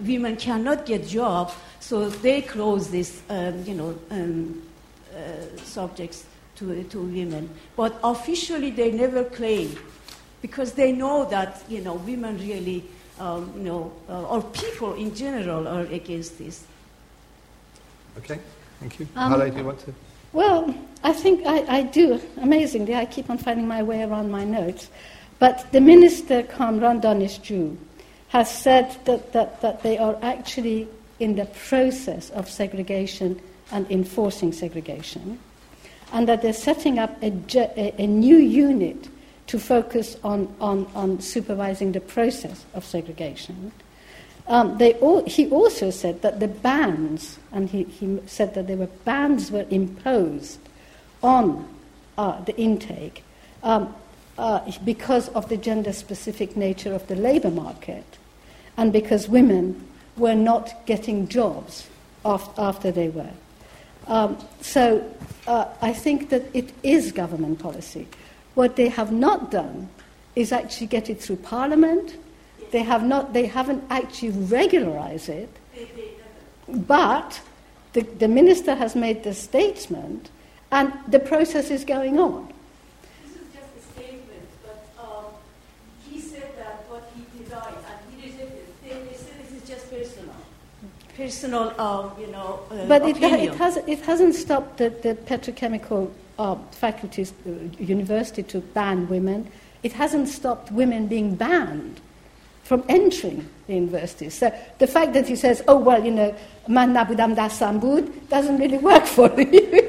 women 0.06 0.36
cannot 0.36 0.86
get 0.86 1.06
job, 1.06 1.52
so 1.80 2.08
they 2.08 2.42
close 2.42 2.88
this, 2.90 3.22
um, 3.28 3.64
you 3.64 3.74
know, 3.74 3.98
um, 4.10 4.62
subjects 5.56 6.24
to, 6.56 6.84
to 6.84 7.00
women. 7.00 7.50
But 7.76 7.98
officially, 8.02 8.70
they 8.70 8.90
never 8.92 9.24
claim 9.24 9.76
because 10.42 10.72
they 10.72 10.92
know 10.92 11.24
that 11.26 11.62
you 11.68 11.80
know 11.80 11.94
women 11.94 12.38
really 12.38 12.84
um, 13.20 13.52
you 13.56 13.62
know, 13.62 13.92
uh, 14.08 14.26
or 14.28 14.42
people 14.42 14.94
in 14.94 15.14
general 15.14 15.66
are 15.66 15.82
against 15.82 16.38
this. 16.38 16.64
Okay, 18.18 18.38
thank 18.80 18.98
you. 18.98 19.08
Um, 19.16 19.32
Haleh, 19.32 19.50
do 19.50 19.58
you 19.58 19.64
want 19.64 19.80
to? 19.80 19.94
Well, 20.32 20.74
I 21.02 21.12
think 21.12 21.46
I, 21.46 21.78
I 21.78 21.82
do. 21.82 22.20
Amazingly, 22.40 22.94
I 22.94 23.06
keep 23.06 23.30
on 23.30 23.38
finding 23.38 23.66
my 23.66 23.82
way 23.82 24.02
around 24.02 24.30
my 24.30 24.44
notes. 24.44 24.88
But 25.38 25.70
the 25.72 25.80
minister, 25.80 26.42
Kamran 26.42 27.00
Daneshjoo, 27.00 27.76
has 28.28 28.50
said 28.50 28.96
that, 29.04 29.32
that, 29.32 29.60
that 29.62 29.82
they 29.82 29.96
are 29.96 30.18
actually 30.20 30.88
in 31.20 31.36
the 31.36 31.46
process 31.46 32.30
of 32.30 32.50
segregation 32.50 33.40
and 33.70 33.90
enforcing 33.90 34.52
segregation, 34.52 35.38
and 36.12 36.28
that 36.28 36.42
they're 36.42 36.52
setting 36.52 36.98
up 36.98 37.22
a, 37.22 37.32
a, 37.54 38.02
a 38.02 38.06
new 38.06 38.36
unit 38.36 39.08
to 39.48 39.58
focus 39.58 40.16
on, 40.22 40.54
on, 40.60 40.86
on 40.94 41.20
supervising 41.20 41.92
the 41.92 42.00
process 42.00 42.64
of 42.74 42.84
segregation. 42.84 43.72
Um, 44.46 44.78
they 44.78 44.94
all, 44.94 45.24
he 45.24 45.48
also 45.50 45.90
said 45.90 46.22
that 46.22 46.40
the 46.40 46.48
bans, 46.48 47.38
and 47.52 47.68
he, 47.68 47.84
he 47.84 48.18
said 48.26 48.54
that 48.54 48.66
there 48.66 48.76
were 48.76 48.88
bans 49.04 49.50
were 49.50 49.66
imposed 49.68 50.58
on 51.22 51.68
uh, 52.16 52.40
the 52.44 52.56
intake 52.56 53.24
um, 53.62 53.94
uh, 54.38 54.70
because 54.84 55.28
of 55.30 55.48
the 55.48 55.56
gender 55.56 55.92
specific 55.92 56.56
nature 56.56 56.94
of 56.94 57.06
the 57.08 57.16
labour 57.16 57.50
market 57.50 58.04
and 58.76 58.92
because 58.92 59.28
women 59.28 59.86
were 60.16 60.34
not 60.34 60.86
getting 60.86 61.28
jobs 61.28 61.88
af- 62.24 62.48
after 62.58 62.90
they 62.90 63.08
were. 63.08 63.30
Um, 64.06 64.38
so 64.60 65.04
uh, 65.46 65.66
I 65.82 65.92
think 65.92 66.30
that 66.30 66.44
it 66.54 66.72
is 66.82 67.12
government 67.12 67.58
policy. 67.58 68.08
What 68.58 68.74
they 68.74 68.88
have 68.88 69.12
not 69.12 69.52
done 69.52 69.88
is 70.34 70.50
actually 70.50 70.88
get 70.88 71.08
it 71.08 71.22
through 71.22 71.36
Parliament. 71.36 72.16
They, 72.72 72.82
have 72.82 73.04
not, 73.04 73.32
they 73.32 73.46
haven't 73.46 73.84
actually 73.88 74.30
regularized 74.30 75.28
it. 75.28 75.48
But 76.66 77.40
the, 77.92 78.00
the 78.00 78.26
minister 78.26 78.74
has 78.74 78.96
made 78.96 79.22
the 79.22 79.32
statement, 79.32 80.30
and 80.72 80.92
the 81.06 81.20
process 81.20 81.70
is 81.70 81.84
going 81.84 82.18
on. 82.18 82.52
This 83.22 83.36
is 83.36 83.46
just 83.54 83.70
a 83.78 83.92
statement, 83.92 84.48
but 84.66 85.38
he 86.10 86.20
said 86.20 86.50
that 86.58 86.84
what 86.88 87.08
he 87.14 87.22
denied, 87.38 87.74
and 87.88 88.20
he 88.20 88.26
rejected 88.26 88.58
it. 88.58 88.82
They, 88.82 88.88
they 88.88 89.16
said 89.16 89.34
this 89.40 89.52
is 89.52 89.68
just 89.68 89.88
personal. 89.88 90.34
Personal, 91.16 91.80
um, 91.80 92.10
you 92.20 92.26
know, 92.26 92.58
uh, 92.72 92.88
But 92.88 93.02
it, 93.02 93.22
it, 93.22 93.54
has, 93.54 93.76
it 93.76 94.00
hasn't 94.00 94.34
stopped 94.34 94.78
the, 94.78 94.90
the 94.90 95.14
petrochemical 95.14 96.10
uh, 96.38 96.56
faculties, 96.70 97.32
uh, 97.46 97.50
university 97.78 98.42
to 98.44 98.60
ban 98.60 99.08
women. 99.08 99.50
It 99.82 99.92
hasn't 99.92 100.28
stopped 100.28 100.72
women 100.72 101.06
being 101.06 101.34
banned 101.34 102.00
from 102.62 102.84
entering 102.88 103.48
the 103.66 103.74
universities. 103.74 104.34
So 104.34 104.52
the 104.78 104.86
fact 104.86 105.14
that 105.14 105.26
he 105.26 105.36
says, 105.36 105.62
oh, 105.68 105.78
well, 105.78 106.04
you 106.04 106.10
know, 106.10 106.34
man 106.66 106.92
nabudam 106.92 107.34
dasambud 107.34 108.28
doesn't 108.28 108.58
really 108.58 108.78
work 108.78 109.06
for 109.16 109.28
you. 109.40 109.88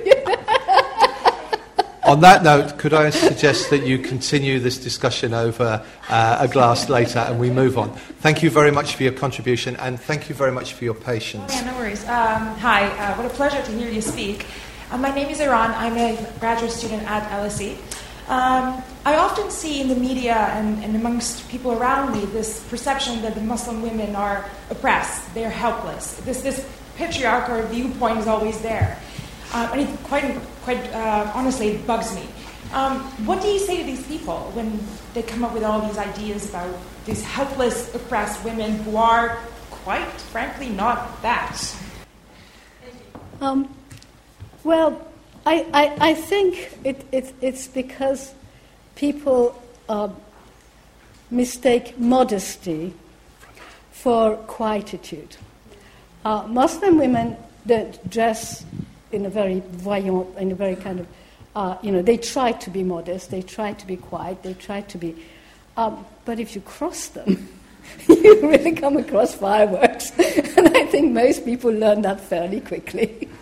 On 2.09 2.21
that 2.21 2.41
note, 2.41 2.79
could 2.79 2.93
I 2.93 3.11
suggest 3.11 3.69
that 3.69 3.85
you 3.85 3.99
continue 3.99 4.59
this 4.59 4.79
discussion 4.79 5.31
over 5.33 5.85
uh, 6.07 6.37
a 6.39 6.47
glass 6.47 6.89
later 6.89 7.19
and 7.19 7.39
we 7.39 7.51
move 7.51 7.77
on? 7.77 7.91
Thank 8.21 8.41
you 8.41 8.49
very 8.49 8.71
much 8.71 8.95
for 8.95 9.03
your 9.03 9.11
contribution 9.11 9.75
and 9.75 9.99
thank 9.99 10.27
you 10.27 10.33
very 10.33 10.51
much 10.51 10.73
for 10.73 10.85
your 10.85 10.95
patience. 10.95 11.53
Yeah, 11.53 11.69
no 11.69 11.77
worries. 11.77 12.01
Um, 12.05 12.55
hi, 12.57 12.87
uh, 12.87 13.15
what 13.15 13.27
a 13.27 13.29
pleasure 13.35 13.61
to 13.61 13.71
hear 13.73 13.91
you 13.91 14.01
speak. 14.01 14.47
Uh, 14.91 14.97
my 14.97 15.13
name 15.13 15.29
is 15.29 15.39
Iran. 15.39 15.69
I'm 15.75 15.95
a 15.97 16.17
graduate 16.39 16.71
student 16.71 17.03
at 17.03 17.21
LSE. 17.29 17.77
Um, 18.27 18.81
I 19.05 19.17
often 19.17 19.51
see 19.51 19.81
in 19.81 19.87
the 19.87 19.95
media 19.95 20.33
and, 20.33 20.83
and 20.83 20.95
amongst 20.95 21.47
people 21.47 21.73
around 21.73 22.11
me 22.11 22.25
this 22.25 22.63
perception 22.69 23.21
that 23.21 23.35
the 23.35 23.41
Muslim 23.41 23.83
women 23.83 24.15
are 24.15 24.49
oppressed, 24.71 25.31
they're 25.35 25.51
helpless. 25.51 26.15
This, 26.21 26.41
this 26.41 26.67
patriarchal 26.95 27.61
viewpoint 27.67 28.17
is 28.17 28.25
always 28.25 28.59
there. 28.61 28.97
Um, 29.53 29.69
and 29.73 29.81
it 29.81 30.03
quite, 30.05 30.35
quite 30.63 30.81
uh, 30.91 31.31
honestly 31.35 31.67
it 31.69 31.85
bugs 31.85 32.15
me. 32.15 32.25
Um, 32.73 33.01
what 33.27 33.43
do 33.43 33.47
you 33.47 33.59
say 33.59 33.77
to 33.77 33.83
these 33.83 34.05
people 34.07 34.49
when 34.55 34.79
they 35.13 35.21
come 35.21 35.43
up 35.43 35.53
with 35.53 35.63
all 35.63 35.81
these 35.81 35.99
ideas 35.99 36.49
about 36.49 36.75
these 37.05 37.23
helpless, 37.23 37.93
oppressed 37.93 38.43
women 38.43 38.71
who 38.83 38.97
are, 38.97 39.37
quite 39.69 40.09
frankly, 40.33 40.69
not 40.69 41.21
that? 41.21 41.61
Um, 43.39 43.69
well, 44.63 45.05
I, 45.45 45.65
I, 45.73 46.09
I 46.09 46.13
think 46.13 46.77
it, 46.83 47.05
it, 47.11 47.33
it's 47.41 47.67
because 47.67 48.33
people 48.95 49.61
uh, 49.87 50.09
mistake 51.31 51.97
modesty 51.99 52.93
for 53.91 54.35
quietude. 54.47 55.37
Uh, 56.25 56.45
Muslim 56.47 56.97
women 56.97 57.37
don't 57.65 58.09
dress 58.09 58.65
in 59.11 59.25
a 59.25 59.29
very 59.29 59.61
voyant, 59.71 60.37
in 60.37 60.51
a 60.51 60.55
very 60.55 60.75
kind 60.75 60.99
of, 60.99 61.07
uh, 61.55 61.77
you 61.81 61.91
know, 61.91 62.01
they 62.01 62.17
try 62.17 62.51
to 62.51 62.69
be 62.69 62.83
modest, 62.83 63.31
they 63.31 63.41
try 63.41 63.73
to 63.73 63.87
be 63.87 63.97
quiet, 63.97 64.43
they 64.43 64.53
try 64.53 64.81
to 64.81 64.97
be. 64.97 65.15
Um, 65.77 66.05
but 66.25 66.39
if 66.39 66.55
you 66.55 66.61
cross 66.61 67.07
them, 67.07 67.47
you 68.07 68.39
really 68.41 68.73
come 68.73 68.97
across 68.97 69.33
fireworks. 69.35 70.11
and 70.57 70.75
I 70.77 70.85
think 70.85 71.11
most 71.11 71.45
people 71.45 71.71
learn 71.71 72.01
that 72.03 72.19
fairly 72.19 72.61
quickly. 72.61 73.29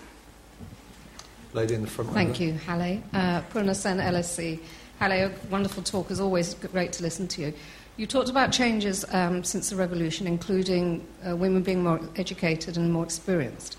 Lady 1.57 1.73
in 1.73 1.81
the 1.81 1.87
front. 1.87 2.11
Thank 2.11 2.39
you, 2.39 2.53
Haleh. 2.53 3.01
Uh, 3.13 3.41
Purna 3.49 3.73
Sen, 3.73 3.97
LSE. 3.97 4.59
Haleh, 5.01 5.25
a 5.25 5.47
wonderful 5.49 5.81
talk. 5.81 6.11
As 6.11 6.19
always, 6.19 6.53
great 6.53 6.93
to 6.93 7.01
listen 7.01 7.27
to 7.29 7.41
you. 7.41 7.53
You 7.97 8.05
talked 8.05 8.29
about 8.29 8.51
changes 8.51 9.03
um, 9.11 9.43
since 9.43 9.71
the 9.71 9.75
revolution, 9.75 10.27
including 10.27 11.05
uh, 11.27 11.35
women 11.35 11.63
being 11.63 11.81
more 11.83 11.99
educated 12.15 12.77
and 12.77 12.93
more 12.93 13.03
experienced. 13.03 13.75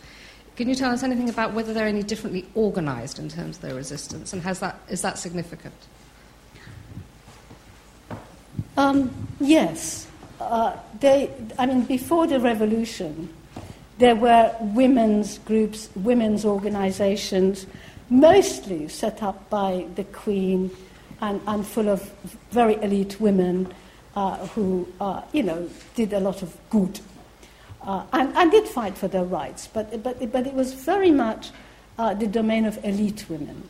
Can 0.57 0.69
you 0.69 0.75
tell 0.75 0.91
us 0.91 1.05
anything 1.05 1.29
about 1.29 1.55
whether 1.55 1.73
they're 1.73 1.87
any 1.87 2.03
differently 2.03 2.49
organised 2.57 3.21
in 3.21 3.29
terms 3.29 3.59
of 3.59 3.63
their 3.63 3.77
resistance, 3.77 4.33
and 4.33 4.43
has 4.43 4.59
that, 4.59 4.81
is 4.89 5.03
that 5.03 5.17
significant? 5.17 5.75
Um, 8.77 9.15
yes. 9.39 10.09
Uh, 10.41 10.77
they, 10.99 11.31
I 11.61 11.67
mean, 11.67 11.83
before 11.83 12.27
the 12.27 12.41
revolution, 12.41 13.33
there 13.99 14.17
were 14.17 14.55
women's 14.61 15.39
groups, 15.39 15.89
women's 15.97 16.45
organizations, 16.45 17.67
mostly 18.09 18.89
set 18.89 19.23
up 19.23 19.51
by 19.51 19.87
the 19.97 20.05
Queen 20.05 20.71
and, 21.21 21.41
and 21.47 21.67
full 21.67 21.89
of 21.89 22.11
very 22.51 22.75
elite 22.77 23.21
women 23.21 23.73
uh, 24.15 24.47
who, 24.49 24.89
uh, 25.01 25.23
you 25.33 25.43
know, 25.43 25.69
did 25.95 26.13
a 26.13 26.21
lot 26.21 26.43
of 26.43 26.57
good 26.71 27.01
uh, 27.83 28.05
and, 28.13 28.35
and 28.37 28.51
did 28.51 28.67
fight 28.69 28.97
for 28.97 29.09
their 29.09 29.25
rights. 29.25 29.67
But, 29.67 30.03
but, 30.03 30.33
but 30.33 30.47
it 30.47 30.55
was 30.55 30.75
very 30.75 31.11
much 31.11 31.51
uh, 31.99 32.15
the 32.15 32.27
domain 32.27 32.65
of 32.65 32.83
elite 32.85 33.27
women. 33.29 33.69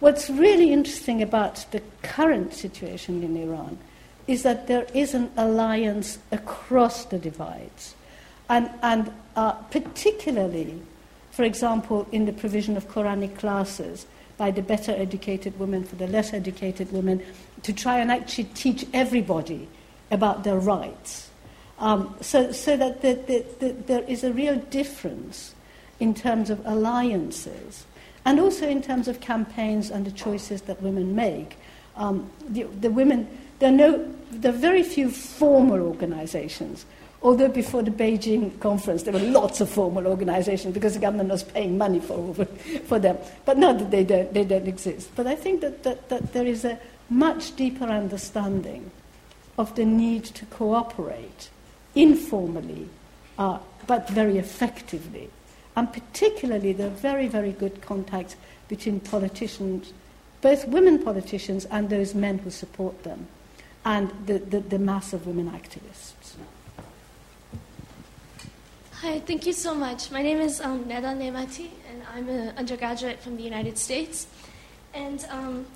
What's 0.00 0.28
really 0.30 0.72
interesting 0.72 1.22
about 1.22 1.64
the 1.70 1.82
current 2.02 2.54
situation 2.54 3.22
in 3.22 3.36
Iran 3.36 3.78
is 4.26 4.42
that 4.42 4.66
there 4.66 4.86
is 4.94 5.14
an 5.14 5.30
alliance 5.36 6.18
across 6.30 7.04
the 7.06 7.18
divides. 7.18 7.94
And, 8.48 8.70
and 8.82 9.12
uh, 9.36 9.52
particularly, 9.52 10.82
for 11.30 11.44
example, 11.44 12.06
in 12.12 12.26
the 12.26 12.32
provision 12.32 12.76
of 12.76 12.88
Quranic 12.88 13.38
classes 13.38 14.06
by 14.36 14.50
the 14.50 14.62
better 14.62 14.92
educated 14.92 15.58
women 15.58 15.84
for 15.84 15.96
the 15.96 16.06
less 16.06 16.32
educated 16.32 16.90
women, 16.92 17.22
to 17.62 17.72
try 17.72 17.98
and 17.98 18.10
actually 18.10 18.44
teach 18.54 18.84
everybody 18.92 19.68
about 20.10 20.44
their 20.44 20.58
rights. 20.58 21.30
Um, 21.78 22.14
so, 22.20 22.52
so 22.52 22.76
that 22.76 23.02
the, 23.02 23.14
the, 23.14 23.44
the, 23.58 23.72
there 23.72 24.02
is 24.02 24.24
a 24.24 24.32
real 24.32 24.56
difference 24.56 25.54
in 26.00 26.14
terms 26.14 26.50
of 26.50 26.64
alliances 26.66 27.86
and 28.24 28.38
also 28.38 28.68
in 28.68 28.82
terms 28.82 29.08
of 29.08 29.20
campaigns 29.20 29.90
and 29.90 30.04
the 30.04 30.12
choices 30.12 30.62
that 30.62 30.80
women 30.80 31.14
make. 31.14 31.56
Um, 31.96 32.30
the, 32.48 32.64
the 32.64 32.90
women, 32.90 33.26
there 33.58 33.68
are, 33.72 33.76
no, 33.76 34.14
there 34.30 34.52
are 34.52 34.56
very 34.56 34.82
few 34.82 35.10
formal 35.10 35.80
organizations 35.80 36.86
Although 37.22 37.48
before 37.48 37.82
the 37.82 37.90
Beijing 37.90 38.58
conference, 38.58 39.04
there 39.04 39.12
were 39.12 39.20
lots 39.20 39.60
of 39.60 39.70
formal 39.70 40.08
organizations 40.08 40.74
because 40.74 40.94
the 40.94 41.00
government 41.00 41.30
was 41.30 41.44
paying 41.44 41.78
money 41.78 42.00
for, 42.00 42.34
for 42.86 42.98
them. 42.98 43.16
But 43.44 43.58
now 43.58 43.72
that 43.72 43.90
they 43.92 44.02
don't, 44.02 44.34
they 44.34 44.44
don't 44.44 44.66
exist. 44.66 45.08
But 45.14 45.28
I 45.28 45.36
think 45.36 45.60
that, 45.60 45.84
that, 45.84 46.08
that 46.08 46.32
there 46.32 46.46
is 46.46 46.64
a 46.64 46.80
much 47.08 47.54
deeper 47.54 47.84
understanding 47.84 48.90
of 49.56 49.74
the 49.76 49.84
need 49.84 50.24
to 50.24 50.46
cooperate 50.46 51.48
informally, 51.94 52.88
uh, 53.38 53.58
but 53.86 54.08
very 54.08 54.38
effectively. 54.38 55.30
And 55.76 55.92
particularly, 55.92 56.72
there 56.72 56.88
are 56.88 56.90
very, 56.90 57.28
very 57.28 57.52
good 57.52 57.82
contacts 57.82 58.34
between 58.66 58.98
politicians, 59.00 59.92
both 60.40 60.66
women 60.66 61.02
politicians 61.02 61.66
and 61.66 61.88
those 61.88 62.14
men 62.14 62.38
who 62.38 62.50
support 62.50 63.04
them, 63.04 63.28
and 63.84 64.10
the, 64.26 64.38
the, 64.38 64.60
the 64.60 64.78
mass 64.78 65.12
of 65.12 65.26
women 65.26 65.50
activists. 65.50 66.34
Hi, 69.02 69.18
thank 69.18 69.46
you 69.46 69.52
so 69.52 69.74
much. 69.74 70.12
My 70.12 70.22
name 70.22 70.38
is 70.38 70.60
um, 70.60 70.84
Neda 70.84 71.12
Nemati, 71.12 71.70
and 71.90 72.04
I'm 72.14 72.28
an 72.28 72.56
undergraduate 72.56 73.18
from 73.18 73.36
the 73.36 73.42
United 73.42 73.76
States. 73.76 74.28
And 74.94 75.26
um, 75.28 75.66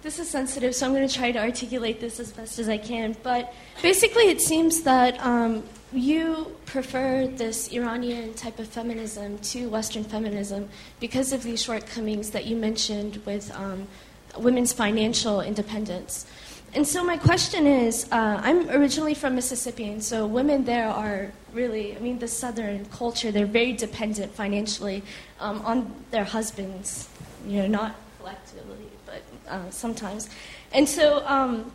this 0.00 0.18
is 0.18 0.30
sensitive, 0.30 0.74
so 0.74 0.86
I'm 0.86 0.94
going 0.94 1.06
to 1.06 1.14
try 1.14 1.30
to 1.30 1.40
articulate 1.40 2.00
this 2.00 2.18
as 2.18 2.32
best 2.32 2.58
as 2.58 2.70
I 2.70 2.78
can. 2.78 3.16
But 3.22 3.52
basically, 3.82 4.30
it 4.30 4.40
seems 4.40 4.80
that 4.84 5.22
um, 5.22 5.64
you 5.92 6.56
prefer 6.64 7.26
this 7.26 7.70
Iranian 7.70 8.32
type 8.32 8.58
of 8.58 8.66
feminism 8.66 9.36
to 9.40 9.68
Western 9.68 10.02
feminism 10.02 10.70
because 11.00 11.34
of 11.34 11.42
these 11.42 11.62
shortcomings 11.62 12.30
that 12.30 12.46
you 12.46 12.56
mentioned 12.56 13.20
with 13.26 13.54
um, 13.54 13.86
women's 14.38 14.72
financial 14.72 15.42
independence. 15.42 16.24
And 16.74 16.84
so, 16.84 17.04
my 17.04 17.16
question 17.16 17.68
is 17.68 18.06
uh, 18.10 18.40
I'm 18.42 18.68
originally 18.68 19.14
from 19.14 19.36
Mississippi, 19.36 19.90
and 19.90 20.02
so 20.02 20.26
women 20.26 20.64
there 20.64 20.88
are 20.88 21.30
really, 21.52 21.96
I 21.96 22.00
mean, 22.00 22.18
the 22.18 22.26
Southern 22.26 22.84
culture, 22.86 23.30
they're 23.30 23.46
very 23.46 23.72
dependent 23.72 24.34
financially 24.34 25.04
um, 25.38 25.62
on 25.64 25.94
their 26.10 26.24
husbands, 26.24 27.08
you 27.46 27.58
know, 27.62 27.68
not 27.68 27.94
collectively 28.18 28.90
but 29.06 29.22
uh, 29.48 29.70
sometimes. 29.70 30.28
And 30.72 30.88
so, 30.88 31.24
um, 31.26 31.70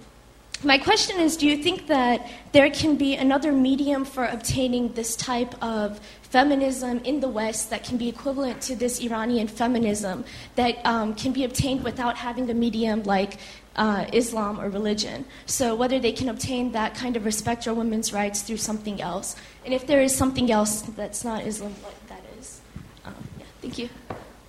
my 0.61 0.77
question 0.77 1.21
is 1.21 1.37
do 1.37 1.47
you 1.47 1.63
think 1.63 1.87
that 1.87 2.29
there 2.51 2.69
can 2.69 2.97
be 2.97 3.15
another 3.15 3.53
medium 3.53 4.03
for 4.03 4.25
obtaining 4.25 4.91
this 4.91 5.15
type 5.15 5.55
of 5.63 6.01
feminism 6.23 6.99
in 7.05 7.21
the 7.21 7.29
West 7.29 7.69
that 7.69 7.83
can 7.85 7.97
be 7.97 8.09
equivalent 8.09 8.61
to 8.61 8.75
this 8.75 8.99
Iranian 8.99 9.47
feminism 9.47 10.25
that 10.55 10.85
um, 10.85 11.15
can 11.15 11.31
be 11.31 11.45
obtained 11.45 11.83
without 11.83 12.17
having 12.17 12.49
a 12.49 12.53
medium 12.53 13.03
like 13.03 13.37
uh, 13.75 14.05
Islam 14.13 14.59
or 14.59 14.69
religion? 14.69 15.25
So, 15.45 15.75
whether 15.75 15.99
they 15.99 16.11
can 16.11 16.29
obtain 16.29 16.71
that 16.73 16.95
kind 16.95 17.15
of 17.15 17.25
respect 17.25 17.63
for 17.63 17.73
women's 17.73 18.13
rights 18.13 18.41
through 18.41 18.57
something 18.57 19.01
else. 19.01 19.35
And 19.65 19.73
if 19.73 19.87
there 19.87 20.01
is 20.01 20.15
something 20.15 20.51
else 20.51 20.81
that's 20.81 21.23
not 21.23 21.45
Islam, 21.45 21.73
what 21.81 21.95
that 22.07 22.21
is. 22.39 22.61
Um, 23.05 23.15
yeah, 23.37 23.45
thank 23.61 23.77
you. 23.77 23.89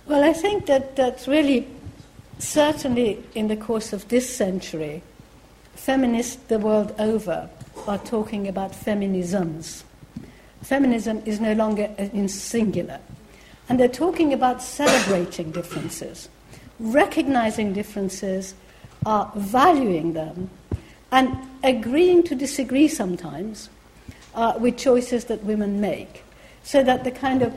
Well, 0.05 0.23
I 0.23 0.33
think 0.33 0.65
that 0.65 0.95
that's 0.95 1.27
really 1.27 1.67
certainly 2.39 3.23
in 3.35 3.47
the 3.47 3.55
course 3.55 3.93
of 3.93 4.07
this 4.07 4.35
century, 4.35 5.03
feminists 5.75 6.35
the 6.47 6.59
world 6.59 6.93
over 6.99 7.49
are 7.87 7.97
talking 7.99 8.47
about 8.47 8.71
feminisms. 8.71 9.83
Feminism 10.61 11.21
is 11.25 11.39
no 11.39 11.53
longer 11.53 11.89
in 11.97 12.27
singular. 12.27 12.99
And 13.69 13.79
they're 13.79 13.87
talking 13.87 14.33
about 14.33 14.61
celebrating 14.61 15.51
differences, 15.51 16.29
recognizing 16.79 17.73
differences, 17.73 18.53
uh, 19.05 19.29
valuing 19.35 20.13
them, 20.13 20.49
and 21.11 21.35
agreeing 21.63 22.23
to 22.23 22.35
disagree 22.35 22.87
sometimes 22.87 23.69
uh, 24.35 24.53
with 24.59 24.77
choices 24.77 25.25
that 25.25 25.43
women 25.43 25.81
make. 25.81 26.23
So 26.63 26.83
that 26.83 27.03
the 27.03 27.11
kind 27.11 27.41
of 27.41 27.53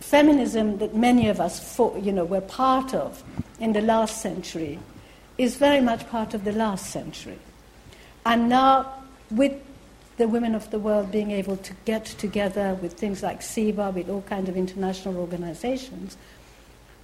feminism 0.00 0.78
that 0.78 0.94
many 0.94 1.28
of 1.28 1.40
us 1.40 1.74
fought, 1.74 2.02
you 2.02 2.12
know, 2.12 2.24
were 2.24 2.40
part 2.40 2.94
of 2.94 3.22
in 3.60 3.72
the 3.72 3.80
last 3.80 4.20
century 4.20 4.78
is 5.38 5.56
very 5.56 5.80
much 5.80 6.08
part 6.08 6.34
of 6.34 6.44
the 6.44 6.52
last 6.52 6.90
century. 6.90 7.38
And 8.26 8.48
now, 8.48 8.92
with 9.30 9.52
the 10.16 10.28
women 10.28 10.54
of 10.54 10.70
the 10.70 10.78
world 10.78 11.10
being 11.10 11.30
able 11.30 11.56
to 11.56 11.74
get 11.84 12.04
together 12.04 12.74
with 12.82 12.94
things 12.94 13.22
like 13.22 13.40
CEDAW, 13.40 13.94
with 13.94 14.08
all 14.08 14.22
kinds 14.22 14.48
of 14.48 14.56
international 14.56 15.16
organizations, 15.16 16.16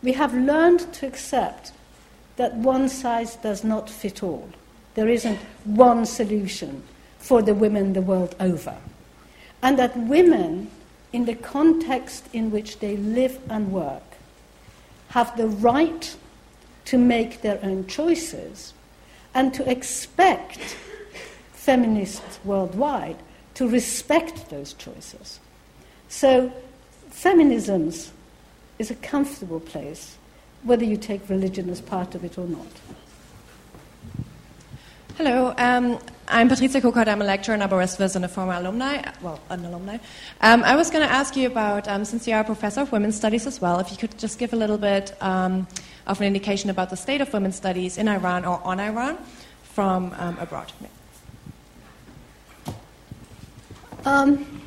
we 0.02 0.12
have 0.12 0.34
learned 0.34 0.92
to 0.94 1.06
accept 1.06 1.72
that 2.38 2.54
one 2.54 2.88
size 2.88 3.36
does 3.36 3.62
not 3.62 3.90
fit 3.90 4.22
all. 4.22 4.48
There 4.94 5.08
isn't 5.08 5.38
one 5.64 6.06
solution 6.06 6.82
for 7.18 7.42
the 7.42 7.54
women 7.54 7.92
the 7.92 8.00
world 8.00 8.34
over. 8.40 8.76
And 9.62 9.78
that 9.78 9.96
women, 9.96 10.70
in 11.12 11.24
the 11.24 11.34
context 11.34 12.28
in 12.32 12.50
which 12.50 12.78
they 12.78 12.96
live 12.96 13.38
and 13.50 13.72
work, 13.72 14.02
have 15.08 15.36
the 15.36 15.48
right 15.48 16.16
to 16.86 16.96
make 16.96 17.42
their 17.42 17.58
own 17.62 17.86
choices 17.86 18.72
and 19.34 19.52
to 19.54 19.68
expect 19.70 20.76
feminists 21.52 22.38
worldwide 22.44 23.16
to 23.54 23.68
respect 23.68 24.48
those 24.50 24.74
choices. 24.74 25.40
So, 26.08 26.52
feminism 27.10 27.92
is 28.78 28.90
a 28.90 28.94
comfortable 28.94 29.58
place, 29.58 30.17
whether 30.62 30.84
you 30.84 30.96
take 30.96 31.28
religion 31.28 31.70
as 31.70 31.80
part 31.80 32.14
of 32.14 32.24
it 32.24 32.38
or 32.38 32.46
not. 32.46 32.66
Hello, 35.16 35.52
um, 35.58 35.98
I'm 36.28 36.48
Patricia 36.48 36.80
Kokart. 36.80 37.08
I'm 37.08 37.20
a 37.20 37.24
lecturer 37.24 37.54
in 37.54 37.62
Aberystwyth 37.62 38.14
and 38.14 38.24
a 38.24 38.28
former 38.28 38.52
alumni. 38.52 39.02
Well, 39.20 39.40
an 39.50 39.64
alumni. 39.64 39.98
Um, 40.40 40.62
I 40.62 40.76
was 40.76 40.90
going 40.90 41.04
to 41.04 41.12
ask 41.12 41.34
you 41.36 41.48
about, 41.48 41.88
um, 41.88 42.04
since 42.04 42.28
you 42.28 42.34
are 42.34 42.42
a 42.42 42.44
professor 42.44 42.82
of 42.82 42.92
women's 42.92 43.16
studies 43.16 43.46
as 43.46 43.60
well, 43.60 43.80
if 43.80 43.90
you 43.90 43.96
could 43.96 44.16
just 44.16 44.38
give 44.38 44.52
a 44.52 44.56
little 44.56 44.78
bit 44.78 45.20
um, 45.20 45.66
of 46.06 46.20
an 46.20 46.26
indication 46.28 46.70
about 46.70 46.90
the 46.90 46.96
state 46.96 47.20
of 47.20 47.32
women's 47.32 47.56
studies 47.56 47.98
in 47.98 48.06
Iran 48.06 48.44
or 48.44 48.60
on 48.62 48.78
Iran 48.78 49.18
from 49.64 50.14
um, 50.18 50.38
abroad. 50.38 50.70
Um, 54.04 54.62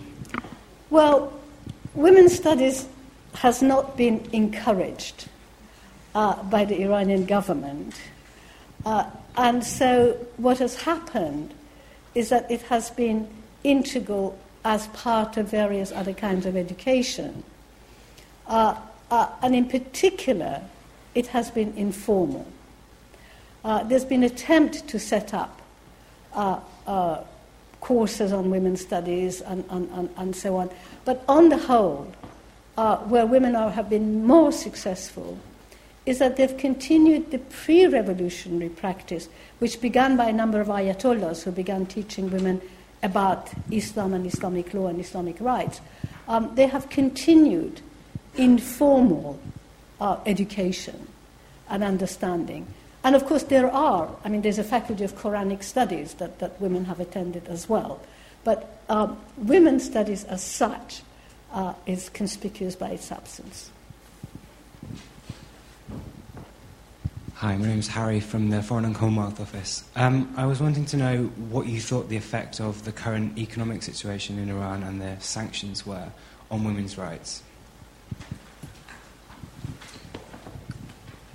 well, 0.89 1.31
women's 1.95 2.35
studies 2.35 2.87
has 3.35 3.61
not 3.61 3.95
been 3.95 4.27
encouraged 4.33 5.29
uh, 6.15 6.41
by 6.43 6.65
the 6.65 6.81
Iranian 6.81 7.25
government. 7.25 7.93
Uh, 8.85 9.09
and 9.37 9.63
so 9.63 10.13
what 10.37 10.59
has 10.59 10.75
happened 10.75 11.53
is 12.15 12.29
that 12.29 12.49
it 12.51 12.61
has 12.63 12.89
been 12.91 13.27
integral 13.63 14.37
as 14.65 14.87
part 14.87 15.37
of 15.37 15.49
various 15.49 15.91
other 15.91 16.13
kinds 16.13 16.45
of 16.45 16.55
education. 16.55 17.43
Uh, 18.47 18.75
uh, 19.09 19.29
and 19.41 19.55
in 19.55 19.65
particular, 19.65 20.61
it 21.15 21.27
has 21.27 21.51
been 21.51 21.73
informal. 21.75 22.45
Uh, 23.63 23.83
there's 23.83 24.05
been 24.05 24.23
attempt 24.23 24.87
to 24.87 24.99
set 24.99 25.33
up 25.33 25.61
uh, 26.33 27.23
courses 27.79 28.31
on 28.31 28.49
women's 28.49 28.81
studies 28.81 29.41
and, 29.41 29.63
and, 29.69 29.89
and, 29.91 30.09
and, 30.17 30.35
so 30.35 30.55
on. 30.57 30.69
But 31.05 31.23
on 31.27 31.49
the 31.49 31.57
whole, 31.57 32.13
where 32.75 33.25
women 33.25 33.55
are, 33.55 33.69
have 33.71 33.89
been 33.89 34.25
more 34.25 34.51
successful 34.51 35.37
is 36.05 36.19
that 36.19 36.35
they've 36.35 36.57
continued 36.57 37.31
the 37.31 37.37
pre 37.37 37.85
revolutionary 37.85 38.69
practice, 38.69 39.29
which 39.59 39.81
began 39.81 40.17
by 40.17 40.29
a 40.29 40.33
number 40.33 40.59
of 40.59 40.67
ayatollahs 40.67 41.43
who 41.43 41.51
began 41.51 41.85
teaching 41.85 42.31
women 42.31 42.61
about 43.03 43.51
Islam 43.71 44.13
and 44.13 44.25
Islamic 44.25 44.73
law 44.73 44.87
and 44.87 44.99
Islamic 44.99 45.39
rights. 45.39 45.81
Um, 46.27 46.53
they 46.55 46.67
have 46.67 46.89
continued 46.89 47.81
informal 48.35 49.39
uh, 49.99 50.17
education 50.25 51.07
and 51.69 51.83
understanding. 51.83 52.67
And 53.03 53.15
of 53.15 53.25
course, 53.25 53.43
there 53.43 53.71
are, 53.71 54.09
I 54.23 54.29
mean, 54.29 54.41
there's 54.41 54.59
a 54.59 54.63
faculty 54.63 55.03
of 55.03 55.15
Quranic 55.15 55.63
studies 55.63 56.15
that, 56.15 56.39
that 56.39 56.59
women 56.61 56.85
have 56.85 56.99
attended 56.99 57.47
as 57.47 57.67
well. 57.67 57.99
But 58.43 58.81
um, 58.89 59.19
women's 59.37 59.85
studies 59.85 60.23
as 60.25 60.43
such 60.43 61.01
uh, 61.53 61.73
is 61.85 62.09
conspicuous 62.09 62.75
by 62.75 62.89
its 62.89 63.11
absence. 63.11 63.71
Hi, 67.41 67.57
my 67.57 67.65
name 67.65 67.79
is 67.79 67.87
Harry 67.87 68.19
from 68.19 68.51
the 68.51 68.61
Foreign 68.61 68.85
and 68.85 68.93
Commonwealth 68.93 69.41
Office. 69.41 69.83
Um, 69.95 70.31
I 70.37 70.45
was 70.45 70.61
wanting 70.61 70.85
to 70.85 70.95
know 70.95 71.23
what 71.49 71.65
you 71.65 71.81
thought 71.81 72.07
the 72.07 72.15
effect 72.15 72.61
of 72.61 72.85
the 72.85 72.91
current 72.91 73.35
economic 73.35 73.81
situation 73.81 74.37
in 74.37 74.47
Iran 74.47 74.83
and 74.83 75.01
the 75.01 75.19
sanctions 75.19 75.83
were 75.83 76.07
on 76.51 76.63
women's 76.63 76.99
rights. 76.99 77.41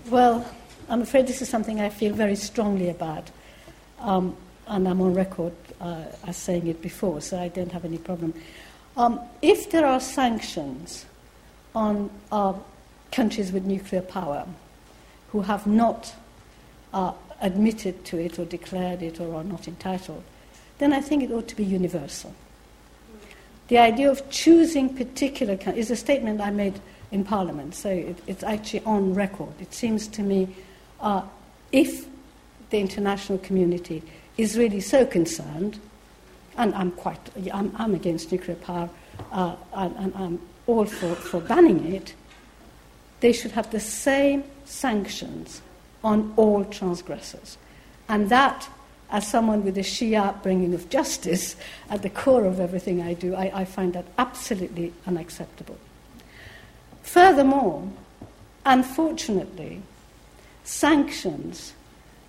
Well, 0.09 0.49
I'm 0.89 1.03
afraid 1.03 1.27
this 1.27 1.43
is 1.43 1.49
something 1.49 1.81
I 1.81 1.89
feel 1.89 2.15
very 2.15 2.37
strongly 2.37 2.89
about, 2.89 3.29
um, 3.99 4.37
and 4.69 4.87
I'm 4.87 5.01
on 5.01 5.13
record 5.13 5.55
uh, 5.81 6.05
as 6.25 6.37
saying 6.37 6.69
it 6.69 6.81
before, 6.83 7.21
so 7.21 7.37
I 7.37 7.49
don't 7.49 7.73
have 7.73 7.85
any 7.85 7.99
problem. 7.99 8.33
Um, 8.97 9.19
if 9.43 9.73
there 9.73 9.85
are 9.85 9.99
sanctions 9.99 11.05
on 11.75 12.11
uh, 12.31 12.53
countries 13.11 13.51
with 13.51 13.65
nuclear 13.65 14.03
power, 14.03 14.47
who 15.33 15.43
have 15.43 15.67
not 15.67 16.15
uh, 16.93 17.13
admitted 17.41 18.05
to 18.07 18.19
it 18.19 18.39
or 18.39 18.45
declared 18.45 19.03
it 19.03 19.21
or 19.21 19.35
are 19.35 19.45
not 19.45 19.69
entitled, 19.69 20.23
then 20.79 20.93
I 20.93 21.01
think 21.01 21.23
it 21.23 21.33
ought 21.33 21.49
to 21.49 21.57
be 21.57 21.65
universal. 21.65 22.35
The 23.69 23.79
idea 23.79 24.11
of 24.11 24.31
choosing 24.31 24.95
particular 24.95 25.59
is 25.75 25.91
a 25.91 25.97
statement 25.97 26.41
I 26.41 26.51
made 26.51 26.81
in 27.11 27.25
Parliament, 27.25 27.75
so 27.75 27.89
it, 27.89 28.19
it's 28.27 28.43
actually 28.43 28.85
on 28.85 29.15
record. 29.15 29.53
It 29.61 29.75
seems 29.75 30.07
to 30.09 30.23
me 30.23 30.55
uh, 31.01 31.23
if 31.73 32.07
the 32.71 32.79
international 32.79 33.39
community 33.39 34.03
is 34.37 34.57
really 34.57 34.81
so 34.81 35.05
concerned, 35.05 35.81
and 36.57 36.75
I'm 36.75 36.93
quite, 36.93 37.19
I'm, 37.53 37.75
I'm 37.77 37.95
against 37.95 38.33
nuclear 38.33 38.57
power, 38.57 38.89
uh, 39.33 39.57
and, 39.75 39.97
and 39.97 40.15
I'm 40.15 40.41
all 40.67 40.85
for, 40.85 41.15
for 41.15 41.41
banning 41.41 41.93
it, 41.93 42.15
they 43.21 43.33
should 43.33 43.53
have 43.53 43.71
the 43.71 43.81
same 43.81 44.45
sanctions 44.67 45.63
on 46.05 46.33
all 46.37 46.65
transgressors. 46.65 47.59
And 48.09 48.29
that, 48.29 48.69
as 49.11 49.27
someone 49.27 49.65
with 49.65 49.79
a 49.79 49.83
Shia 49.83 50.27
upbringing 50.27 50.75
of 50.75 50.89
justice 50.91 51.57
at 51.91 52.03
the 52.03 52.11
core 52.11 52.45
of 52.45 52.61
everything 52.61 53.03
I 53.03 53.15
do, 53.15 53.35
I, 53.35 53.61
I 53.61 53.65
find 53.65 53.93
that 53.95 54.05
absolutely 54.19 54.93
unacceptable. 55.07 55.79
Furthermore, 57.03 57.89
unfortunately, 58.65 59.83
sanctions 60.65 61.73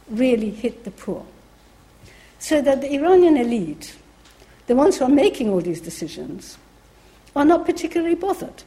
really 0.09 0.51
hit 0.51 0.83
the 0.83 0.91
poor. 0.91 1.25
So 2.39 2.61
that 2.61 2.81
the 2.81 2.93
Iranian 2.93 3.35
elite, 3.35 3.95
the 4.67 4.75
ones 4.75 4.97
who 4.97 5.05
are 5.05 5.09
making 5.09 5.49
all 5.49 5.61
these 5.61 5.81
decisions, 5.81 6.57
are 7.35 7.45
not 7.45 7.65
particularly 7.65 8.15
bothered. 8.15 8.63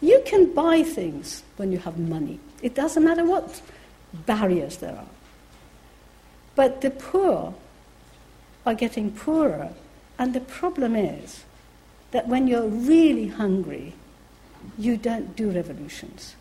You 0.00 0.22
can 0.24 0.52
buy 0.54 0.82
things 0.84 1.42
when 1.56 1.72
you 1.72 1.78
have 1.78 1.98
money. 1.98 2.38
It 2.62 2.74
doesn't 2.74 3.04
matter 3.04 3.24
what 3.24 3.60
barriers 4.12 4.78
there 4.78 4.94
are. 4.94 5.10
But 6.54 6.80
the 6.80 6.90
poor 6.90 7.54
are 8.66 8.74
getting 8.74 9.12
poorer, 9.12 9.70
and 10.18 10.34
the 10.34 10.40
problem 10.40 10.96
is 10.96 11.44
that 12.10 12.26
when 12.26 12.48
you're 12.48 12.66
really 12.66 13.28
hungry, 13.28 13.94
you 14.76 14.96
don't 14.96 15.36
do 15.36 15.50
revolutions. 15.50 16.34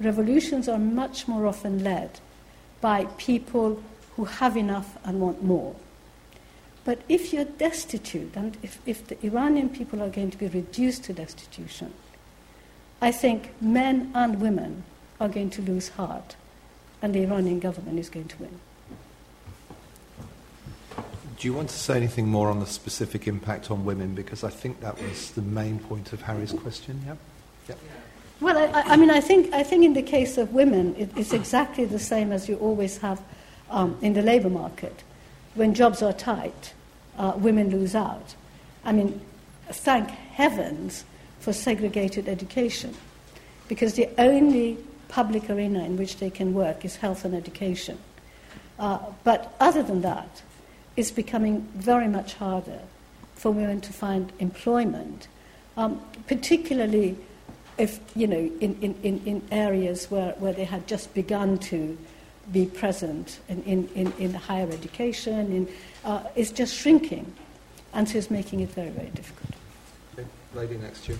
Revolutions 0.00 0.68
are 0.68 0.78
much 0.78 1.28
more 1.28 1.46
often 1.46 1.84
led 1.84 2.20
by 2.80 3.04
people 3.18 3.82
who 4.16 4.24
have 4.24 4.56
enough 4.56 4.96
and 5.04 5.20
want 5.20 5.42
more. 5.42 5.74
But 6.84 7.00
if 7.08 7.32
you're 7.32 7.44
destitute, 7.44 8.36
and 8.36 8.56
if, 8.62 8.78
if 8.86 9.06
the 9.06 9.24
Iranian 9.26 9.70
people 9.70 10.02
are 10.02 10.10
going 10.10 10.30
to 10.30 10.38
be 10.38 10.48
reduced 10.48 11.04
to 11.04 11.12
destitution, 11.12 11.92
I 13.00 13.10
think 13.10 13.50
men 13.60 14.10
and 14.14 14.40
women 14.40 14.84
are 15.20 15.28
going 15.28 15.50
to 15.50 15.62
lose 15.62 15.90
heart, 15.90 16.36
and 17.00 17.14
the 17.14 17.22
Iranian 17.22 17.60
government 17.60 17.98
is 17.98 18.08
going 18.08 18.28
to 18.28 18.36
win. 18.38 18.60
Do 21.38 21.48
you 21.48 21.54
want 21.54 21.68
to 21.68 21.76
say 21.76 21.96
anything 21.96 22.28
more 22.28 22.48
on 22.48 22.60
the 22.60 22.66
specific 22.66 23.26
impact 23.28 23.70
on 23.70 23.84
women? 23.84 24.14
Because 24.14 24.44
I 24.44 24.50
think 24.50 24.80
that 24.80 25.00
was 25.00 25.32
the 25.32 25.42
main 25.42 25.78
point 25.78 26.12
of 26.12 26.22
Harry's 26.22 26.52
question. 26.52 27.02
Yeah. 27.06 27.16
Yep. 27.68 27.78
Well, 28.40 28.58
I, 28.58 28.82
I, 28.82 28.96
mean, 28.96 29.10
I 29.10 29.20
think, 29.20 29.52
I 29.52 29.62
think 29.62 29.84
in 29.84 29.94
the 29.94 30.02
case 30.02 30.38
of 30.38 30.52
women, 30.52 30.94
it, 30.96 31.10
it's 31.16 31.32
exactly 31.32 31.84
the 31.84 31.98
same 31.98 32.32
as 32.32 32.48
you 32.48 32.56
always 32.56 32.98
have 32.98 33.20
um, 33.70 33.96
in 34.00 34.14
the 34.14 34.22
labour 34.22 34.50
market. 34.50 35.02
When 35.54 35.74
jobs 35.74 36.02
are 36.02 36.12
tight, 36.12 36.74
uh, 37.16 37.32
women 37.36 37.70
lose 37.70 37.94
out. 37.94 38.34
I 38.84 38.92
mean, 38.92 39.20
thank 39.68 40.10
heavens 40.10 41.04
for 41.40 41.52
segregated 41.52 42.28
education, 42.28 42.94
because 43.68 43.94
the 43.94 44.08
only 44.18 44.78
public 45.14 45.48
arena 45.48 45.84
in 45.84 45.96
which 45.96 46.16
they 46.16 46.28
can 46.28 46.52
work 46.52 46.84
is 46.84 46.96
health 46.96 47.24
and 47.24 47.36
education. 47.36 47.96
Uh, 48.80 48.98
but 49.22 49.54
other 49.60 49.80
than 49.80 50.00
that, 50.02 50.42
it's 50.96 51.12
becoming 51.12 51.60
very 51.76 52.08
much 52.08 52.34
harder 52.34 52.80
for 53.36 53.52
women 53.52 53.80
to 53.80 53.92
find 53.92 54.32
employment, 54.40 55.28
um, 55.76 56.02
particularly 56.26 57.16
if, 57.78 58.00
you 58.16 58.26
know, 58.26 58.50
in, 58.60 58.74
in, 58.80 59.22
in 59.24 59.42
areas 59.52 60.10
where, 60.10 60.32
where 60.40 60.52
they 60.52 60.64
had 60.64 60.84
just 60.88 61.14
begun 61.14 61.58
to 61.58 61.96
be 62.50 62.66
present 62.66 63.38
in, 63.48 63.62
in, 63.62 63.88
in, 63.94 64.12
in 64.18 64.34
higher 64.34 64.68
education, 64.72 65.52
in, 65.52 65.68
uh, 66.04 66.24
is 66.34 66.50
just 66.50 66.74
shrinking. 66.74 67.32
And 67.92 68.08
so 68.08 68.18
it's 68.18 68.30
making 68.30 68.60
it 68.60 68.70
very, 68.70 68.90
very 68.90 69.10
difficult. 69.10 69.52
Okay. 70.18 70.26
Lady 70.54 70.76
next 70.76 71.04
to 71.04 71.12
you. 71.12 71.18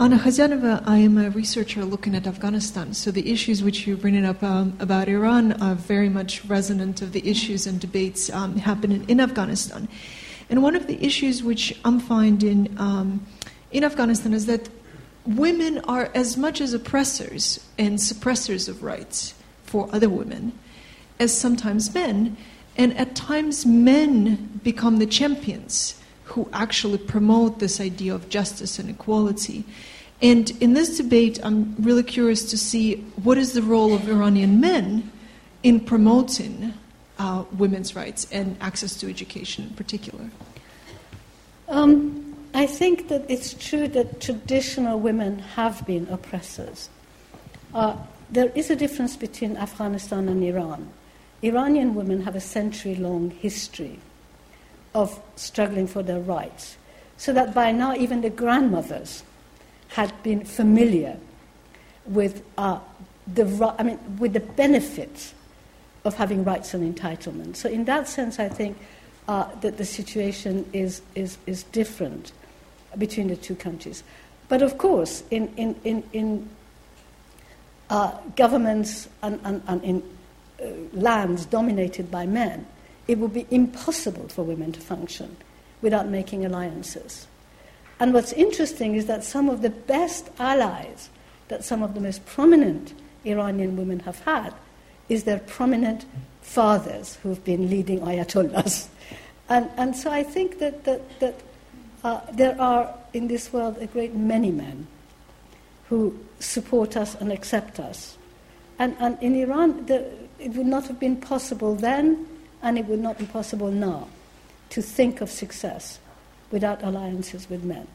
Anna 0.00 0.16
Khazanova, 0.16 0.84
I 0.86 0.98
am 0.98 1.18
a 1.18 1.28
researcher 1.30 1.84
looking 1.84 2.14
at 2.14 2.28
Afghanistan. 2.28 2.94
So 2.94 3.10
the 3.10 3.32
issues 3.32 3.64
which 3.64 3.84
you 3.84 3.96
bring 3.96 4.24
up 4.24 4.40
um, 4.44 4.76
about 4.78 5.08
Iran 5.08 5.60
are 5.60 5.74
very 5.74 6.08
much 6.08 6.44
resonant 6.44 7.02
of 7.02 7.10
the 7.10 7.28
issues 7.28 7.66
and 7.66 7.80
debates 7.80 8.30
um, 8.30 8.58
happening 8.58 9.04
in 9.08 9.18
Afghanistan. 9.18 9.88
And 10.48 10.62
one 10.62 10.76
of 10.76 10.86
the 10.86 11.04
issues 11.04 11.42
which 11.42 11.76
I'm 11.84 11.98
finding 11.98 12.72
um, 12.78 13.26
in 13.72 13.82
Afghanistan 13.82 14.34
is 14.34 14.46
that 14.46 14.68
women 15.26 15.78
are 15.78 16.12
as 16.14 16.36
much 16.36 16.60
as 16.60 16.72
oppressors 16.72 17.58
and 17.76 17.98
suppressors 17.98 18.68
of 18.68 18.84
rights 18.84 19.34
for 19.64 19.88
other 19.92 20.08
women 20.08 20.56
as 21.18 21.36
sometimes 21.36 21.92
men. 21.92 22.36
And 22.76 22.96
at 22.96 23.16
times, 23.16 23.66
men 23.66 24.60
become 24.62 24.98
the 24.98 25.06
champions 25.06 25.97
who 26.28 26.48
actually 26.52 26.98
promote 26.98 27.58
this 27.58 27.80
idea 27.80 28.14
of 28.14 28.28
justice 28.28 28.78
and 28.78 28.90
equality. 28.90 29.64
And 30.20 30.50
in 30.60 30.74
this 30.74 30.96
debate, 30.96 31.38
I'm 31.42 31.74
really 31.78 32.02
curious 32.02 32.50
to 32.50 32.58
see 32.58 32.96
what 33.22 33.38
is 33.38 33.52
the 33.52 33.62
role 33.62 33.94
of 33.94 34.08
Iranian 34.08 34.60
men 34.60 35.10
in 35.62 35.80
promoting 35.80 36.74
uh, 37.18 37.44
women's 37.56 37.96
rights 37.96 38.26
and 38.30 38.56
access 38.60 38.96
to 39.00 39.08
education 39.08 39.64
in 39.64 39.70
particular. 39.74 40.30
Um, 41.68 42.36
I 42.54 42.66
think 42.66 43.08
that 43.08 43.24
it's 43.28 43.54
true 43.54 43.88
that 43.88 44.20
traditional 44.20 44.98
women 44.98 45.38
have 45.38 45.86
been 45.86 46.08
oppressors. 46.08 46.88
Uh, 47.74 47.96
there 48.30 48.50
is 48.54 48.70
a 48.70 48.76
difference 48.76 49.16
between 49.16 49.56
Afghanistan 49.56 50.28
and 50.28 50.42
Iran. 50.42 50.88
Iranian 51.42 51.94
women 51.94 52.22
have 52.22 52.34
a 52.34 52.40
century 52.40 52.94
long 52.94 53.30
history 53.30 53.98
of 54.94 55.20
struggling 55.36 55.86
for 55.86 56.02
their 56.02 56.20
rights, 56.20 56.76
so 57.16 57.32
that 57.32 57.54
by 57.54 57.72
now 57.72 57.94
even 57.94 58.20
the 58.20 58.30
grandmothers 58.30 59.22
had 59.88 60.12
been 60.22 60.44
familiar 60.44 61.16
with 62.06 62.42
uh, 62.56 62.78
the 63.26 63.74
I 63.78 63.82
mean 63.82 63.98
with 64.18 64.32
the 64.32 64.40
benefits 64.40 65.34
of 66.04 66.14
having 66.14 66.44
rights 66.44 66.74
and 66.74 66.94
entitlements. 66.94 67.56
So 67.56 67.68
in 67.68 67.84
that 67.84 68.08
sense, 68.08 68.38
I 68.38 68.48
think 68.48 68.76
uh, 69.28 69.54
that 69.60 69.76
the 69.76 69.84
situation 69.84 70.64
is, 70.72 71.02
is, 71.14 71.38
is 71.46 71.62
different 71.64 72.32
between 72.96 73.28
the 73.28 73.36
two 73.36 73.54
countries. 73.54 74.02
But 74.48 74.62
of 74.62 74.78
course, 74.78 75.22
in, 75.30 75.52
in, 75.56 75.76
in, 75.84 76.02
in 76.12 76.48
uh, 77.90 78.16
governments 78.36 79.08
and, 79.22 79.38
and, 79.44 79.62
and 79.68 79.84
in 79.84 80.02
uh, 80.60 80.66
lands 80.92 81.44
dominated 81.44 82.10
by 82.10 82.26
men, 82.26 82.66
it 83.08 83.18
would 83.18 83.32
be 83.32 83.46
impossible 83.50 84.28
for 84.28 84.42
women 84.44 84.70
to 84.72 84.80
function 84.80 85.36
without 85.80 86.08
making 86.08 86.44
alliances. 86.44 87.26
And 87.98 88.14
what's 88.14 88.32
interesting 88.34 88.94
is 88.94 89.06
that 89.06 89.24
some 89.24 89.48
of 89.48 89.62
the 89.62 89.70
best 89.70 90.28
allies 90.38 91.08
that 91.48 91.64
some 91.64 91.82
of 91.82 91.94
the 91.94 92.00
most 92.00 92.24
prominent 92.26 92.92
Iranian 93.24 93.76
women 93.76 94.00
have 94.00 94.20
had 94.20 94.54
is 95.08 95.24
their 95.24 95.38
prominent 95.40 96.04
fathers 96.42 97.18
who've 97.22 97.42
been 97.44 97.68
leading 97.68 98.00
ayatollahs. 98.00 98.88
And, 99.50 99.70
and 99.78 99.96
so 99.96 100.10
I 100.10 100.24
think 100.24 100.58
that, 100.58 100.84
that, 100.84 101.20
that 101.20 101.40
uh, 102.04 102.20
there 102.32 102.60
are 102.60 102.94
in 103.14 103.28
this 103.28 103.50
world 103.50 103.78
a 103.80 103.86
great 103.86 104.14
many 104.14 104.50
men 104.50 104.86
who 105.88 106.18
support 106.38 106.98
us 106.98 107.14
and 107.14 107.32
accept 107.32 107.80
us. 107.80 108.18
And, 108.78 108.94
and 109.00 109.16
in 109.22 109.34
Iran, 109.34 109.86
the, 109.86 110.06
it 110.38 110.52
would 110.52 110.66
not 110.66 110.86
have 110.88 111.00
been 111.00 111.16
possible 111.16 111.74
then 111.74 112.26
and 112.62 112.78
it 112.78 112.86
would 112.86 112.98
not 112.98 113.18
be 113.18 113.26
possible 113.26 113.70
now 113.70 114.08
to 114.70 114.82
think 114.82 115.20
of 115.20 115.30
success 115.30 115.98
without 116.50 116.82
alliances 116.82 117.48
with 117.48 117.62
men. 117.64 117.86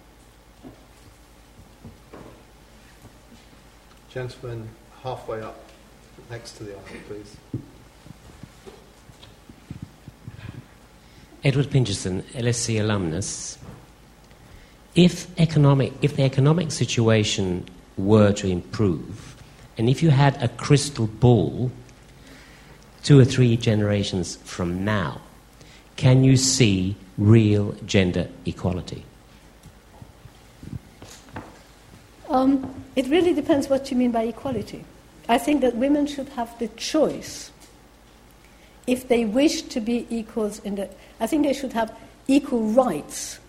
Gentlemen, 4.10 4.70
halfway 5.02 5.42
up 5.42 5.60
next 6.30 6.54
to 6.54 6.64
the 6.64 6.74
aisle, 6.74 6.84
please. 7.08 7.38
Edward 11.44 11.66
Pincherson, 11.66 12.22
LSE 12.34 12.80
alumnus. 12.80 13.58
If, 14.96 15.28
economic, 15.40 15.92
if 16.02 16.16
the 16.16 16.24
economic 16.24 16.72
situation 16.72 17.66
were 17.98 18.32
to 18.34 18.48
improve, 18.48 19.36
and 19.78 19.90
if 19.90 20.04
you 20.04 20.12
had 20.12 20.42
a 20.42 20.48
crystal 20.48 21.08
ball 21.08 21.72
two 23.04 23.20
or 23.20 23.26
three 23.26 23.58
generations 23.58 24.38
from 24.38 24.84
now, 24.84 25.22
can 25.98 26.24
you 26.24 26.38
see 26.38 26.96
real 27.18 27.74
gender 27.86 28.28
equality? 28.46 29.04
Um, 32.30 32.84
it 32.96 33.08
really 33.08 33.34
depends 33.34 33.70
what 33.70 33.92
you 33.92 33.98
mean 33.98 34.12
by 34.12 34.24
equality. 34.24 34.84
I 35.30 35.38
think 35.38 35.62
that 35.62 35.76
women 35.76 36.08
should 36.08 36.30
have 36.30 36.58
the 36.60 36.68
choice. 36.70 37.52
If 38.88 39.08
they 39.08 39.26
wish 39.26 39.62
to 39.64 39.80
be 39.80 40.08
equals 40.10 40.60
in 40.60 40.76
the, 40.76 40.90
I 41.20 41.28
think 41.28 41.44
they 41.44 41.54
should 41.54 41.74
have 41.74 41.96
equal 42.28 42.62
rights, 42.62 43.40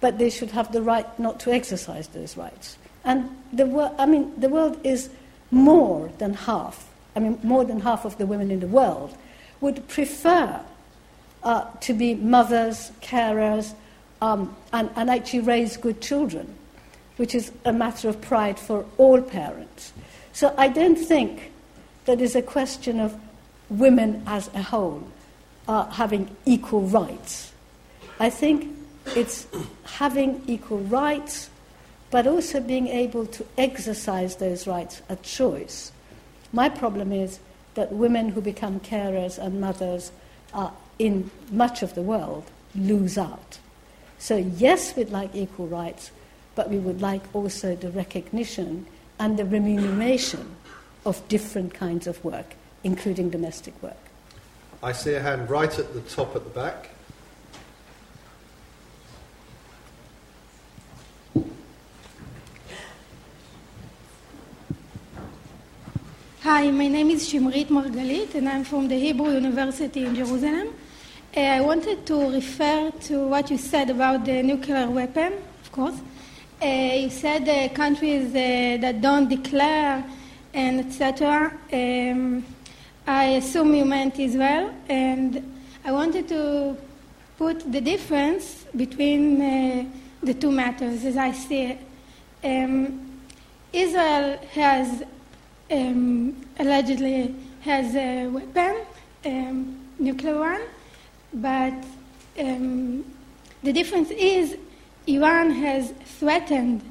but 0.00 0.18
they 0.18 0.30
should 0.30 0.50
have 0.50 0.72
the 0.72 0.82
right 0.82 1.06
not 1.18 1.40
to 1.40 1.52
exercise 1.52 2.08
those 2.08 2.36
rights. 2.36 2.78
And 3.04 3.36
the, 3.52 3.66
wor- 3.66 3.94
I 3.98 4.06
mean, 4.06 4.38
the 4.38 4.48
world 4.48 4.78
is 4.84 5.10
more 5.50 6.10
than 6.18 6.34
half 6.34 6.88
I 7.16 7.18
mean, 7.18 7.38
more 7.42 7.64
than 7.64 7.80
half 7.80 8.04
of 8.04 8.18
the 8.18 8.26
women 8.26 8.50
in 8.50 8.60
the 8.60 8.66
world, 8.66 9.16
would 9.62 9.88
prefer 9.88 10.60
uh, 11.42 11.64
to 11.80 11.94
be 11.94 12.14
mothers, 12.14 12.92
carers, 13.00 13.72
um, 14.20 14.54
and, 14.72 14.90
and 14.96 15.08
actually 15.08 15.40
raise 15.40 15.78
good 15.78 16.02
children, 16.02 16.54
which 17.16 17.34
is 17.34 17.50
a 17.64 17.72
matter 17.72 18.10
of 18.10 18.20
pride 18.20 18.58
for 18.58 18.84
all 18.98 19.22
parents. 19.22 19.94
So 20.34 20.54
I 20.58 20.68
don't 20.68 20.96
think 20.96 21.52
that 22.04 22.20
is 22.20 22.36
a 22.36 22.42
question 22.42 23.00
of 23.00 23.18
women 23.70 24.22
as 24.26 24.48
a 24.54 24.62
whole 24.62 25.02
uh, 25.66 25.88
having 25.90 26.28
equal 26.44 26.82
rights. 26.82 27.52
I 28.20 28.28
think 28.28 28.76
it's 29.14 29.46
having 29.84 30.42
equal 30.46 30.78
rights, 30.80 31.48
but 32.10 32.26
also 32.26 32.60
being 32.60 32.88
able 32.88 33.26
to 33.26 33.46
exercise 33.56 34.36
those 34.36 34.66
rights 34.66 35.00
at 35.08 35.22
choice 35.22 35.92
My 36.52 36.68
problem 36.68 37.12
is 37.12 37.38
that 37.74 37.92
women 37.92 38.30
who 38.30 38.40
become 38.40 38.80
carers 38.80 39.38
and 39.38 39.60
mothers 39.60 40.12
uh, 40.54 40.70
in 40.98 41.30
much 41.50 41.82
of 41.82 41.94
the 41.94 42.02
world 42.02 42.44
lose 42.74 43.18
out. 43.18 43.58
So, 44.18 44.36
yes, 44.36 44.96
we'd 44.96 45.10
like 45.10 45.34
equal 45.34 45.66
rights, 45.66 46.10
but 46.54 46.70
we 46.70 46.78
would 46.78 47.02
like 47.02 47.22
also 47.34 47.76
the 47.76 47.90
recognition 47.90 48.86
and 49.18 49.38
the 49.38 49.44
remuneration 49.44 50.56
of 51.04 51.26
different 51.28 51.74
kinds 51.74 52.06
of 52.06 52.22
work, 52.24 52.54
including 52.82 53.30
domestic 53.30 53.80
work. 53.82 53.96
I 54.82 54.92
see 54.92 55.14
a 55.14 55.20
hand 55.20 55.50
right 55.50 55.78
at 55.78 55.94
the 55.94 56.00
top 56.02 56.34
at 56.34 56.44
the 56.44 56.50
back. 56.50 56.90
Hi, 66.46 66.70
my 66.70 66.86
name 66.86 67.10
is 67.10 67.28
Shimrit 67.28 67.70
Margalit, 67.70 68.36
and 68.36 68.48
I'm 68.48 68.62
from 68.62 68.86
the 68.86 68.94
Hebrew 68.94 69.32
University 69.32 70.04
in 70.04 70.14
Jerusalem. 70.14 70.68
Uh, 71.36 71.40
I 71.40 71.60
wanted 71.60 72.06
to 72.06 72.30
refer 72.30 72.92
to 73.08 73.26
what 73.26 73.50
you 73.50 73.58
said 73.58 73.90
about 73.90 74.24
the 74.24 74.44
nuclear 74.44 74.88
weapon, 74.88 75.32
of 75.64 75.72
course. 75.72 75.96
Uh, 76.62 76.66
you 76.66 77.10
said 77.10 77.48
uh, 77.48 77.74
countries 77.74 78.32
that 78.32 79.00
don't 79.00 79.28
declare 79.28 80.04
and 80.54 80.86
etc. 80.86 81.52
Um, 81.72 82.46
I 83.08 83.24
assume 83.40 83.74
you 83.74 83.84
meant 83.84 84.16
Israel, 84.16 84.72
and 84.88 85.42
I 85.84 85.90
wanted 85.90 86.28
to 86.28 86.76
put 87.38 87.72
the 87.72 87.80
difference 87.80 88.66
between 88.76 89.42
uh, 89.42 89.84
the 90.22 90.34
two 90.34 90.52
matters 90.52 91.04
as 91.06 91.16
I 91.16 91.32
see 91.32 91.62
it. 91.72 91.78
Um, 92.44 93.20
Israel 93.72 94.38
has 94.52 95.02
um, 95.70 96.36
allegedly 96.58 97.34
has 97.60 97.94
a 97.94 98.26
weapon, 98.28 98.76
um, 99.24 99.86
nuclear 99.98 100.38
one, 100.38 100.62
but 101.34 101.74
um, 102.38 103.04
the 103.62 103.72
difference 103.72 104.10
is 104.10 104.56
Iran 105.06 105.50
has 105.50 105.92
threatened 106.18 106.82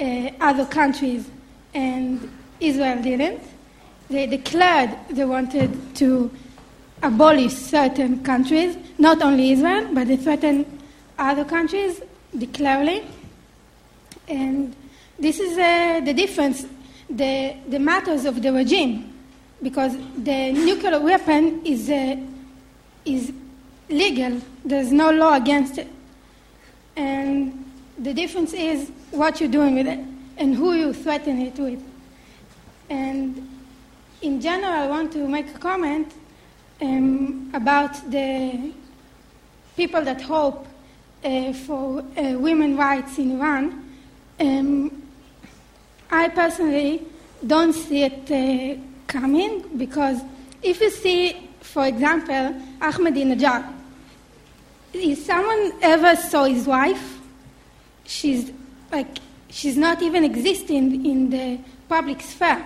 uh, 0.00 0.30
other 0.40 0.66
countries 0.66 1.28
and 1.74 2.30
Israel 2.60 3.02
didn't. 3.02 3.42
They 4.08 4.26
declared 4.26 4.90
they 5.10 5.24
wanted 5.24 5.96
to 5.96 6.30
abolish 7.02 7.52
certain 7.52 8.22
countries, 8.22 8.76
not 8.98 9.22
only 9.22 9.52
Israel, 9.52 9.88
but 9.92 10.08
they 10.08 10.16
threatened 10.16 10.66
other 11.18 11.44
countries 11.44 12.00
declaring. 12.36 13.02
And 14.28 14.74
this 15.18 15.40
is 15.40 15.58
uh, 15.58 16.00
the 16.04 16.12
difference, 16.12 16.66
the, 17.08 17.56
the 17.68 17.78
matters 17.78 18.24
of 18.24 18.42
the 18.42 18.52
regime, 18.52 19.12
because 19.62 19.96
the 20.18 20.52
nuclear 20.52 21.00
weapon 21.00 21.64
is, 21.64 21.88
uh, 21.88 22.16
is 23.04 23.32
legal, 23.88 24.40
there's 24.64 24.92
no 24.92 25.10
law 25.10 25.34
against 25.34 25.78
it. 25.78 25.88
And 26.96 27.70
the 27.98 28.12
difference 28.12 28.52
is 28.52 28.90
what 29.10 29.40
you're 29.40 29.50
doing 29.50 29.74
with 29.74 29.86
it 29.86 30.00
and 30.38 30.54
who 30.54 30.74
you 30.74 30.92
threaten 30.92 31.40
it 31.40 31.58
with. 31.58 31.82
And 32.90 33.48
in 34.22 34.40
general, 34.40 34.72
I 34.72 34.86
want 34.86 35.12
to 35.12 35.26
make 35.28 35.54
a 35.54 35.58
comment 35.58 36.12
um, 36.80 37.50
about 37.54 38.10
the 38.10 38.72
people 39.76 40.02
that 40.02 40.20
hope 40.20 40.66
uh, 41.24 41.52
for 41.52 42.04
uh, 42.16 42.32
rights 42.76 43.18
in 43.18 43.32
Iran. 43.40 43.92
Um, 44.38 45.05
I 46.10 46.28
personally 46.28 47.02
don't 47.46 47.72
see 47.72 48.04
it 48.04 48.30
uh, 48.30 48.80
coming 49.06 49.62
because 49.76 50.20
if 50.62 50.80
you 50.80 50.90
see, 50.90 51.48
for 51.60 51.86
example, 51.86 52.54
Ahmadinejad, 52.80 53.72
if 54.92 55.18
someone 55.18 55.72
ever 55.82 56.16
saw 56.16 56.44
his 56.44 56.66
wife, 56.66 57.18
she's 58.04 58.50
like 58.90 59.18
she's 59.50 59.76
not 59.76 60.02
even 60.02 60.24
existing 60.24 61.04
in 61.04 61.30
the 61.30 61.58
public 61.88 62.20
sphere. 62.20 62.64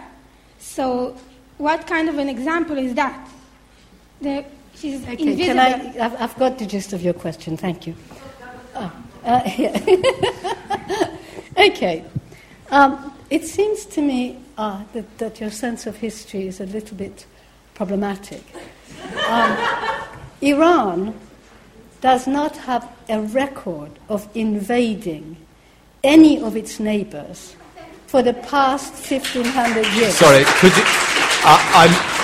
So, 0.59 1.17
what 1.59 1.87
kind 1.87 2.09
of 2.09 2.19
an 2.19 2.29
example 2.29 2.79
is 2.79 2.95
that? 2.95 3.29
The, 4.21 4.45
she's 4.75 5.03
Okay, 5.03 5.13
invisible. 5.33 5.45
can 5.47 5.59
I, 5.59 6.05
I've, 6.05 6.21
I've 6.23 6.37
got 6.37 6.59
the 6.59 6.67
gist 6.67 6.93
of 6.93 7.03
your 7.03 7.15
question, 7.15 7.57
thank 7.57 7.87
you. 7.87 7.95
Oh, 8.75 8.93
uh, 9.25 9.43
yeah. 9.57 9.79
okay. 11.59 12.05
Um, 12.71 13.13
it 13.31 13.45
seems 13.45 13.85
to 13.87 14.03
me 14.03 14.39
uh, 14.57 14.85
that, 14.93 15.19
that 15.19 15.41
your 15.41 15.51
sense 15.51 15.87
of 15.87 15.97
history 15.97 16.47
is 16.47 16.61
a 16.61 16.67
little 16.67 16.97
bit 16.97 17.27
problematic. 17.75 18.43
Um, 19.29 19.57
Iran 20.41 21.15
does 22.01 22.27
not 22.27 22.57
have 22.59 22.89
a 23.09 23.21
record 23.21 23.91
of 24.09 24.29
invading 24.35 25.37
any 26.03 26.41
of 26.41 26.57
its 26.57 26.81
neighbors 26.81 27.57
for 28.07 28.23
the 28.23 28.35
past 28.35 28.93
1500 28.93 29.87
years. 29.95 30.15
Sorry, 30.15 30.45
could 30.45 30.77
you? 30.77 30.83
I, 31.43 31.57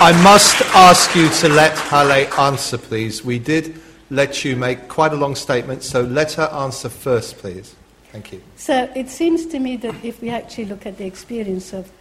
I'm, 0.01 0.13
I 0.13 0.23
must 0.23 0.61
ask 0.75 1.15
you 1.15 1.29
to 1.29 1.49
let 1.49 1.75
Haleh 1.75 2.37
answer, 2.37 2.77
please. 2.77 3.23
We 3.23 3.39
did 3.39 3.79
let 4.09 4.43
you 4.43 4.55
make 4.55 4.87
quite 4.87 5.13
a 5.13 5.15
long 5.15 5.35
statement, 5.35 5.83
so 5.83 6.01
let 6.01 6.33
her 6.33 6.49
answer 6.53 6.89
first, 6.89 7.37
please. 7.37 7.76
Thank 8.11 8.31
you. 8.31 8.41
So 8.55 8.89
it 8.95 9.09
seems 9.09 9.45
to 9.47 9.59
me 9.59 9.77
that 9.77 9.95
if 10.03 10.21
we 10.21 10.29
actually 10.29 10.65
look 10.65 10.85
at 10.85 10.97
the 10.97 11.05
experience 11.05 11.73
of 11.73 11.91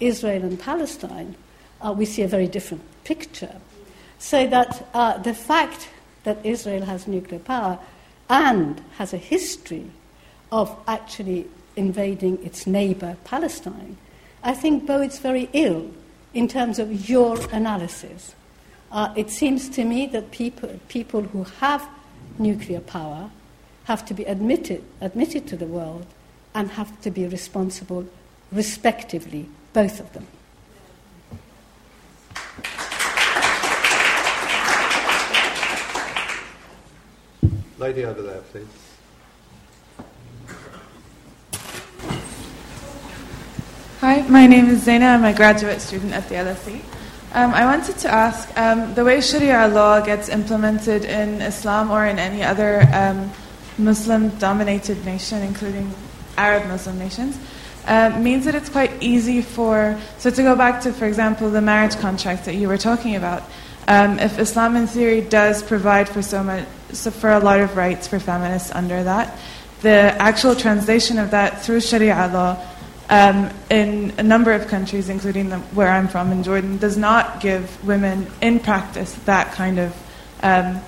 Israel 0.00 0.42
and 0.42 0.60
Palestine, 0.60 1.36
uh, 1.80 1.92
we 1.92 2.04
see 2.04 2.22
a 2.22 2.28
very 2.28 2.46
different 2.46 2.82
picture. 3.04 3.56
So 4.18 4.46
that 4.46 4.88
uh, 4.94 5.18
the 5.18 5.34
fact 5.34 5.88
that 6.24 6.44
Israel 6.44 6.84
has 6.84 7.06
nuclear 7.06 7.40
power 7.40 7.78
and 8.28 8.80
has 8.96 9.12
a 9.12 9.18
history 9.18 9.90
of 10.50 10.74
actually 10.86 11.46
invading 11.76 12.44
its 12.44 12.66
neighbor 12.66 13.16
Palestine, 13.24 13.96
I 14.42 14.54
think 14.54 14.86
bodes 14.86 15.18
very 15.18 15.48
ill 15.52 15.90
in 16.32 16.48
terms 16.48 16.78
of 16.78 17.08
your 17.08 17.38
analysis. 17.50 18.34
Uh, 18.92 19.12
it 19.16 19.30
seems 19.30 19.68
to 19.70 19.84
me 19.84 20.06
that 20.08 20.30
people, 20.30 20.80
people 20.88 21.22
who 21.22 21.44
have 21.60 21.86
nuclear 22.38 22.80
power 22.80 23.30
have 23.84 24.04
to 24.06 24.14
be 24.14 24.24
admitted, 24.24 24.82
admitted 25.00 25.46
to 25.48 25.56
the 25.56 25.66
world 25.66 26.06
and 26.54 26.70
have 26.72 27.00
to 27.02 27.10
be 27.10 27.26
responsible 27.26 28.06
respectively, 28.50 29.48
both 29.72 30.00
of 30.00 30.12
them. 30.12 30.26
Lady 37.78 38.04
over 38.04 38.22
there, 38.22 38.40
please. 38.52 38.66
Hi, 44.00 44.22
my 44.28 44.46
name 44.46 44.66
is 44.68 44.86
Zaina. 44.86 45.14
I'm 45.14 45.24
a 45.24 45.34
graduate 45.34 45.80
student 45.80 46.12
at 46.12 46.28
the 46.28 46.36
LSE. 46.36 46.80
Um, 47.32 47.52
I 47.52 47.64
wanted 47.64 47.98
to 47.98 48.08
ask 48.08 48.48
um, 48.56 48.94
the 48.94 49.04
way 49.04 49.20
Sharia 49.20 49.66
law 49.66 50.00
gets 50.00 50.28
implemented 50.28 51.04
in 51.04 51.42
Islam 51.42 51.90
or 51.90 52.06
in 52.06 52.18
any 52.18 52.42
other 52.42 52.88
um, 52.92 53.30
Muslim 53.78 54.30
dominated 54.38 55.04
nation, 55.04 55.42
including 55.42 55.92
Arab 56.36 56.66
Muslim 56.68 56.98
nations, 56.98 57.38
uh, 57.86 58.16
means 58.20 58.44
that 58.44 58.54
it's 58.54 58.68
quite 58.68 59.02
easy 59.02 59.42
for. 59.42 59.98
So, 60.18 60.30
to 60.30 60.42
go 60.42 60.56
back 60.56 60.82
to, 60.82 60.92
for 60.92 61.06
example, 61.06 61.50
the 61.50 61.60
marriage 61.60 61.96
contract 61.96 62.44
that 62.46 62.54
you 62.54 62.68
were 62.68 62.78
talking 62.78 63.16
about, 63.16 63.42
um, 63.86 64.18
if 64.18 64.38
Islam 64.38 64.76
in 64.76 64.86
theory 64.86 65.20
does 65.20 65.62
provide 65.62 66.08
for, 66.08 66.22
so 66.22 66.42
much, 66.42 66.64
so 66.92 67.10
for 67.10 67.30
a 67.30 67.40
lot 67.40 67.60
of 67.60 67.76
rights 67.76 68.08
for 68.08 68.18
feminists 68.18 68.70
under 68.72 69.02
that, 69.02 69.38
the 69.82 69.90
actual 69.90 70.56
translation 70.56 71.18
of 71.18 71.32
that 71.32 71.62
through 71.62 71.80
Sharia 71.80 72.30
law 72.32 72.58
um, 73.10 73.50
in 73.68 74.14
a 74.16 74.22
number 74.22 74.52
of 74.52 74.68
countries, 74.68 75.08
including 75.10 75.50
the, 75.50 75.58
where 75.58 75.88
I'm 75.88 76.08
from 76.08 76.32
in 76.32 76.42
Jordan, 76.42 76.78
does 76.78 76.96
not 76.96 77.40
give 77.40 77.84
women 77.84 78.26
in 78.40 78.60
practice 78.60 79.12
that 79.26 79.52
kind 79.52 79.78
of 79.78 79.94
um, 80.42 80.80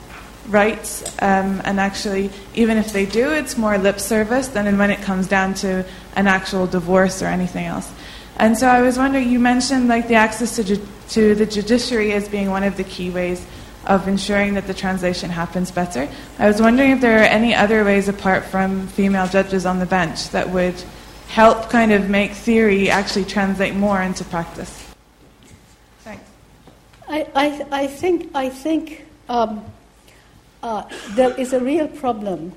rights. 0.48 1.02
Um, 1.20 1.60
and 1.64 1.80
actually, 1.80 2.30
even 2.54 2.78
if 2.78 2.92
they 2.92 3.06
do, 3.06 3.30
it's 3.32 3.56
more 3.56 3.78
lip 3.78 4.00
service 4.00 4.48
than 4.48 4.78
when 4.78 4.90
it 4.90 5.02
comes 5.02 5.28
down 5.28 5.54
to 5.54 5.84
an 6.14 6.26
actual 6.26 6.66
divorce 6.66 7.22
or 7.22 7.26
anything 7.26 7.66
else. 7.66 7.92
And 8.38 8.56
so 8.56 8.66
I 8.66 8.82
was 8.82 8.98
wondering, 8.98 9.30
you 9.30 9.38
mentioned 9.38 9.88
like 9.88 10.08
the 10.08 10.14
access 10.14 10.56
to, 10.56 10.64
ju- 10.64 10.86
to 11.10 11.34
the 11.34 11.46
judiciary 11.46 12.12
as 12.12 12.28
being 12.28 12.50
one 12.50 12.62
of 12.62 12.76
the 12.76 12.84
key 12.84 13.10
ways 13.10 13.44
of 13.86 14.08
ensuring 14.08 14.54
that 14.54 14.66
the 14.66 14.74
translation 14.74 15.30
happens 15.30 15.70
better. 15.70 16.08
I 16.38 16.48
was 16.48 16.60
wondering 16.60 16.90
if 16.90 17.00
there 17.00 17.20
are 17.20 17.24
any 17.24 17.54
other 17.54 17.84
ways 17.84 18.08
apart 18.08 18.44
from 18.44 18.88
female 18.88 19.28
judges 19.28 19.64
on 19.64 19.78
the 19.78 19.86
bench 19.86 20.30
that 20.30 20.50
would 20.50 20.74
help 21.28 21.70
kind 21.70 21.92
of 21.92 22.10
make 22.10 22.32
theory 22.32 22.90
actually 22.90 23.24
translate 23.24 23.74
more 23.74 24.02
into 24.02 24.24
practice. 24.24 24.92
Thanks. 26.00 26.24
I, 27.08 27.26
I, 27.34 27.66
I 27.70 27.86
think, 27.86 28.30
I 28.34 28.48
think 28.48 29.06
um, 29.28 29.64
uh, 30.66 30.82
there 31.10 31.32
is 31.38 31.52
a 31.52 31.60
real 31.60 31.86
problem 31.86 32.52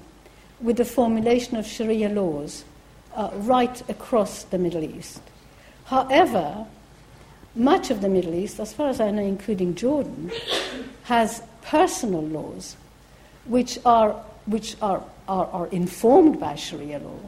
with 0.61 0.77
the 0.77 0.85
formulation 0.85 1.55
of 1.57 1.65
Sharia 1.65 2.09
laws 2.09 2.63
uh, 3.15 3.29
right 3.33 3.87
across 3.87 4.45
the 4.45 4.57
Middle 4.57 4.83
East. 4.83 5.21
However, 5.85 6.65
much 7.55 7.91
of 7.91 8.01
the 8.01 8.09
Middle 8.09 8.33
East, 8.33 8.59
as 8.59 8.73
far 8.73 8.89
as 8.89 8.99
I 8.99 9.11
know, 9.11 9.23
including 9.23 9.75
Jordan, 9.75 10.31
has 11.03 11.43
personal 11.61 12.23
laws 12.23 12.75
which 13.45 13.77
are, 13.85 14.13
which 14.47 14.75
are, 14.81 15.03
are, 15.27 15.45
are 15.47 15.67
informed 15.67 16.39
by 16.39 16.55
Sharia 16.55 16.99
law, 16.99 17.19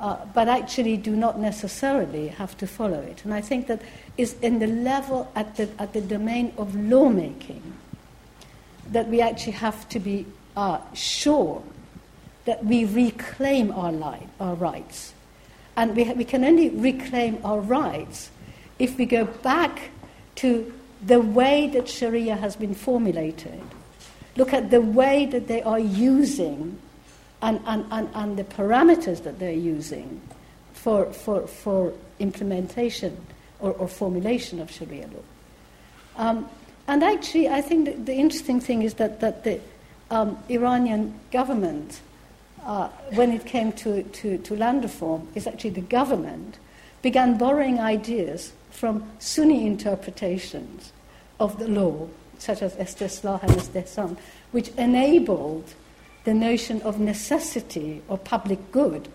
uh, 0.00 0.16
but 0.34 0.48
actually 0.48 0.96
do 0.96 1.14
not 1.14 1.38
necessarily 1.38 2.28
have 2.28 2.56
to 2.58 2.66
follow 2.66 3.00
it. 3.00 3.24
And 3.24 3.32
I 3.32 3.40
think 3.40 3.68
that 3.68 3.80
is 4.18 4.34
in 4.42 4.58
the 4.58 4.66
level 4.66 5.30
at 5.36 5.56
the, 5.56 5.68
at 5.78 5.92
the 5.92 6.00
domain 6.00 6.52
of 6.58 6.74
lawmaking 6.74 7.62
that 8.90 9.08
we 9.08 9.20
actually 9.20 9.52
have 9.52 9.88
to 9.90 10.00
be 10.00 10.26
uh, 10.56 10.78
sure 10.94 11.62
that 12.44 12.64
we 12.64 12.84
reclaim 12.84 13.70
our, 13.72 13.92
li- 13.92 14.26
our 14.40 14.54
rights. 14.54 15.14
And 15.76 15.94
we, 15.94 16.04
ha- 16.04 16.14
we 16.14 16.24
can 16.24 16.44
only 16.44 16.70
reclaim 16.70 17.38
our 17.44 17.60
rights 17.60 18.30
if 18.78 18.96
we 18.98 19.06
go 19.06 19.24
back 19.24 19.90
to 20.36 20.72
the 21.04 21.20
way 21.20 21.68
that 21.68 21.88
Sharia 21.88 22.36
has 22.36 22.56
been 22.56 22.74
formulated, 22.74 23.60
look 24.36 24.52
at 24.52 24.70
the 24.70 24.80
way 24.80 25.26
that 25.26 25.48
they 25.48 25.62
are 25.62 25.78
using 25.78 26.78
and, 27.42 27.60
and, 27.66 27.86
and, 27.90 28.08
and 28.14 28.36
the 28.36 28.44
parameters 28.44 29.22
that 29.24 29.38
they're 29.38 29.52
using 29.52 30.20
for, 30.72 31.12
for, 31.12 31.46
for 31.46 31.92
implementation 32.18 33.16
or, 33.60 33.72
or 33.72 33.88
formulation 33.88 34.60
of 34.60 34.70
Sharia 34.70 35.06
law. 35.06 35.22
Um, 36.16 36.48
and 36.90 37.04
actually, 37.04 37.48
I 37.48 37.60
think 37.60 38.04
the 38.04 38.14
interesting 38.14 38.58
thing 38.58 38.82
is 38.82 38.94
that, 38.94 39.20
that 39.20 39.44
the 39.44 39.60
um, 40.10 40.36
Iranian 40.48 41.14
government, 41.30 42.00
uh, 42.64 42.88
when 43.12 43.30
it 43.30 43.46
came 43.46 43.70
to, 43.74 44.02
to, 44.02 44.38
to 44.38 44.56
land 44.56 44.82
reform, 44.82 45.28
is 45.36 45.46
actually 45.46 45.70
the 45.70 45.82
government 45.82 46.58
began 47.00 47.38
borrowing 47.38 47.78
ideas 47.78 48.52
from 48.72 49.08
Sunni 49.20 49.68
interpretations 49.68 50.92
of 51.38 51.60
the 51.60 51.68
law, 51.68 52.08
such 52.38 52.60
as 52.60 52.74
Istislah 52.74 53.40
and 53.40 53.52
Istihsan, 53.52 54.16
which 54.50 54.70
enabled 54.70 55.72
the 56.24 56.34
notion 56.34 56.82
of 56.82 56.98
necessity 56.98 58.02
or 58.08 58.18
public 58.18 58.72
good 58.72 59.06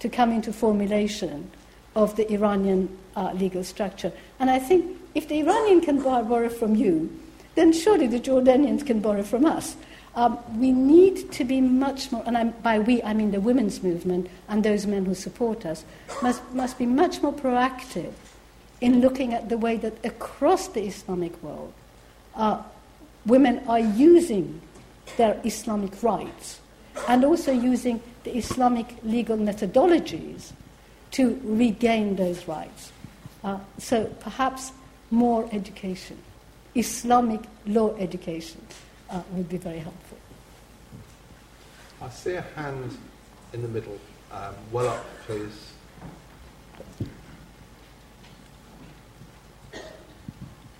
to 0.00 0.10
come 0.10 0.32
into 0.32 0.52
formulation 0.52 1.50
of 1.96 2.14
the 2.16 2.30
Iranian 2.30 2.94
uh, 3.16 3.32
legal 3.32 3.64
structure. 3.64 4.12
And 4.38 4.50
I 4.50 4.58
think 4.58 4.98
if 5.14 5.28
the 5.28 5.40
Iranian 5.40 5.80
can 5.80 6.02
borrow 6.02 6.50
from 6.50 6.74
you, 6.74 7.21
then 7.54 7.72
surely 7.72 8.06
the 8.06 8.20
Jordanians 8.20 8.84
can 8.84 9.00
borrow 9.00 9.22
from 9.22 9.44
us. 9.46 9.76
Um, 10.14 10.38
we 10.58 10.72
need 10.72 11.32
to 11.32 11.44
be 11.44 11.60
much 11.60 12.12
more, 12.12 12.22
and 12.26 12.36
I'm, 12.36 12.50
by 12.62 12.78
we 12.78 13.02
I 13.02 13.14
mean 13.14 13.30
the 13.30 13.40
women's 13.40 13.82
movement 13.82 14.28
and 14.48 14.62
those 14.62 14.86
men 14.86 15.06
who 15.06 15.14
support 15.14 15.64
us, 15.64 15.84
must, 16.22 16.42
must 16.52 16.78
be 16.78 16.86
much 16.86 17.22
more 17.22 17.32
proactive 17.32 18.12
in 18.82 19.00
looking 19.00 19.32
at 19.32 19.48
the 19.48 19.56
way 19.56 19.76
that 19.76 20.04
across 20.04 20.68
the 20.68 20.82
Islamic 20.82 21.40
world, 21.42 21.72
uh, 22.34 22.62
women 23.24 23.62
are 23.68 23.78
using 23.78 24.60
their 25.16 25.40
Islamic 25.44 26.02
rights 26.02 26.60
and 27.08 27.24
also 27.24 27.52
using 27.52 28.02
the 28.24 28.36
Islamic 28.36 28.86
legal 29.02 29.36
methodologies 29.36 30.52
to 31.12 31.40
regain 31.44 32.16
those 32.16 32.46
rights. 32.48 32.92
Uh, 33.44 33.58
so 33.78 34.04
perhaps 34.20 34.72
more 35.10 35.48
education, 35.52 36.18
Islamic 36.74 37.40
law 37.66 37.94
education, 37.96 38.60
uh, 39.10 39.20
would 39.32 39.48
be 39.48 39.58
very 39.58 39.78
helpful. 39.78 40.18
I 42.00 42.08
see 42.10 42.34
a 42.34 42.42
hand 42.56 42.96
in 43.52 43.62
the 43.62 43.68
middle. 43.68 43.98
Um, 44.32 44.54
well 44.72 44.88
up, 44.88 45.04
please. 45.26 45.72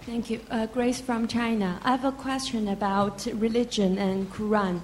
Thank 0.02 0.30
you. 0.30 0.40
Uh, 0.50 0.66
Grace 0.66 1.00
from 1.00 1.28
China. 1.28 1.78
I 1.84 1.92
have 1.92 2.04
a 2.04 2.10
question 2.10 2.68
about 2.68 3.24
religion 3.34 3.98
and 3.98 4.28
Quran. 4.32 4.80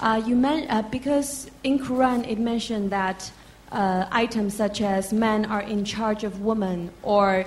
Uh, 0.00 0.20
you 0.26 0.34
meant, 0.34 0.68
uh, 0.68 0.82
because 0.82 1.48
in 1.62 1.78
Quran 1.78 2.28
it 2.28 2.38
mentioned 2.38 2.90
that 2.90 3.30
uh, 3.70 4.06
items 4.10 4.54
such 4.54 4.80
as 4.80 5.12
men 5.12 5.44
are 5.44 5.60
in 5.60 5.84
charge 5.84 6.24
of 6.24 6.40
women 6.40 6.90
or 7.02 7.44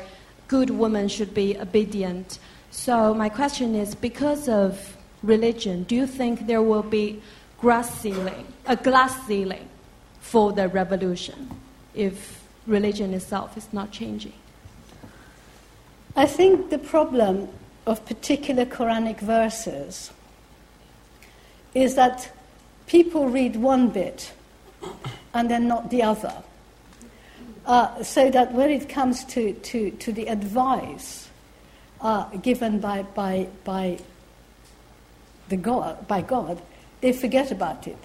good 0.47 0.70
women 0.70 1.08
should 1.10 1.34
be 1.34 1.58
obedient. 1.60 2.39
So 2.72 3.13
my 3.13 3.28
question 3.28 3.76
is, 3.76 3.95
because 3.95 4.47
of 4.47 4.95
religion, 5.24 5.84
do 5.84 5.93
you 5.93 6.07
think 6.07 6.47
there 6.47 6.61
will 6.61 6.84
be 6.84 7.22
glass 7.59 7.99
ceiling, 7.99 8.47
a 8.65 8.78
glass 8.78 9.28
ceiling 9.28 9.67
for 10.22 10.53
the 10.53 10.69
revolution 10.69 11.49
if 11.93 12.41
religion 12.65 13.13
itself 13.13 13.57
is 13.57 13.72
not 13.74 13.91
changing? 13.91 14.34
I 16.15 16.26
think 16.26 16.69
the 16.69 16.78
problem 16.78 17.49
of 17.86 18.05
particular 18.05 18.65
Quranic 18.65 19.19
verses 19.19 20.11
is 21.74 21.95
that 21.95 22.32
people 22.88 23.28
read 23.28 23.57
one 23.57 23.89
bit 23.89 24.32
and 25.34 25.51
then 25.51 25.67
not 25.67 25.89
the 25.89 26.03
other. 26.03 26.34
Uh, 27.65 28.01
so 28.01 28.32
that 28.32 28.53
when 28.53 28.69
it 28.69 28.88
comes 28.88 29.24
to, 29.26 29.53
to, 29.53 29.91
to 29.91 30.11
the 30.11 30.28
advice 30.28 31.30
uh, 32.02 32.26
given 32.38 32.80
by, 32.80 33.04
by, 33.04 33.47
by, 33.64 33.99
the 35.49 35.58
God, 35.58 36.08
by 36.08 36.22
God, 36.22 36.62
they 37.02 37.14
forget 37.14 37.52
about 37.52 37.88
it. 37.88 37.97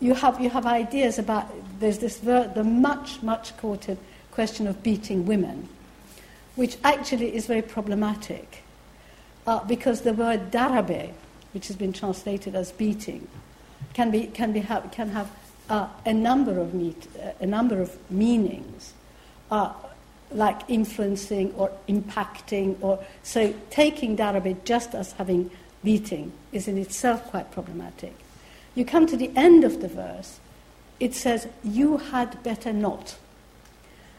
You 0.00 0.14
have, 0.14 0.40
you 0.40 0.50
have 0.50 0.66
ideas 0.66 1.18
about, 1.18 1.46
there's 1.78 1.98
this, 1.98 2.18
ver- 2.18 2.50
the 2.54 2.64
much, 2.64 3.22
much 3.22 3.56
quoted 3.56 3.98
question 4.32 4.66
of 4.66 4.82
beating 4.82 5.24
women 5.24 5.68
which 6.56 6.76
actually 6.84 7.34
is 7.34 7.46
very 7.46 7.62
problematic 7.62 8.62
uh, 9.46 9.62
because 9.64 10.02
the 10.02 10.12
word 10.12 10.50
darabe, 10.50 11.12
which 11.52 11.66
has 11.66 11.76
been 11.76 11.92
translated 11.92 12.54
as 12.54 12.72
beating, 12.72 13.26
can, 13.92 14.10
be, 14.10 14.26
can, 14.28 14.52
be 14.52 14.60
ha- 14.60 14.82
can 14.92 15.10
have 15.10 15.30
uh, 15.68 15.88
a, 16.06 16.12
number 16.12 16.58
of 16.58 16.74
meet, 16.74 17.06
uh, 17.20 17.30
a 17.40 17.46
number 17.46 17.80
of 17.80 17.98
meanings, 18.10 18.92
uh, 19.50 19.72
like 20.34 20.60
influencing 20.68 21.52
or 21.54 21.70
impacting. 21.88 22.76
Or, 22.80 23.02
so 23.22 23.54
taking 23.70 24.16
darabe 24.16 24.64
just 24.64 24.94
as 24.94 25.12
having 25.12 25.50
beating 25.82 26.32
is 26.52 26.68
in 26.68 26.76
itself 26.78 27.24
quite 27.26 27.50
problematic. 27.50 28.14
You 28.74 28.84
come 28.84 29.06
to 29.06 29.16
the 29.16 29.30
end 29.36 29.64
of 29.64 29.80
the 29.80 29.88
verse, 29.88 30.40
it 30.98 31.14
says, 31.14 31.46
You 31.62 31.98
had 31.98 32.42
better 32.42 32.72
not. 32.72 33.16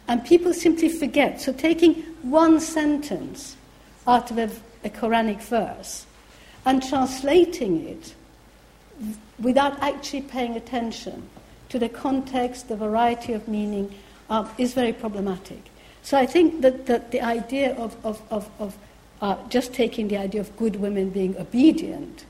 And 0.07 0.24
people 0.24 0.53
simply 0.53 0.89
forget. 0.89 1.41
So, 1.41 1.51
taking 1.51 1.95
one 2.22 2.59
sentence 2.59 3.57
out 4.07 4.32
of 4.32 4.38
a, 4.38 4.49
a 4.84 4.89
Quranic 4.89 5.41
verse 5.41 6.05
and 6.66 6.82
translating 6.82 7.88
it 7.88 8.13
without 9.39 9.82
actually 9.82 10.22
paying 10.22 10.55
attention 10.55 11.28
to 11.70 11.80
the 11.80 11.89
context, 11.89 12.68
the 12.68 12.76
variety 12.76 13.34
of 13.34 13.47
meaning, 13.47 13.93
uh, 14.30 14.47
is 14.57 14.74
very 14.74 14.93
problematic. 14.93 15.63
So, 16.06 16.20
I 16.20 16.28
think 16.28 16.62
that, 16.62 16.86
that 16.86 17.10
the 17.10 17.22
idea 17.22 17.74
of, 17.74 17.97
of, 18.06 18.22
of, 18.30 18.47
of 18.60 18.78
uh, 19.24 19.38
just 19.49 19.74
taking 19.74 20.08
the 20.08 20.18
idea 20.18 20.39
of 20.39 20.56
good 20.56 20.76
women 20.76 21.10
being 21.10 21.36
obedient 21.36 22.26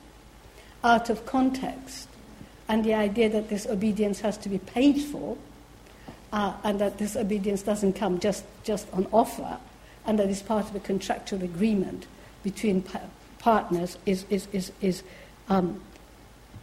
out 0.81 1.09
of 1.09 1.25
context 1.25 2.07
and 2.69 2.85
the 2.85 2.93
idea 2.93 3.27
that 3.27 3.49
this 3.49 3.67
obedience 3.67 4.21
has 4.21 4.37
to 4.37 4.47
be 4.47 4.59
paid 4.59 5.01
for 5.01 5.37
uh, 6.31 6.53
and 6.63 6.79
that 6.79 6.99
this 6.99 7.17
obedience 7.17 7.63
doesn't 7.63 7.97
come 7.97 8.17
just, 8.17 8.45
just 8.63 8.87
on 8.93 9.07
offer, 9.11 9.57
and 10.05 10.19
that 10.19 10.29
is 10.29 10.41
part 10.41 10.69
of 10.69 10.75
a 10.77 10.79
contractual 10.79 11.43
agreement 11.43 12.07
between 12.43 12.81
pa- 12.81 13.01
partners 13.39 13.97
is, 14.05 14.23
is, 14.29 14.47
is, 14.53 14.71
is 14.79 15.03
um, 15.49 15.81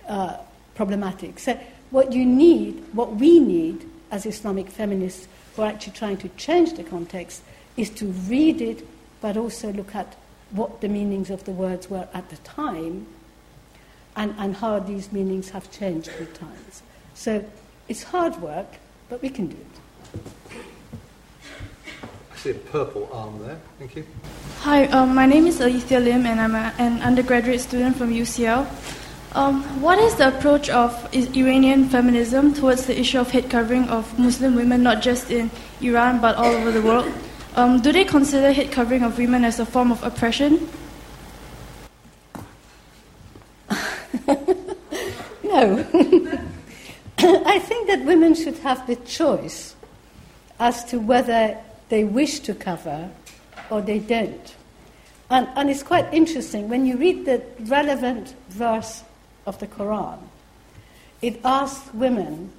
uh, 0.08 0.38
problematic. 0.74 1.38
So, 1.38 1.60
what 1.90 2.14
you 2.14 2.24
need, 2.24 2.82
what 2.94 3.16
we 3.16 3.38
need 3.38 3.86
as 4.10 4.24
Islamic 4.24 4.70
feminists 4.70 5.28
who 5.54 5.62
are 5.62 5.68
actually 5.68 5.92
trying 5.92 6.16
to 6.18 6.28
change 6.30 6.74
the 6.74 6.84
context, 6.84 7.42
is 7.76 7.90
to 7.90 8.06
read 8.06 8.60
it, 8.60 8.86
but 9.20 9.36
also 9.36 9.72
look 9.72 9.94
at 9.94 10.14
what 10.50 10.80
the 10.80 10.88
meanings 10.88 11.30
of 11.30 11.44
the 11.44 11.50
words 11.50 11.88
were 11.88 12.08
at 12.12 12.28
the 12.28 12.36
time 12.38 13.06
and, 14.16 14.34
and 14.38 14.56
how 14.56 14.78
these 14.78 15.12
meanings 15.12 15.50
have 15.50 15.70
changed 15.70 16.10
with 16.18 16.38
times. 16.38 16.82
So, 17.14 17.44
it's 17.88 18.02
hard 18.02 18.36
work, 18.40 18.66
but 19.08 19.22
we 19.22 19.28
can 19.28 19.46
do 19.46 19.56
it. 19.56 19.72
I 22.32 22.36
see 22.36 22.50
a 22.50 22.54
purple 22.54 23.08
arm 23.12 23.38
there. 23.40 23.58
Thank 23.78 23.96
you. 23.96 24.06
Hi, 24.60 24.86
um, 24.86 25.14
my 25.14 25.26
name 25.26 25.46
is 25.46 25.60
Alethea 25.60 26.00
Lim, 26.00 26.26
and 26.26 26.40
I'm 26.40 26.54
a, 26.54 26.72
an 26.78 27.00
undergraduate 27.02 27.60
student 27.60 27.96
from 27.96 28.10
UCL. 28.10 28.66
Um, 29.34 29.62
what 29.80 29.98
is 29.98 30.16
the 30.16 30.28
approach 30.28 30.68
of 30.68 30.92
Iranian 31.14 31.88
feminism 31.88 32.52
towards 32.52 32.84
the 32.84 33.00
issue 33.00 33.18
of 33.18 33.30
head 33.30 33.48
covering 33.48 33.88
of 33.88 34.18
Muslim 34.18 34.54
women, 34.54 34.82
not 34.82 35.00
just 35.00 35.30
in 35.30 35.50
Iran 35.80 36.20
but 36.20 36.36
all 36.36 36.52
over 36.52 36.70
the 36.70 36.82
world? 36.82 37.10
Um, 37.56 37.80
do 37.80 37.92
they 37.92 38.04
consider 38.04 38.52
head 38.52 38.70
covering 38.70 39.02
of 39.02 39.16
women 39.16 39.42
as 39.44 39.58
a 39.58 39.64
form 39.64 39.90
of 39.90 40.02
oppression? 40.02 40.68
no. 45.42 45.78
I 47.18 47.58
think 47.58 47.88
that 47.88 48.04
women 48.04 48.34
should 48.34 48.58
have 48.58 48.86
the 48.86 48.96
choice 48.96 49.74
as 50.60 50.84
to 50.84 50.98
whether 50.98 51.56
they 51.88 52.04
wish 52.04 52.40
to 52.40 52.54
cover 52.54 53.08
or 53.70 53.80
they 53.80 53.98
don't. 53.98 54.56
And, 55.30 55.48
and 55.56 55.70
it's 55.70 55.82
quite 55.82 56.12
interesting. 56.12 56.68
When 56.68 56.84
you 56.84 56.98
read 56.98 57.24
the 57.24 57.42
relevant 57.60 58.34
verse 58.50 59.04
of 59.46 59.58
the 59.58 59.66
Quran, 59.66 60.18
it 61.20 61.40
asks 61.44 61.92
women 61.94 62.50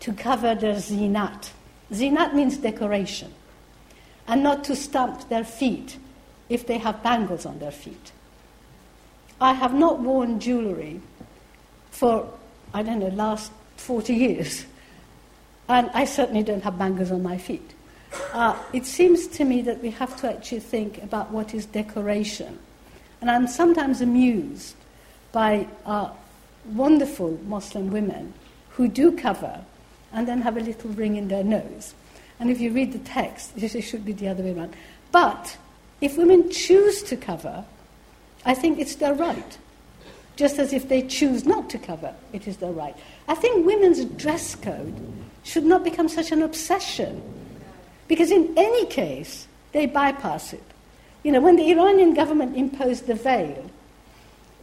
to 0.00 0.12
cover 0.12 0.54
their 0.54 0.76
zinat. 0.76 1.50
Zinat 1.92 2.34
means 2.34 2.56
decoration. 2.56 3.32
And 4.26 4.42
not 4.42 4.64
to 4.64 4.76
stamp 4.76 5.28
their 5.28 5.44
feet 5.44 5.98
if 6.48 6.66
they 6.66 6.78
have 6.78 7.02
bangles 7.02 7.44
on 7.44 7.58
their 7.58 7.70
feet. 7.70 8.12
I 9.40 9.52
have 9.54 9.74
not 9.74 10.00
worn 10.00 10.38
jewelry 10.40 11.00
for, 11.90 12.32
I 12.72 12.82
don't 12.82 13.00
know, 13.00 13.08
last 13.08 13.52
40 13.76 14.14
years. 14.14 14.64
And 15.68 15.90
I 15.94 16.04
certainly 16.04 16.42
don't 16.42 16.62
have 16.62 16.78
bangles 16.78 17.10
on 17.10 17.22
my 17.22 17.38
feet. 17.38 17.74
Uh, 18.32 18.56
it 18.72 18.86
seems 18.86 19.26
to 19.28 19.44
me 19.44 19.62
that 19.62 19.80
we 19.82 19.90
have 19.90 20.16
to 20.20 20.32
actually 20.32 20.60
think 20.60 21.02
about 21.02 21.30
what 21.30 21.54
is 21.54 21.66
decoration. 21.66 22.58
And 23.20 23.30
I'm 23.30 23.46
sometimes 23.46 24.00
amused 24.00 24.74
by 25.32 25.66
uh, 25.86 26.10
wonderful 26.66 27.38
Muslim 27.46 27.90
women 27.90 28.32
who 28.70 28.88
do 28.88 29.12
cover 29.12 29.64
and 30.12 30.26
then 30.26 30.40
have 30.42 30.56
a 30.56 30.60
little 30.60 30.90
ring 30.90 31.16
in 31.16 31.28
their 31.28 31.44
nose. 31.44 31.94
And 32.38 32.50
if 32.50 32.60
you 32.60 32.72
read 32.72 32.92
the 32.92 32.98
text, 33.00 33.52
it 33.56 33.82
should 33.82 34.04
be 34.04 34.12
the 34.12 34.28
other 34.28 34.42
way 34.42 34.54
around. 34.54 34.74
But 35.12 35.56
if 36.00 36.16
women 36.16 36.50
choose 36.50 37.02
to 37.04 37.16
cover, 37.16 37.64
I 38.44 38.54
think 38.54 38.78
it's 38.78 38.96
their 38.96 39.14
right. 39.14 39.58
Just 40.36 40.58
as 40.58 40.72
if 40.72 40.88
they 40.88 41.02
choose 41.02 41.44
not 41.44 41.68
to 41.70 41.78
cover, 41.78 42.14
it 42.32 42.48
is 42.48 42.56
their 42.56 42.72
right. 42.72 42.96
I 43.28 43.34
think 43.34 43.66
women's 43.66 44.04
dress 44.04 44.54
code 44.54 44.94
should 45.42 45.64
not 45.64 45.84
become 45.84 46.08
such 46.08 46.32
an 46.32 46.42
obsession. 46.42 47.22
Because 48.08 48.30
in 48.30 48.54
any 48.56 48.86
case, 48.86 49.46
they 49.72 49.86
bypass 49.86 50.52
it. 50.52 50.62
You 51.22 51.32
know, 51.32 51.40
when 51.40 51.56
the 51.56 51.70
Iranian 51.70 52.14
government 52.14 52.56
imposed 52.56 53.06
the 53.06 53.14
veil, 53.14 53.70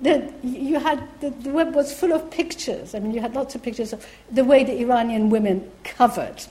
the, 0.01 0.31
you 0.43 0.79
had, 0.79 1.03
the, 1.21 1.29
the 1.29 1.49
web 1.49 1.73
was 1.73 1.91
full 1.91 2.13
of 2.13 2.29
pictures. 2.29 2.93
I 2.93 2.99
mean, 2.99 3.13
you 3.13 3.21
had 3.21 3.33
lots 3.33 3.55
of 3.55 3.63
pictures 3.63 3.93
of 3.93 4.05
the 4.31 4.43
way 4.43 4.63
the 4.63 4.79
Iranian 4.79 5.29
women 5.29 5.69
covered, 5.83 6.43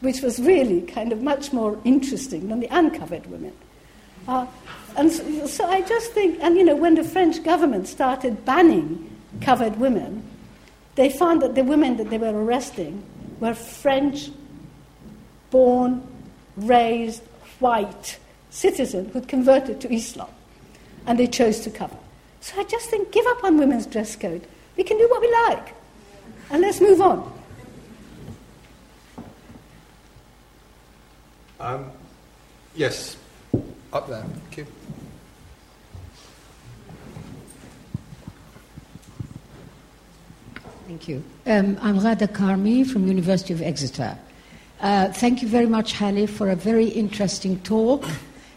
which 0.00 0.20
was 0.20 0.38
really 0.38 0.82
kind 0.82 1.12
of 1.12 1.22
much 1.22 1.52
more 1.52 1.78
interesting 1.84 2.48
than 2.48 2.60
the 2.60 2.68
uncovered 2.70 3.26
women. 3.26 3.52
Uh, 4.28 4.46
and 4.96 5.10
so, 5.10 5.46
so, 5.46 5.66
I 5.66 5.82
just 5.82 6.12
think, 6.12 6.38
and 6.40 6.56
you 6.56 6.64
know, 6.64 6.76
when 6.76 6.94
the 6.94 7.04
French 7.04 7.42
government 7.42 7.88
started 7.88 8.44
banning 8.44 9.10
covered 9.40 9.76
women, 9.76 10.22
they 10.94 11.10
found 11.10 11.42
that 11.42 11.54
the 11.54 11.64
women 11.64 11.96
that 11.96 12.10
they 12.10 12.18
were 12.18 12.32
arresting 12.44 13.02
were 13.40 13.54
French 13.54 14.30
born, 15.50 16.06
raised, 16.56 17.22
white 17.58 18.18
citizens 18.50 19.12
who'd 19.12 19.28
converted 19.28 19.80
to 19.80 19.92
Islam, 19.92 20.28
and 21.06 21.18
they 21.18 21.26
chose 21.26 21.60
to 21.60 21.70
cover. 21.70 21.96
So 22.44 22.60
I 22.60 22.64
just 22.64 22.90
think 22.90 23.10
give 23.10 23.26
up 23.26 23.42
on 23.42 23.56
women's 23.56 23.86
dress 23.86 24.16
code. 24.16 24.46
We 24.76 24.84
can 24.84 24.98
do 24.98 25.08
what 25.08 25.22
we 25.22 25.32
like. 25.32 25.74
And 26.50 26.60
let's 26.60 26.78
move 26.78 27.00
on. 27.00 27.32
Um, 31.58 31.90
yes, 32.74 33.16
up 33.94 34.10
there. 34.10 34.22
Thank 34.24 34.58
you. 34.58 34.66
Thank 40.86 41.08
you. 41.08 41.24
Um, 41.46 41.78
I'm 41.80 41.98
Ghada 41.98 42.28
Karmi 42.28 42.86
from 42.86 43.08
University 43.08 43.54
of 43.54 43.62
Exeter. 43.62 44.18
Uh, 44.82 45.10
thank 45.12 45.40
you 45.40 45.48
very 45.48 45.64
much, 45.64 45.94
Haleh, 45.94 46.28
for 46.28 46.50
a 46.50 46.56
very 46.56 46.88
interesting 46.88 47.58
talk. 47.60 48.06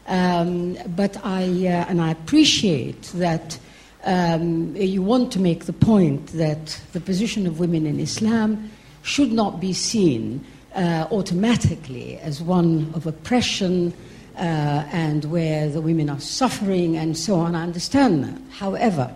Um, 0.08 0.78
but 0.94 1.16
I, 1.24 1.44
uh, 1.44 1.86
and 1.88 2.02
I 2.02 2.12
appreciate 2.12 3.04
that 3.16 3.58
um, 4.04 4.76
you 4.76 5.02
want 5.02 5.32
to 5.34 5.40
make 5.40 5.66
the 5.66 5.74
point 5.74 6.28
that 6.28 6.80
the 6.94 7.00
position 7.00 7.48
of 7.48 7.60
women 7.60 7.86
in 7.86 8.00
Islam 8.00 8.72
should 9.04 9.32
not 9.32 9.60
be 9.60 9.74
seen 9.74 10.46
uh, 10.76 11.08
automatically 11.12 12.18
as 12.20 12.42
one 12.42 12.92
of 12.94 13.08
oppression 13.08 13.94
uh, 14.36 14.86
and 14.92 15.26
where 15.26 15.70
the 15.70 15.82
women 15.82 16.10
are 16.10 16.20
suffering 16.20 16.96
and 16.96 17.18
so 17.18 17.36
on. 17.36 17.56
I 17.56 17.64
understand 17.64 18.24
that. 18.24 18.40
However, 18.52 19.14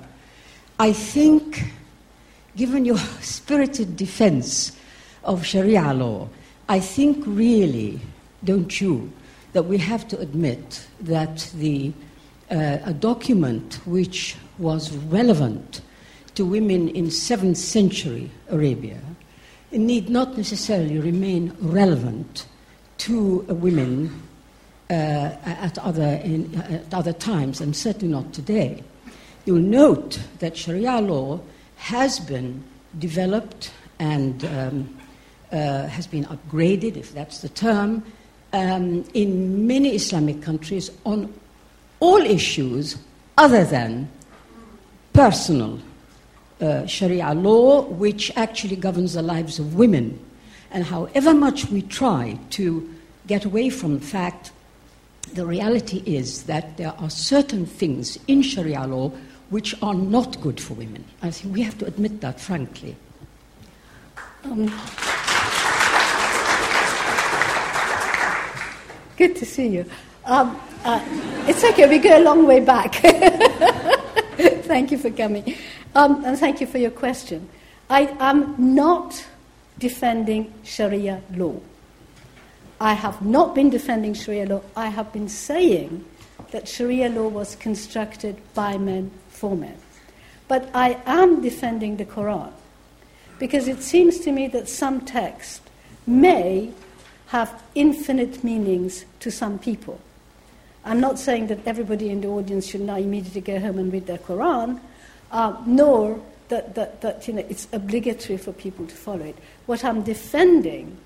I 0.80 0.94
think, 0.94 1.64
given 2.56 2.86
your 2.86 2.98
spirited 3.22 3.96
defense 3.96 4.76
of 5.24 5.46
Sharia 5.46 5.94
law, 5.94 6.28
I 6.68 6.80
think 6.80 7.24
really, 7.28 8.00
don't 8.44 8.82
you, 8.82 9.12
that 9.54 9.64
we 9.64 9.78
have 9.78 10.08
to 10.08 10.20
admit 10.20 10.88
that 11.02 11.52
the, 11.56 11.94
uh, 12.52 12.80
a 12.84 12.94
document 12.94 13.80
which 13.86 14.36
was 14.58 14.92
relevant 14.92 15.82
to 16.36 16.46
women 16.46 16.90
in 16.90 17.06
7th 17.06 17.58
century 17.58 18.30
Arabia, 18.50 19.00
need 19.72 20.10
not 20.10 20.38
necessarily 20.38 21.00
remain 21.00 21.56
relevant 21.60 22.46
to 22.98 23.40
women 23.48 24.22
uh, 24.90 24.94
at, 25.46 25.78
other 25.80 26.20
in, 26.24 26.54
at 26.56 26.94
other 26.94 27.14
times, 27.14 27.62
and 27.62 27.76
certainly 27.76 28.14
not 28.14 28.34
today. 28.34 28.84
You'll 29.46 29.60
note 29.60 30.20
that 30.40 30.58
Sharia 30.58 31.00
law 31.00 31.40
has 31.78 32.20
been 32.20 32.64
developed 33.00 33.72
and 34.00 34.44
um, 34.46 34.98
uh, 35.52 35.88
has 35.88 36.06
been 36.08 36.26
upgraded, 36.26 36.98
if 36.98 37.14
that's 37.14 37.42
the 37.42 37.50
term, 37.50 38.04
um, 38.54 39.06
in 39.14 39.66
many 39.66 39.96
Islamic 39.96 40.42
countries 40.42 40.92
on 41.06 41.34
all 42.02 42.22
issues 42.22 42.98
other 43.38 43.64
than 43.64 44.10
personal 45.14 45.80
uh, 46.60 46.86
Sharia 46.86 47.34
law, 47.34 47.84
which 47.84 48.32
actually 48.36 48.76
governs 48.76 49.14
the 49.14 49.22
lives 49.22 49.60
of 49.60 49.76
women. 49.76 50.20
And 50.72 50.84
however 50.84 51.34
much 51.34 51.70
we 51.70 51.82
try 51.84 52.38
to 52.52 52.94
get 53.28 53.46
away 53.46 53.70
from 53.70 54.00
the 54.00 54.06
fact, 54.06 54.52
the 55.34 55.46
reality 55.46 56.04
is 56.06 56.44
that 56.44 56.78
there 56.78 56.94
are 56.98 57.10
certain 57.10 57.66
things 57.66 58.18
in 58.28 58.42
Sharia 58.42 58.86
law 58.86 59.12
which 59.50 59.76
are 59.82 59.94
not 59.94 60.40
good 60.42 60.60
for 60.60 60.74
women. 60.74 61.04
I 61.22 61.30
think 61.30 61.54
we 61.54 61.62
have 61.62 61.78
to 61.80 61.86
admit 61.86 62.22
that 62.22 62.40
frankly. 62.40 62.96
Um, 64.44 64.74
good 69.18 69.36
to 69.36 69.46
see 69.46 69.68
you. 69.68 69.86
Um, 70.32 70.58
uh, 70.86 71.04
it's 71.46 71.62
okay, 71.62 71.90
we 71.90 72.00
go 72.00 72.18
a 72.18 72.24
long 72.24 72.48
way 72.48 72.62
back. 72.62 72.96
thank 74.64 74.90
you 74.90 74.98
for 74.98 75.12
coming. 75.12 75.58
Um, 75.94 76.24
and 76.24 76.40
thank 76.40 76.62
you 76.62 76.68
for 76.68 76.78
your 76.78 76.90
question. 76.90 77.50
I 77.90 78.16
am 78.18 78.56
not 78.74 79.26
defending 79.78 80.54
Sharia 80.64 81.22
law. 81.36 81.60
I 82.80 82.94
have 82.94 83.22
not 83.22 83.54
been 83.54 83.70
defending 83.70 84.14
Sharia 84.14 84.46
law. 84.46 84.62
I 84.74 84.88
have 84.88 85.12
been 85.12 85.28
saying 85.28 86.06
that 86.52 86.66
Sharia 86.66 87.10
law 87.10 87.28
was 87.28 87.58
constructed 87.58 88.38
by 88.54 88.78
men 88.78 89.12
for 89.28 89.58
men. 89.58 89.78
But 90.48 90.70
I 90.74 91.02
am 91.06 91.42
defending 91.42 91.98
the 91.98 92.06
Quran 92.06 92.54
because 93.38 93.68
it 93.68 93.84
seems 93.84 94.20
to 94.22 94.32
me 94.32 94.48
that 94.48 94.70
some 94.70 95.02
text 95.02 95.62
may 96.08 96.72
have 97.28 97.62
infinite 97.76 98.46
meanings 98.46 99.04
to 99.20 99.30
some 99.30 99.60
people. 99.60 100.00
I'm 100.84 101.00
not 101.00 101.20
saying 101.20 101.48
that 101.48 101.60
everybody 101.66 102.10
in 102.10 102.22
the 102.22 102.28
audience 102.28 102.68
should 102.68 102.82
now 102.82 102.96
immediately 102.96 103.42
go 103.42 103.60
home 103.60 103.78
and 103.78 103.94
read 103.94 104.08
their 104.08 104.18
Quran, 104.18 104.80
uh, 105.32 105.56
nor 105.66 106.20
that, 106.50 106.76
that, 106.76 107.02
that 107.02 107.28
you 107.28 107.34
know, 107.36 107.46
it's 107.50 107.68
obligatory 107.72 108.38
for 108.38 108.52
people 108.52 108.88
to 108.88 108.96
follow 108.96 109.26
it. 109.26 109.38
What 109.68 109.86
I'm 109.86 110.02
defending 110.02 110.98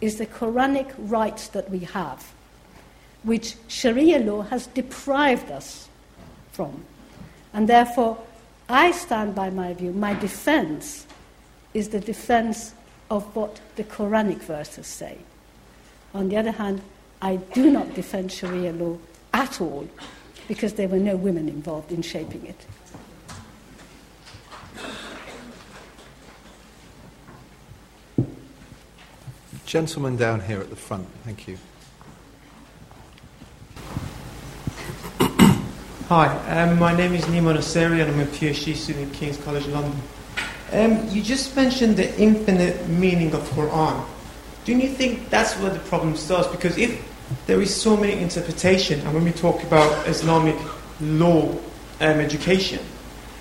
is 0.00 0.18
the 0.18 0.26
Quranic 0.26 0.92
rights 0.98 1.48
that 1.48 1.70
we 1.70 1.80
have, 1.80 2.32
which 3.22 3.56
Sharia 3.68 4.18
law 4.18 4.42
has 4.42 4.66
deprived 4.68 5.50
us 5.50 5.88
from. 6.52 6.84
And 7.52 7.68
therefore, 7.68 8.18
I 8.68 8.90
stand 8.90 9.34
by 9.34 9.50
my 9.50 9.74
view. 9.74 9.92
My 9.92 10.14
defense 10.14 11.06
is 11.72 11.90
the 11.90 12.00
defense 12.00 12.74
of 13.10 13.34
what 13.36 13.60
the 13.76 13.84
Quranic 13.84 14.38
verses 14.38 14.86
say. 14.86 15.18
On 16.14 16.28
the 16.28 16.36
other 16.36 16.52
hand, 16.52 16.80
I 17.20 17.36
do 17.36 17.70
not 17.70 17.94
defend 17.94 18.32
Sharia 18.32 18.72
law 18.72 18.98
at 19.32 19.60
all 19.60 19.88
because 20.48 20.74
there 20.74 20.88
were 20.88 20.98
no 20.98 21.16
women 21.16 21.48
involved 21.48 21.90
in 21.92 22.02
shaping 22.02 22.46
it. 22.46 22.66
Gentleman 29.66 30.16
down 30.16 30.40
here 30.40 30.60
at 30.60 30.70
the 30.70 30.76
front, 30.76 31.08
thank 31.24 31.48
you. 31.48 31.58
Hi, 36.08 36.28
um, 36.60 36.78
my 36.78 36.94
name 36.94 37.14
is 37.14 37.24
Nima 37.24 37.56
Nasseri 37.56 38.02
and 38.02 38.10
I'm 38.10 38.20
a 38.20 38.26
PhD 38.26 38.76
student 38.76 39.10
at 39.10 39.14
King's 39.14 39.38
College 39.38 39.66
London. 39.68 39.98
Um, 40.70 41.08
you 41.08 41.22
just 41.22 41.56
mentioned 41.56 41.96
the 41.96 42.14
infinite 42.20 42.86
meaning 42.88 43.34
of 43.34 43.40
Quran. 43.50 44.04
Do 44.64 44.76
you 44.76 44.88
think 44.88 45.30
that's 45.30 45.54
where 45.54 45.70
the 45.70 45.80
problem 45.80 46.16
starts? 46.16 46.48
Because 46.48 46.78
if 46.78 47.02
there 47.46 47.60
is 47.60 47.74
so 47.74 47.96
many 47.96 48.14
interpretation, 48.14 49.00
and 49.00 49.14
when 49.14 49.24
we 49.24 49.32
talk 49.32 49.62
about 49.62 50.06
Islamic 50.08 50.56
law 51.00 51.50
um, 52.00 52.20
education, 52.20 52.80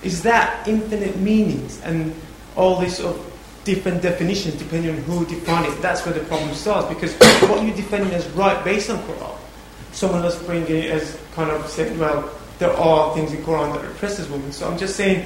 is 0.03 0.23
that 0.23 0.67
infinite 0.67 1.17
meanings 1.17 1.81
and 1.81 2.13
all 2.55 2.77
these 2.79 2.97
sort 2.97 3.15
of 3.15 3.33
different 3.63 4.01
definitions 4.01 4.55
depending 4.55 4.95
on 4.95 5.01
who 5.03 5.25
define 5.25 5.65
it. 5.71 5.81
That's 5.81 6.05
where 6.05 6.13
the 6.13 6.25
problem 6.25 6.53
starts 6.53 6.89
because 6.89 7.15
what 7.49 7.63
you're 7.63 7.75
defending 7.75 8.13
as 8.13 8.27
right 8.29 8.61
based 8.63 8.89
on 8.89 8.99
Quran, 8.99 9.37
someone 9.93 10.23
else 10.23 10.41
bringing 10.43 10.83
it 10.83 10.91
as 10.91 11.17
kind 11.33 11.49
of 11.49 11.67
saying, 11.69 11.97
well, 11.97 12.29
there 12.59 12.73
are 12.73 13.13
things 13.15 13.31
in 13.31 13.41
Quran 13.43 13.73
that 13.73 13.85
represses 13.85 14.29
women. 14.29 14.51
So 14.51 14.69
I'm 14.69 14.77
just 14.77 14.95
saying, 14.95 15.25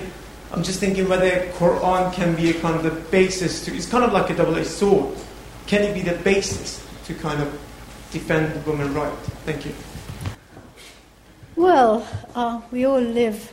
I'm 0.51 0.63
just 0.63 0.79
thinking 0.79 1.09
whether 1.09 1.29
Quran 1.53 2.13
can 2.13 2.35
be 2.35 2.51
a 2.51 2.53
kind 2.61 2.75
of 2.75 2.83
the 2.83 2.91
basis 3.11 3.65
to. 3.65 3.75
It's 3.75 3.89
kind 3.89 4.03
of 4.03 4.13
like 4.13 4.29
a 4.29 4.35
double-edged 4.35 4.69
sword. 4.69 5.15
Can 5.67 5.83
it 5.83 5.93
be 5.93 6.01
the 6.01 6.17
basis 6.23 6.85
to 7.05 7.13
kind 7.13 7.41
of 7.41 7.51
defend 8.11 8.65
women's 8.65 8.91
right? 8.91 9.13
Thank 9.45 9.65
you. 9.65 9.73
Well, 11.57 12.07
uh, 12.35 12.61
we 12.71 12.85
all 12.85 13.01
live 13.01 13.51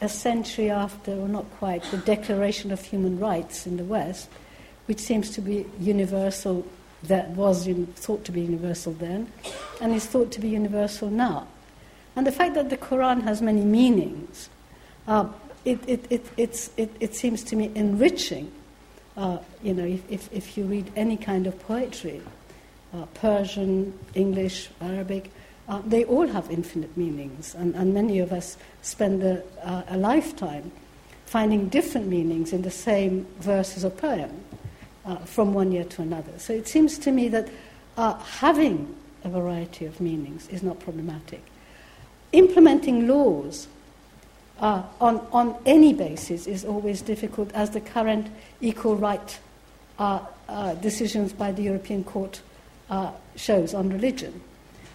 a 0.00 0.08
century 0.08 0.70
after, 0.70 1.12
or 1.12 1.28
not 1.28 1.50
quite, 1.58 1.82
the 1.90 1.96
Declaration 1.96 2.70
of 2.70 2.80
Human 2.80 3.18
Rights 3.18 3.66
in 3.66 3.76
the 3.76 3.84
West, 3.84 4.28
which 4.86 5.00
seems 5.00 5.30
to 5.30 5.40
be 5.40 5.66
universal, 5.80 6.64
that 7.02 7.30
was 7.30 7.66
un- 7.66 7.86
thought 7.96 8.24
to 8.26 8.32
be 8.32 8.42
universal 8.42 8.92
then, 8.92 9.30
and 9.80 9.92
is 9.92 10.06
thought 10.06 10.30
to 10.32 10.40
be 10.40 10.48
universal 10.48 11.10
now. 11.10 11.48
And 12.14 12.26
the 12.26 12.32
fact 12.32 12.54
that 12.54 12.70
the 12.70 12.76
Quran 12.76 13.22
has 13.22 13.42
many 13.42 13.62
meanings, 13.62 14.48
uh, 15.08 15.26
it, 15.64 15.80
it, 15.88 16.06
it, 16.10 16.70
it, 16.76 16.90
it 17.00 17.14
seems 17.16 17.42
to 17.44 17.56
me 17.56 17.72
enriching. 17.74 18.52
Uh, 19.16 19.38
you 19.62 19.72
know, 19.72 19.84
if, 19.84 20.02
if, 20.10 20.32
if 20.32 20.58
you 20.58 20.64
read 20.64 20.90
any 20.94 21.16
kind 21.16 21.46
of 21.46 21.58
poetry, 21.66 22.20
uh, 22.92 23.06
Persian, 23.14 23.98
English, 24.14 24.68
Arabic, 24.80 25.30
uh, 25.68 25.80
they 25.86 26.04
all 26.04 26.26
have 26.26 26.50
infinite 26.50 26.96
meanings, 26.96 27.54
and, 27.54 27.74
and 27.74 27.92
many 27.92 28.20
of 28.20 28.32
us 28.32 28.56
spend 28.82 29.22
a, 29.22 29.42
a, 29.88 29.96
lifetime 29.96 30.70
finding 31.24 31.68
different 31.68 32.06
meanings 32.06 32.52
in 32.52 32.62
the 32.62 32.70
same 32.70 33.26
verses 33.40 33.84
or 33.84 33.90
poem 33.90 34.30
uh, 35.04 35.16
from 35.16 35.54
one 35.54 35.72
year 35.72 35.82
to 35.82 36.02
another. 36.02 36.38
So 36.38 36.52
it 36.52 36.68
seems 36.68 36.98
to 36.98 37.10
me 37.10 37.28
that 37.28 37.48
uh, 37.96 38.14
having 38.18 38.94
a 39.24 39.28
variety 39.28 39.86
of 39.86 40.00
meanings 40.00 40.48
is 40.48 40.62
not 40.62 40.78
problematic. 40.78 41.42
Implementing 42.32 43.08
laws 43.08 43.66
uh, 44.60 44.82
on, 45.00 45.26
on 45.32 45.56
any 45.66 45.92
basis 45.92 46.46
is 46.46 46.64
always 46.64 47.02
difficult, 47.02 47.52
as 47.52 47.70
the 47.70 47.80
current 47.80 48.28
equal 48.60 48.96
right 48.96 49.38
uh, 49.98 50.20
decisions 50.80 51.32
by 51.32 51.52
the 51.52 51.62
European 51.62 52.04
Court 52.04 52.40
shows 53.36 53.74
on 53.74 53.90
religion. 53.90 54.40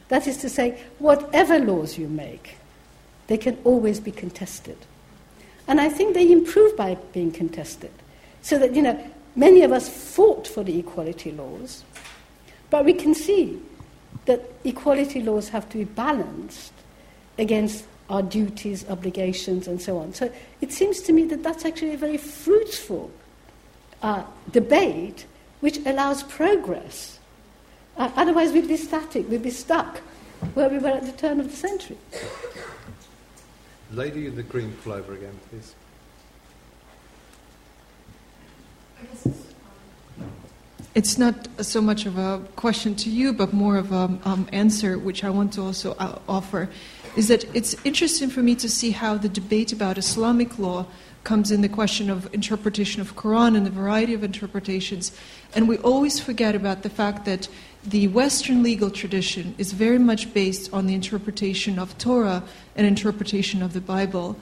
That 0.10 0.28
is 0.28 0.38
to 0.38 0.50
say, 0.50 0.82
whatever 1.00 1.60
laws 1.60 1.98
you 1.98 2.08
make, 2.08 2.58
they 3.28 3.38
can 3.38 3.58
always 3.64 4.00
be 4.00 4.12
contested. 4.12 4.78
And 5.68 5.80
I 5.80 5.90
think 5.90 6.14
they 6.14 6.32
improve 6.32 6.76
by 6.76 6.96
being 7.14 7.32
contested. 7.32 7.92
So 8.42 8.58
that, 8.60 8.76
you 8.76 8.82
know, 8.82 9.00
many 9.36 9.62
of 9.62 9.72
us 9.72 9.88
fought 9.88 10.48
for 10.48 10.64
the 10.64 10.78
equality 10.80 11.32
laws, 11.32 11.84
but 12.70 12.84
we 12.84 12.94
can 12.94 13.14
see 13.14 13.62
that 14.26 14.42
equality 14.64 15.22
laws 15.22 15.50
have 15.50 15.70
to 15.70 15.78
be 15.78 15.84
balanced 15.86 16.74
against 17.38 17.86
our 18.12 18.22
duties, 18.22 18.88
obligations, 18.90 19.68
and 19.68 19.82
so 19.82 19.98
on. 19.98 20.14
So 20.14 20.32
it 20.60 20.72
seems 20.72 21.02
to 21.04 21.14
me 21.14 21.26
that 21.26 21.44
that's 21.44 21.66
actually 21.66 21.94
a 21.94 21.98
very 21.98 22.18
fruitful 22.18 23.10
uh, 24.02 24.24
debate 24.52 25.26
which 25.62 25.80
allows 25.86 26.24
progress 26.24 27.20
uh, 27.98 28.10
otherwise, 28.16 28.52
we'd 28.52 28.68
be 28.68 28.78
static, 28.78 29.30
we'd 29.30 29.44
be 29.44 29.50
stuck 29.50 30.00
where 30.54 30.70
we 30.70 30.80
were 30.80 30.90
at 30.90 31.06
the 31.06 31.12
turn 31.12 31.40
of 31.40 31.50
the 31.50 31.56
century. 31.56 31.98
Lady 33.92 34.26
in 34.26 34.36
the 34.36 34.44
green 34.44 34.72
pullover 34.84 35.16
again, 35.16 35.38
please. 35.50 35.76
It's 40.96 41.18
not 41.18 41.48
so 41.64 41.80
much 41.80 42.06
of 42.06 42.18
a 42.18 42.42
question 42.56 42.96
to 42.96 43.10
you, 43.10 43.34
but 43.34 43.54
more 43.54 43.78
of 43.78 43.92
an 43.92 44.20
um, 44.26 44.48
answer, 44.52 44.98
which 44.98 45.24
I 45.24 45.30
want 45.30 45.54
to 45.54 45.62
also 45.62 45.94
uh, 46.00 46.20
offer. 46.28 46.70
Is 47.16 47.28
that 47.28 47.44
it's 47.54 47.76
interesting 47.84 48.30
for 48.30 48.42
me 48.42 48.56
to 48.56 48.70
see 48.70 48.92
how 48.92 49.18
the 49.18 49.28
debate 49.28 49.74
about 49.74 49.98
Islamic 49.98 50.58
law 50.58 50.86
comes 51.24 51.52
in 51.52 51.62
the 51.62 51.70
question 51.70 52.10
of 52.10 52.34
interpretation 52.34 53.02
of 53.02 53.16
Quran 53.16 53.56
and 53.56 53.66
the 53.66 53.70
variety 53.70 54.14
of 54.14 54.24
interpretations. 54.24 55.12
And 55.54 55.68
we 55.68 55.78
always 55.80 56.20
forget 56.20 56.56
about 56.56 56.84
the 56.84 56.90
fact 56.90 57.26
that 57.26 57.48
the 57.84 58.08
Western 58.08 58.64
legal 58.64 58.90
tradition 58.90 59.54
is 59.58 59.74
very 59.74 60.00
much 60.00 60.34
based 60.34 60.74
on 60.74 60.88
the 60.88 60.96
interpretation 60.96 61.78
of 61.78 61.98
Torah 61.98 62.44
and 62.76 62.88
interpretation 62.88 63.62
of 63.62 63.74
the 63.74 63.82
Bible. 63.82 64.36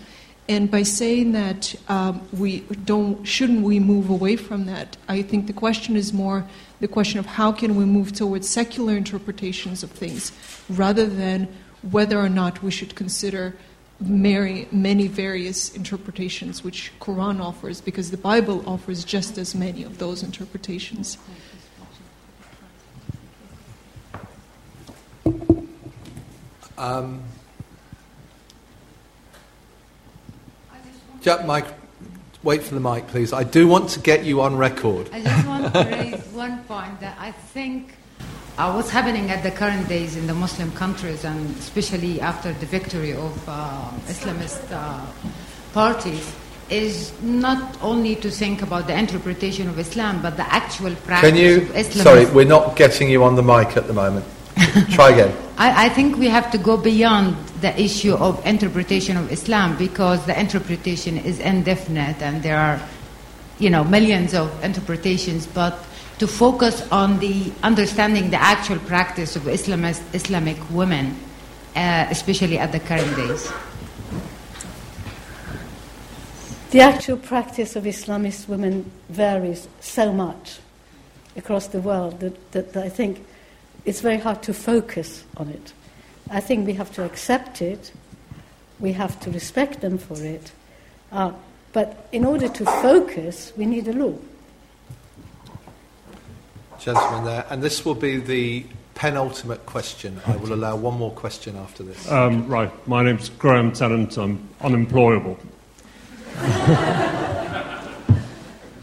And 0.47 0.71
by 0.71 0.83
saying 0.83 1.33
that 1.33 1.75
um, 1.89 2.21
we 2.31 2.61
don't, 2.85 3.25
shouldn't 3.25 3.61
we 3.61 3.79
move 3.79 4.09
away 4.09 4.35
from 4.35 4.65
that? 4.65 4.95
I 5.07 5.21
think 5.21 5.47
the 5.47 5.53
question 5.53 5.95
is 5.95 6.13
more 6.13 6.45
the 6.79 6.87
question 6.87 7.19
of 7.19 7.25
how 7.25 7.51
can 7.51 7.75
we 7.75 7.85
move 7.85 8.13
towards 8.13 8.49
secular 8.49 8.95
interpretations 8.95 9.83
of 9.83 9.91
things, 9.91 10.31
rather 10.69 11.05
than 11.05 11.47
whether 11.81 12.19
or 12.19 12.29
not 12.29 12.61
we 12.61 12.71
should 12.71 12.95
consider 12.95 13.55
many, 13.99 14.67
many 14.71 15.07
various 15.07 15.75
interpretations 15.75 16.63
which 16.63 16.91
Quran 16.99 17.41
offers, 17.41 17.81
because 17.81 18.11
the 18.11 18.17
Bible 18.17 18.63
offers 18.67 19.03
just 19.03 19.37
as 19.37 19.53
many 19.53 19.83
of 19.83 19.97
those 19.97 20.23
interpretations. 20.23 21.17
Um, 26.77 27.21
Jack, 31.21 31.45
Mike, 31.45 31.65
wait 32.41 32.63
for 32.63 32.73
the 32.73 32.79
mic, 32.79 33.07
please. 33.07 33.33
I 33.33 33.43
do 33.43 33.67
want 33.67 33.89
to 33.89 33.99
get 33.99 34.23
you 34.23 34.39
on 34.41 34.55
record. 34.55 35.09
I 35.11 35.21
just 35.21 35.45
want 35.45 35.73
to 35.73 35.79
raise 35.83 36.25
one 36.27 36.63
point 36.63 37.01
that 37.01 37.17
I 37.19 37.31
think 37.31 37.95
uh, 38.57 38.73
what's 38.73 38.89
happening 38.89 39.31
at 39.31 39.41
the 39.41 39.51
current 39.51 39.87
days 39.87 40.15
in 40.15 40.27
the 40.27 40.33
Muslim 40.33 40.71
countries, 40.73 41.23
and 41.23 41.55
especially 41.57 42.19
after 42.19 42.51
the 42.53 42.65
victory 42.65 43.13
of 43.13 43.47
uh, 43.47 43.89
Islamist 44.07 44.61
uh, 44.71 45.05
parties, 45.73 46.35
is 46.69 47.11
not 47.21 47.77
only 47.81 48.15
to 48.17 48.29
think 48.29 48.61
about 48.61 48.87
the 48.87 48.97
interpretation 48.97 49.67
of 49.69 49.79
Islam, 49.79 50.21
but 50.21 50.37
the 50.37 50.53
actual 50.53 50.93
practice 50.95 51.29
Can 51.29 51.39
you, 51.39 51.57
of 51.61 51.75
Islam. 51.75 52.03
Sorry, 52.03 52.25
we're 52.25 52.45
not 52.45 52.75
getting 52.75 53.09
you 53.09 53.23
on 53.23 53.35
the 53.35 53.41
mic 53.43 53.75
at 53.77 53.87
the 53.87 53.93
moment. 53.93 54.25
Try 54.89 55.11
again. 55.11 55.35
I, 55.57 55.85
I, 55.85 55.89
think 55.89 56.17
we 56.17 56.27
have 56.27 56.51
to 56.51 56.57
go 56.57 56.75
beyond 56.75 57.35
the 57.61 57.79
issue 57.79 58.13
of 58.13 58.45
interpretation 58.45 59.15
of 59.15 59.31
Islam 59.31 59.77
because 59.77 60.25
the 60.25 60.37
interpretation 60.37 61.17
is 61.17 61.39
indefinite 61.39 62.21
and 62.21 62.43
there 62.43 62.57
are, 62.57 62.81
you 63.57 63.69
know, 63.69 63.85
millions 63.85 64.33
of 64.33 64.51
interpretations, 64.63 65.47
but 65.47 65.79
to 66.19 66.27
focus 66.27 66.85
on 66.91 67.17
the 67.19 67.49
understanding 67.63 68.29
the 68.29 68.41
actual 68.41 68.77
practice 68.79 69.37
of 69.37 69.43
Islamist, 69.43 70.01
Islamic 70.13 70.57
women, 70.69 71.17
uh, 71.75 72.07
especially 72.09 72.59
at 72.59 72.73
the 72.73 72.79
current 72.81 73.15
days. 73.15 73.49
The 76.71 76.81
actual 76.81 77.17
practice 77.17 77.77
of 77.77 77.85
Islamist 77.85 78.49
women 78.49 78.91
varies 79.07 79.69
so 79.79 80.11
much 80.11 80.59
across 81.37 81.67
the 81.67 81.79
world 81.79 82.19
that, 82.19 82.51
that, 82.51 82.73
that 82.73 82.83
I 82.83 82.89
think 82.89 83.25
it's 83.85 84.01
very 84.01 84.17
hard 84.17 84.43
to 84.43 84.53
focus 84.53 85.23
on 85.37 85.47
it. 85.47 85.73
I 86.29 86.41
think 86.41 86.67
we 86.67 86.73
have 86.73 86.93
to 86.95 87.05
accept 87.05 87.61
it, 87.61 87.93
we 88.77 88.91
have 88.91 89.19
to 89.21 89.31
respect 89.31 89.79
them 89.79 89.97
for 89.97 90.21
it, 90.21 90.51
uh, 91.13 91.31
but 91.71 92.09
in 92.11 92.25
order 92.25 92.49
to 92.49 92.65
focus, 92.65 93.53
we 93.55 93.65
need 93.65 93.87
a 93.87 93.93
law 93.93 94.15
gentleman 96.79 97.25
there. 97.25 97.45
And 97.49 97.61
this 97.61 97.85
will 97.85 97.95
be 97.95 98.17
the 98.17 98.65
penultimate 98.95 99.65
question. 99.65 100.19
I 100.25 100.35
will 100.35 100.53
allow 100.53 100.75
one 100.75 100.97
more 100.97 101.11
question 101.11 101.55
after 101.55 101.83
this. 101.83 102.11
Um, 102.11 102.47
right. 102.47 102.71
My 102.87 103.03
name's 103.03 103.29
Graham 103.29 103.71
Tennant. 103.71 104.17
I'm 104.17 104.47
unemployable. 104.61 105.39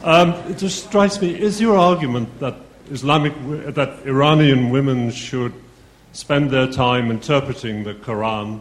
um, 0.02 0.32
it 0.50 0.58
just 0.58 0.84
strikes 0.84 1.20
me 1.20 1.38
is 1.38 1.60
your 1.60 1.76
argument 1.76 2.38
that 2.40 2.56
Islamic, 2.90 3.34
that 3.74 4.06
Iranian 4.06 4.70
women 4.70 5.10
should 5.10 5.52
spend 6.12 6.50
their 6.50 6.66
time 6.66 7.10
interpreting 7.10 7.84
the 7.84 7.94
Quran? 7.94 8.60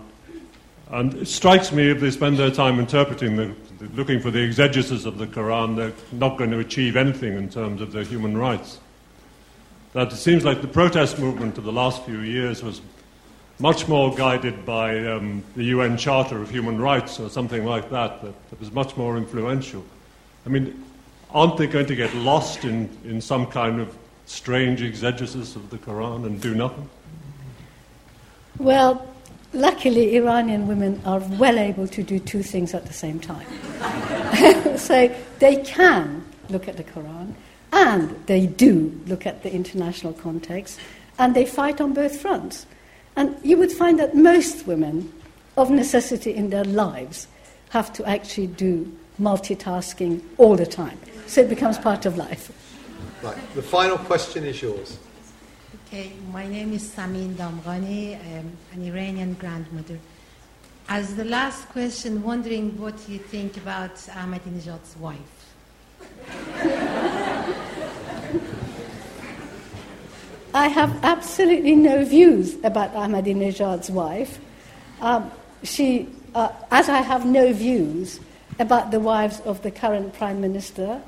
And 0.91 1.14
it 1.16 1.28
strikes 1.28 1.72
me 1.72 1.90
if 1.90 1.99
they 1.99 2.12
spend 2.12 2.38
their 2.38 2.52
time 2.52 2.80
interpreting 2.80 3.38
the, 3.38 3.56
looking 3.95 4.20
for 4.20 4.30
the 4.30 4.40
exegesis 4.40 5.06
of 5.06 5.18
the 5.18 5.26
Quran, 5.28 5.76
they're 5.76 5.94
not 6.12 6.38
going 6.38 6.52
to 6.52 6.60
achieve 6.60 6.95
anything 6.95 7.34
in 7.38 7.49
terms 7.49 7.82
of 7.82 7.91
their 7.91 8.03
human 8.03 8.38
rights 8.38 8.80
that 9.95 10.11
it 10.11 10.17
seems 10.17 10.43
like 10.43 10.61
the 10.61 10.67
protest 10.67 11.19
movement 11.19 11.57
of 11.57 11.63
the 11.63 11.72
last 11.72 12.03
few 12.03 12.19
years 12.19 12.61
was 12.61 12.81
much 13.59 13.88
more 13.88 14.13
guided 14.13 14.65
by 14.65 14.99
um, 15.07 15.41
the 15.55 15.63
UN 15.63 15.95
Charter 15.95 16.41
of 16.41 16.49
Human 16.49 16.81
Rights 16.81 17.17
or 17.17 17.30
something 17.30 17.63
like 17.63 17.89
that, 17.91 18.22
that, 18.22 18.49
that 18.49 18.59
was 18.59 18.73
much 18.73 18.97
more 18.97 19.15
influential. 19.15 19.85
I 20.45 20.49
mean, 20.49 20.84
aren't 21.31 21.55
they 21.55 21.65
going 21.65 21.85
to 21.85 21.95
get 21.95 22.13
lost 22.13 22.65
in, 22.65 22.89
in 23.05 23.22
some 23.22 23.45
kind 23.45 23.80
of 23.80 23.97
strange 24.26 24.81
exegesis 24.81 25.55
of 25.55 25.69
the 25.69 25.77
Quran 25.77 26.26
and 26.26 26.41
do 26.41 26.53
nothing? 26.53 26.89
Well, 28.59 29.07
luckily, 29.53 30.17
Iranian 30.17 30.67
women 30.67 31.01
are 31.05 31.19
well 31.19 31.57
able 31.57 31.88
to 31.88 32.03
do 32.03 32.19
two 32.19 32.43
things 32.43 32.73
at 32.73 32.85
the 32.85 32.91
same 32.93 33.22
time. 33.22 33.47
so 34.77 35.15
they 35.39 35.55
can 35.63 36.26
look 36.49 36.67
at 36.67 36.76
the 36.76 36.84
Quran, 36.84 37.34
and 37.76 38.10
they 38.26 38.47
do 38.47 38.99
look 39.06 39.27
at 39.27 39.43
the 39.43 39.53
international 39.53 40.14
context, 40.14 40.80
and 41.19 41.35
they 41.35 41.45
fight 41.45 41.81
on 41.81 41.93
both 41.93 42.19
fronts. 42.19 42.65
And 43.18 43.38
you 43.43 43.57
would 43.57 43.72
find 43.72 43.99
that 43.99 44.15
most 44.15 44.65
women, 44.65 45.11
of 45.57 45.69
necessity 45.69 46.34
in 46.34 46.49
their 46.49 46.64
lives, 46.64 47.27
have 47.69 47.91
to 47.93 48.06
actually 48.06 48.47
do 48.47 48.91
multitasking 49.22 50.22
all 50.38 50.56
the 50.56 50.65
time. 50.65 50.97
So 51.27 51.41
it 51.41 51.49
becomes 51.49 51.77
part 51.77 52.06
of 52.06 52.18
life. 52.18 52.52
Right. 53.22 53.38
The 53.56 53.61
final 53.61 53.97
question 53.97 54.45
is 54.45 54.61
yours. 54.61 54.97
Okay, 55.88 56.14
my 56.31 56.47
name 56.47 56.73
is 56.73 56.84
Samin 56.84 57.34
Damghani, 57.35 58.15
um, 58.15 58.52
an 58.73 58.84
Iranian 58.84 59.34
grandmother. 59.34 59.99
As 60.88 61.15
the 61.15 61.26
last 61.26 61.68
question, 61.69 62.23
wondering 62.23 62.80
what 62.80 63.10
you 63.10 63.18
think 63.18 63.57
about 63.57 63.95
Ahmadinejad's 63.95 64.95
wife. 64.97 65.35
I 70.53 70.69
have 70.69 70.97
absolutely 71.03 71.76
no 71.76 72.06
views 72.06 72.56
about 72.64 72.93
Ahmadinejad's 72.93 73.91
wife. 73.91 74.39
Um, 75.02 75.30
she, 75.64 76.07
uh, 76.34 76.49
as 76.72 76.88
I 76.88 77.02
have 77.02 77.26
no 77.26 77.52
views 77.52 78.19
about 78.57 78.91
the 78.91 78.99
wives 78.99 79.41
of 79.41 79.61
the 79.64 79.72
current 79.72 80.14
prime 80.14 80.39
minister 80.39 81.02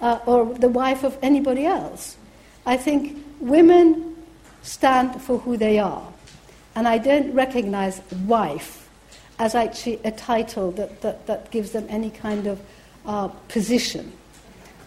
uh, 0.00 0.18
or 0.26 0.54
the 0.54 0.68
wife 0.68 1.04
of 1.04 1.18
anybody 1.22 1.66
else. 1.66 2.16
I 2.64 2.76
think 2.76 3.24
women 3.40 4.16
stand 4.62 5.20
for 5.20 5.38
who 5.38 5.56
they 5.56 5.78
are, 5.78 6.06
and 6.76 6.86
I 6.86 6.98
don't 6.98 7.32
recognize 7.34 8.00
wife 8.26 8.88
as 9.38 9.54
actually 9.54 9.98
a 10.04 10.12
title 10.12 10.70
that, 10.72 11.00
that, 11.00 11.26
that 11.26 11.50
gives 11.50 11.72
them 11.72 11.86
any 11.88 12.10
kind 12.10 12.46
of 12.46 12.60
uh, 13.04 13.28
position. 13.48 14.12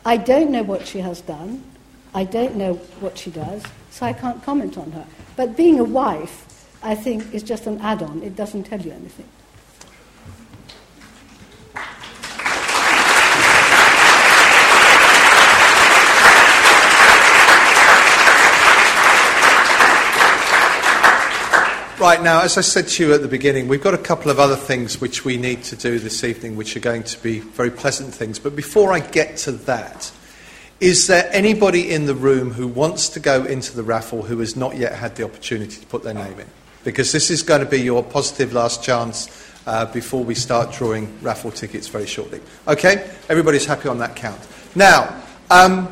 I 0.06 0.18
don't 0.18 0.52
know 0.52 0.62
what 0.62 0.86
she 0.86 1.00
has 1.00 1.22
done. 1.22 1.64
I 2.14 2.24
don't 2.24 2.56
know 2.56 2.76
what 3.00 3.18
she 3.18 3.32
does, 3.32 3.64
so 3.90 4.06
I 4.06 4.14
can't 4.14 4.42
comment 4.44 4.78
on 4.78 4.92
her. 4.92 5.06
But 5.36 5.58
being 5.58 5.80
a 5.80 5.84
wife, 5.84 6.68
I 6.84 6.94
think, 6.94 7.34
is 7.34 7.42
just 7.42 7.66
an 7.66 7.82
add 7.82 8.04
on. 8.04 8.22
It 8.22 8.36
doesn't 8.36 8.64
tell 8.64 8.80
you 8.80 8.92
anything. 8.92 9.28
Right, 22.06 22.22
now, 22.22 22.42
as 22.44 22.56
I 22.56 22.62
said 22.62 22.88
to 22.90 23.04
you 23.04 23.14
at 23.16 23.24
the 23.24 23.28
beginning, 23.28 23.68
we've 23.68 23.82
got 23.82 23.96
a 23.96 23.98
couple 23.98 24.30
of 24.30 24.40
other 24.40 24.56
things 24.56 25.02
which 25.02 25.26
we 25.26 25.38
need 25.38 25.64
to 25.64 25.76
do 25.76 25.98
this 25.98 26.24
evening, 26.24 26.56
which 26.56 26.78
are 26.78 26.80
going 26.80 27.02
to 27.02 27.24
be 27.24 27.40
very 27.40 27.72
pleasant 27.72 28.14
things. 28.14 28.38
But 28.38 28.56
before 28.56 28.94
I 28.94 29.00
get 29.00 29.38
to 29.38 29.54
that, 29.54 30.12
is 30.80 31.08
there 31.08 31.28
anybody 31.34 31.90
in 31.90 32.06
the 32.06 32.14
room 32.14 32.52
who 32.52 32.68
wants 32.68 33.10
to 33.10 33.20
go 33.20 33.44
into 33.44 33.76
the 33.76 33.82
raffle 33.82 34.22
who 34.22 34.38
has 34.38 34.56
not 34.56 34.78
yet 34.78 34.94
had 34.94 35.16
the 35.16 35.24
opportunity 35.24 35.82
to 35.82 35.86
put 35.88 36.04
their 36.04 36.14
name 36.14 36.40
in? 36.40 36.46
Because 36.84 37.12
this 37.12 37.32
is 37.32 37.42
going 37.42 37.62
to 37.62 37.68
be 37.68 37.82
your 37.82 38.04
positive 38.04 38.54
last 38.54 38.84
chance 38.84 39.28
uh, 39.66 39.92
before 39.92 40.24
we 40.24 40.36
start 40.36 40.72
drawing 40.74 41.12
raffle 41.24 41.50
tickets 41.50 41.88
very 41.88 42.06
shortly. 42.06 42.40
Okay? 42.68 43.10
Everybody's 43.30 43.66
happy 43.66 43.90
on 43.90 43.98
that 43.98 44.16
count. 44.16 44.48
Now, 44.76 45.24
um, 45.50 45.92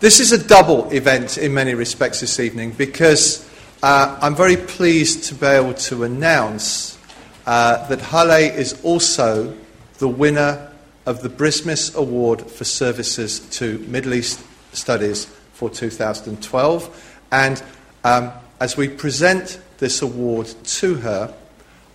this 0.00 0.18
is 0.18 0.32
a 0.32 0.48
double 0.48 0.90
event 0.90 1.38
in 1.38 1.54
many 1.54 1.74
respects 1.74 2.18
this 2.18 2.40
evening 2.40 2.72
because 2.72 3.48
uh, 3.82 4.16
I'm 4.22 4.36
very 4.36 4.56
pleased 4.56 5.24
to 5.24 5.34
be 5.34 5.46
able 5.46 5.74
to 5.74 6.04
announce 6.04 6.96
uh, 7.46 7.86
that 7.88 7.98
Haleh 7.98 8.54
is 8.54 8.80
also 8.84 9.56
the 9.98 10.06
winner 10.06 10.70
of 11.04 11.22
the 11.22 11.28
BRISMES 11.28 11.96
Award 11.96 12.42
for 12.42 12.62
Services 12.62 13.40
to 13.58 13.78
Middle 13.88 14.14
East 14.14 14.40
Studies 14.72 15.24
for 15.52 15.68
2012. 15.68 17.18
And 17.32 17.60
um, 18.04 18.30
as 18.60 18.76
we 18.76 18.88
present 18.88 19.60
this 19.78 20.00
award 20.00 20.46
to 20.64 20.94
her, 20.94 21.34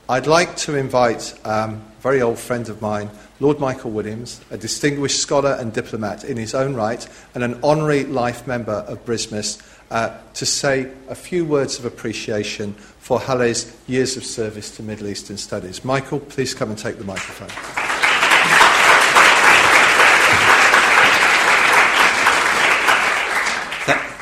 I'd 0.09 0.27
like 0.27 0.57
to 0.57 0.75
invite 0.75 1.33
um, 1.45 1.81
a 1.99 2.01
very 2.01 2.21
old 2.21 2.39
friend 2.39 2.67
of 2.67 2.81
mine, 2.81 3.09
Lord 3.39 3.59
Michael 3.59 3.91
Williams, 3.91 4.41
a 4.51 4.57
distinguished 4.57 5.19
scholar 5.19 5.53
and 5.53 5.71
diplomat 5.71 6.25
in 6.25 6.35
his 6.35 6.53
own 6.53 6.75
right, 6.75 7.07
and 7.33 7.43
an 7.45 7.59
honorary 7.63 8.03
life 8.03 8.45
member 8.45 8.73
of 8.73 9.05
BRISMES, 9.05 9.61
uh, 9.89 10.17
to 10.33 10.45
say 10.45 10.91
a 11.07 11.15
few 11.15 11.45
words 11.45 11.79
of 11.79 11.85
appreciation 11.85 12.73
for 12.73 13.19
Haleh's 13.19 13.75
years 13.87 14.17
of 14.17 14.25
service 14.25 14.75
to 14.75 14.83
Middle 14.83 15.07
Eastern 15.07 15.37
studies. 15.37 15.85
Michael, 15.85 16.19
please 16.19 16.53
come 16.53 16.69
and 16.69 16.77
take 16.77 16.97
the 16.97 17.05
microphone. 17.05 17.49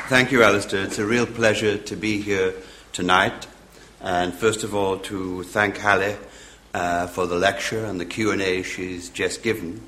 Thank 0.08 0.30
you, 0.30 0.44
Alistair. 0.44 0.84
It's 0.84 1.00
a 1.00 1.04
real 1.04 1.26
pleasure 1.26 1.78
to 1.78 1.96
be 1.96 2.20
here 2.20 2.54
tonight. 2.92 3.48
And 4.00 4.32
first 4.32 4.62
of 4.62 4.72
all, 4.72 4.98
to 5.00 5.42
thank 5.42 5.78
Haleh 5.78 6.16
uh, 6.72 7.08
for 7.08 7.26
the 7.26 7.34
lecture 7.34 7.84
and 7.84 7.98
the 7.98 8.04
Q&A 8.04 8.62
she's 8.62 9.08
just 9.08 9.42
given, 9.42 9.82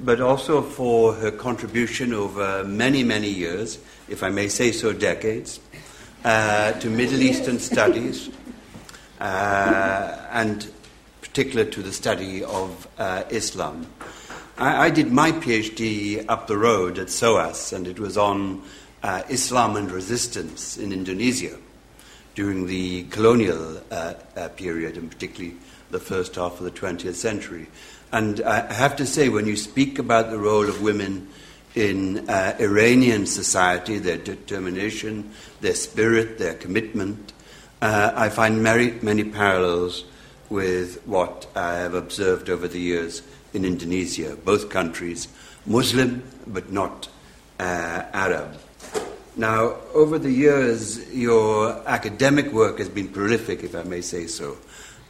but 0.00 0.20
also 0.20 0.60
for 0.60 1.14
her 1.14 1.30
contribution 1.30 2.12
over 2.12 2.64
many, 2.64 3.02
many 3.02 3.28
years 3.28 3.78
if 4.08 4.22
I 4.22 4.28
may 4.28 4.48
say 4.48 4.72
so, 4.72 4.92
decades, 4.92 5.60
uh, 6.24 6.72
to 6.72 6.90
Middle 6.90 7.22
Eastern 7.22 7.58
studies, 7.58 8.30
uh, 9.20 10.26
and 10.30 10.70
particular 11.20 11.64
to 11.64 11.82
the 11.82 11.92
study 11.92 12.44
of 12.44 12.86
uh, 12.98 13.24
Islam. 13.30 13.86
I, 14.58 14.86
I, 14.86 14.90
did 14.90 15.10
my 15.10 15.32
PhD 15.32 16.24
up 16.28 16.46
the 16.46 16.56
road 16.56 16.98
at 16.98 17.10
SOAS, 17.10 17.72
and 17.72 17.86
it 17.88 17.98
was 17.98 18.16
on 18.16 18.62
uh, 19.02 19.22
Islam 19.28 19.76
and 19.76 19.90
resistance 19.90 20.76
in 20.76 20.92
Indonesia 20.92 21.58
during 22.34 22.66
the 22.66 23.04
colonial 23.04 23.80
uh, 23.90 24.14
uh, 24.36 24.48
period, 24.50 24.96
and 24.96 25.10
particularly 25.10 25.56
the 25.90 26.00
first 26.00 26.34
half 26.34 26.58
of 26.58 26.64
the 26.64 26.70
20th 26.70 27.14
century. 27.14 27.66
And 28.14 28.40
I 28.42 28.72
have 28.72 28.94
to 28.98 29.06
say, 29.06 29.28
when 29.28 29.48
you 29.48 29.56
speak 29.56 29.98
about 29.98 30.30
the 30.30 30.38
role 30.38 30.68
of 30.68 30.80
women 30.80 31.26
in 31.74 32.30
uh, 32.30 32.56
Iranian 32.60 33.26
society, 33.26 33.98
their 33.98 34.18
determination, 34.18 35.32
their 35.60 35.74
spirit, 35.74 36.38
their 36.38 36.54
commitment. 36.54 37.32
Uh, 37.82 38.12
I 38.14 38.28
find 38.28 38.62
many, 38.62 38.92
many 39.02 39.24
parallels 39.24 40.04
with 40.48 41.02
what 41.06 41.48
I 41.56 41.74
have 41.78 41.94
observed 41.94 42.48
over 42.48 42.68
the 42.68 42.78
years 42.78 43.22
in 43.52 43.64
Indonesia, 43.64 44.36
both 44.36 44.70
countries 44.70 45.26
Muslim 45.66 46.22
but 46.46 46.70
not 46.70 47.08
uh, 47.58 48.04
Arab. 48.12 48.56
Now, 49.36 49.74
over 49.92 50.20
the 50.20 50.30
years, 50.30 51.12
your 51.12 51.82
academic 51.88 52.52
work 52.52 52.78
has 52.78 52.88
been 52.88 53.08
prolific, 53.08 53.64
if 53.64 53.74
I 53.74 53.82
may 53.82 54.02
say 54.02 54.28
so. 54.28 54.56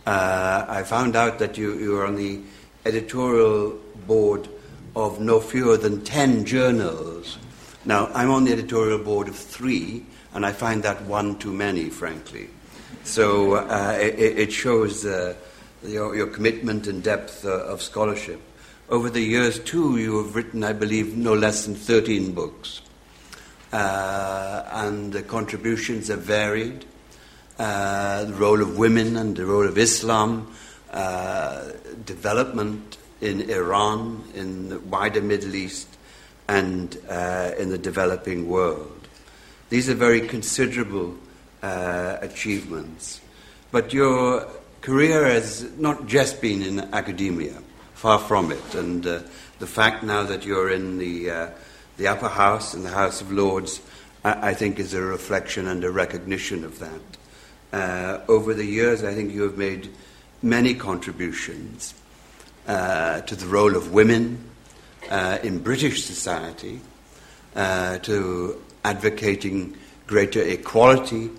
Uh, 0.07 0.65
I 0.67 0.85
found 0.85 1.17
out 1.17 1.39
that 1.41 1.59
you, 1.59 1.79
you 1.79 1.99
are 1.99 2.07
on 2.07 2.17
the 2.17 2.41
editorial 2.85 3.79
board 4.07 4.49
of 4.97 5.21
no 5.21 5.41
fewer 5.41 5.77
than 5.77 6.03
10 6.05 6.45
journals. 6.45 7.39
Now, 7.85 8.07
I'm 8.15 8.31
on 8.31 8.45
the 8.45 8.53
editorial 8.53 8.99
board 8.99 9.29
of 9.29 9.37
three, 9.37 10.05
and 10.33 10.47
I 10.47 10.53
find 10.53 10.83
that 10.85 11.03
one 11.03 11.39
too 11.39 11.53
many, 11.53 11.91
frankly. 11.91 12.49
So 13.05 13.55
uh, 13.57 13.99
it, 14.01 14.39
it, 14.39 14.53
shows 14.53 15.05
uh, 15.05 15.35
your, 15.83 16.17
your, 16.17 16.29
commitment 16.29 16.87
and 16.87 17.03
depth 17.03 17.45
uh, 17.45 17.51
of 17.51 17.83
scholarship. 17.83 18.41
Over 18.89 19.11
the 19.11 19.21
years, 19.21 19.59
too, 19.59 19.99
you 19.99 20.23
have 20.23 20.35
written, 20.35 20.65
I 20.65 20.73
believe, 20.73 21.17
no 21.17 21.35
less 21.35 21.67
than 21.67 21.75
13 21.75 22.33
books. 22.33 22.81
Uh, 23.73 24.65
and 24.71 25.13
the 25.13 25.23
contributions 25.23 26.09
have 26.09 26.21
varied. 26.21 26.85
Uh, 27.59 28.25
the 28.25 28.33
role 28.35 28.63
of 28.63 28.79
women 28.79 29.17
and 29.17 29.37
the 29.37 29.47
role 29.47 29.67
of 29.67 29.77
Islam, 29.77 30.53
uh, 30.95 31.73
development 32.07 32.97
in 33.21 33.51
Iran, 33.51 34.25
in 34.35 34.69
the 34.69 34.79
wider 34.79 35.21
Middle 35.21 35.55
East, 35.55 35.89
and 36.49 36.97
uh, 37.09 37.51
in 37.59 37.71
the 37.71 37.79
developing 37.79 38.49
world. 38.49 39.09
These 39.71 39.89
are 39.89 39.95
very 39.95 40.21
considerable 40.29 41.17
uh, 41.63 42.19
achievements. 42.21 43.21
But 43.71 43.93
your 43.93 44.47
career 44.83 45.25
has 45.25 45.69
not 45.79 46.07
just 46.07 46.41
been 46.41 46.63
in 46.63 46.81
academia, 46.95 47.61
far 47.95 48.19
from 48.19 48.53
it. 48.53 48.75
And 48.75 49.07
uh, 49.07 49.21
the 49.59 49.67
fact 49.67 50.05
now 50.05 50.23
that 50.25 50.45
you're 50.45 50.71
in 50.71 50.99
the, 50.99 51.31
uh, 51.31 51.51
the 51.97 52.07
upper 52.07 52.29
house, 52.29 52.75
in 52.75 52.83
the 52.83 52.91
House 52.91 53.21
of 53.21 53.33
Lords, 53.33 53.81
I, 54.25 54.51
I, 54.51 54.55
think 54.55 54.79
is 54.79 54.95
a 54.95 55.03
reflection 55.03 55.67
and 55.67 55.83
a 55.83 55.91
recognition 55.91 56.65
of 56.65 56.79
that. 56.79 57.01
Uh, 57.73 58.21
over 58.29 58.55
the 58.55 58.65
years, 58.65 59.03
I 59.03 59.15
think 59.15 59.33
you 59.33 59.43
have 59.43 59.57
made 59.57 59.91
many 60.45 60.75
contributions 60.75 61.95
uh, 62.69 63.23
to 63.23 63.35
the 63.35 63.47
role 63.47 63.75
of 63.75 63.93
women 63.93 64.45
uh, 65.11 65.39
in 65.43 65.59
British 65.59 66.05
society, 66.05 66.81
uh, 67.57 67.99
to 67.99 68.63
advocating 68.85 69.77
greater 70.07 70.43
equality 70.43 71.31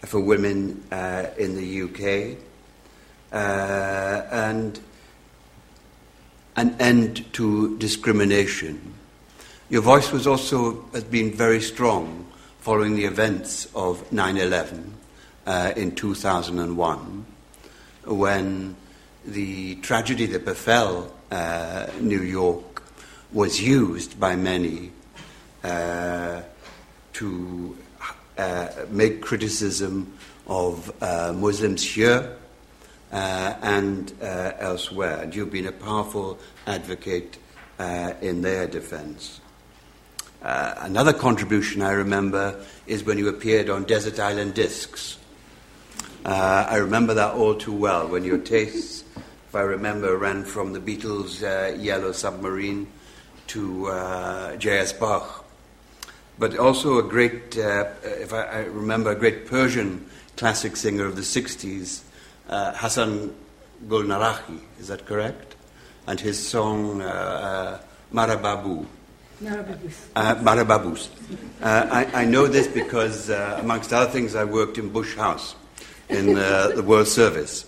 for 0.00 0.20
women 0.20 0.82
uh, 0.90 1.26
in 1.38 1.54
the 1.54 1.82
UK, 1.82 2.38
uh, 3.32 4.22
and 4.30 4.80
an 6.56 6.74
end 6.80 7.30
to 7.34 7.76
discrimination. 7.78 8.94
Your 9.68 9.82
voice 9.82 10.10
was 10.12 10.26
also 10.26 10.82
has 10.92 11.04
been 11.04 11.32
very 11.32 11.60
strong 11.60 12.26
following 12.60 12.96
the 12.96 13.04
events 13.04 13.66
of 13.74 14.08
9/11 14.10 14.92
uh, 15.46 15.72
in 15.76 15.94
2001, 15.94 17.26
when 18.06 18.76
the 19.24 19.74
tragedy 19.76 20.26
that 20.26 20.44
befell 20.44 21.12
uh, 21.30 21.86
New 22.00 22.22
York 22.22 22.82
was 23.32 23.60
used 23.60 24.18
by 24.18 24.36
many 24.36 24.92
uh, 25.64 26.42
to 27.12 27.76
uh, 28.38 28.68
make 28.90 29.20
criticism 29.20 30.12
of 30.46 30.92
uh, 31.02 31.32
Muslims 31.34 31.82
here 31.82 32.36
uh, 33.10 33.54
and 33.62 34.12
uh, 34.22 34.52
elsewhere. 34.58 35.22
And 35.22 35.34
you've 35.34 35.50
been 35.50 35.66
a 35.66 35.72
powerful 35.72 36.38
advocate 36.66 37.38
in 38.20 38.42
their 38.42 38.66
defense. 38.66 39.40
Another 40.42 41.12
contribution 41.12 41.82
I 41.82 41.92
remember 41.92 42.64
is 42.86 43.04
when 43.04 43.18
you 43.18 43.28
appeared 43.28 43.68
on 43.68 43.84
Desert 43.84 44.20
Island 44.20 44.54
Discs. 44.54 45.18
Uh, 46.26 46.66
I 46.68 46.78
remember 46.78 47.14
that 47.14 47.34
all 47.34 47.54
too 47.54 47.72
well, 47.72 48.08
when 48.08 48.24
your 48.24 48.38
tastes, 48.38 49.04
if 49.48 49.54
I 49.54 49.60
remember, 49.60 50.16
ran 50.16 50.44
from 50.44 50.72
the 50.72 50.80
Beatles' 50.80 51.44
uh, 51.44 51.76
Yellow 51.76 52.10
Submarine 52.10 52.88
to 53.46 53.86
uh, 53.86 54.56
J.S. 54.56 54.92
Bach. 54.92 55.44
But 56.36 56.58
also 56.58 56.98
a 56.98 57.04
great, 57.04 57.56
uh, 57.56 57.90
if 58.02 58.32
I, 58.32 58.42
I 58.42 58.58
remember, 58.64 59.12
a 59.12 59.14
great 59.14 59.46
Persian 59.46 60.10
classic 60.36 60.74
singer 60.74 61.06
of 61.06 61.14
the 61.14 61.22
60s, 61.22 62.02
uh, 62.48 62.72
Hassan 62.74 63.32
Golnaraghi, 63.86 64.58
is 64.80 64.88
that 64.88 65.06
correct? 65.06 65.54
And 66.08 66.18
his 66.18 66.44
song 66.44 67.02
uh, 67.02 67.80
Marababu. 68.12 68.84
Uh, 70.16 70.34
Marababus. 70.34 71.08
Uh, 71.62 71.86
I, 71.88 72.22
I 72.22 72.24
know 72.24 72.48
this 72.48 72.66
because, 72.66 73.30
uh, 73.30 73.58
amongst 73.60 73.92
other 73.92 74.10
things, 74.10 74.34
I 74.34 74.42
worked 74.42 74.76
in 74.76 74.88
Bush 74.88 75.14
House 75.14 75.54
in 76.08 76.36
uh, 76.36 76.68
the 76.68 76.82
World 76.82 77.08
Service. 77.08 77.66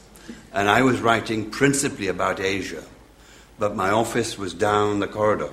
And 0.52 0.68
I 0.68 0.82
was 0.82 1.00
writing 1.00 1.50
principally 1.50 2.08
about 2.08 2.40
Asia, 2.40 2.84
but 3.58 3.76
my 3.76 3.90
office 3.90 4.38
was 4.38 4.54
down 4.54 5.00
the 5.00 5.06
corridor 5.06 5.50